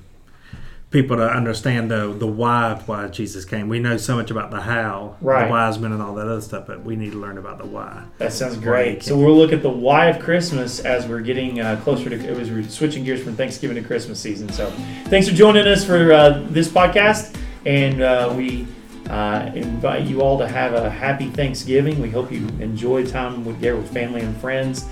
people 0.96 1.18
to 1.18 1.30
understand 1.30 1.92
the 1.92 2.16
the 2.18 2.26
why 2.26 2.72
of 2.72 2.88
why 2.88 3.06
Jesus 3.10 3.44
came. 3.44 3.68
We 3.68 3.80
know 3.80 3.98
so 3.98 4.16
much 4.16 4.32
about 4.32 4.50
the 4.50 4.62
how, 4.62 5.18
Right. 5.20 5.46
the 5.46 5.52
wise 5.52 5.78
men 5.78 5.92
and 5.92 6.02
all 6.02 6.16
that 6.16 6.26
other 6.26 6.40
stuff, 6.40 6.68
but 6.68 6.86
we 6.86 6.96
need 6.96 7.12
to 7.12 7.18
learn 7.18 7.38
about 7.38 7.58
the 7.58 7.66
why. 7.66 8.04
That 8.18 8.32
sounds 8.32 8.56
great. 8.58 9.04
So 9.04 9.18
we'll 9.18 9.36
look 9.36 9.52
at 9.52 9.62
the 9.62 9.70
why 9.70 10.06
of 10.08 10.20
Christmas 10.20 10.80
as 10.80 11.06
we're 11.06 11.20
getting 11.20 11.60
uh, 11.60 11.82
closer 11.84 12.10
to. 12.10 12.16
It 12.16 12.38
was 12.38 12.50
we're 12.50 12.64
switching 12.64 13.04
gears 13.04 13.22
from 13.22 13.36
Thanksgiving 13.36 13.76
to 13.76 13.84
Christmas 13.84 14.22
season. 14.22 14.48
So, 14.54 14.70
thanks 15.10 15.28
for 15.28 15.36
joining 15.36 15.68
us 15.68 15.84
for 15.84 16.14
uh, 16.14 16.44
this 16.50 16.70
podcast, 16.70 17.36
and 17.66 18.02
uh, 18.02 18.34
we 18.36 18.66
uh, 19.10 19.52
invite 19.54 20.06
you 20.06 20.22
all 20.22 20.38
to 20.40 20.48
have 20.48 20.74
a 20.74 20.90
happy 20.90 21.30
Thanksgiving. 21.30 22.02
We 22.02 22.10
hope 22.10 22.32
you 22.32 22.48
enjoy 22.62 23.06
time 23.06 23.44
with 23.44 23.60
there 23.60 23.76
with 23.76 23.92
family 23.94 24.22
and 24.22 24.36
friends, 24.38 24.86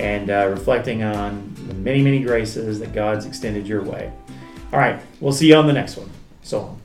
and 0.00 0.30
uh, 0.30 0.48
reflecting 0.50 1.02
on 1.02 1.54
the 1.68 1.74
many 1.74 2.00
many 2.02 2.20
graces 2.20 2.80
that 2.80 2.94
God's 2.94 3.26
extended 3.26 3.66
your 3.68 3.82
way. 3.82 4.10
All 4.72 4.78
right, 4.78 5.00
we'll 5.20 5.32
see 5.32 5.48
you 5.48 5.56
on 5.56 5.66
the 5.66 5.72
next 5.72 5.96
one. 5.96 6.10
So 6.42 6.60
long. 6.60 6.79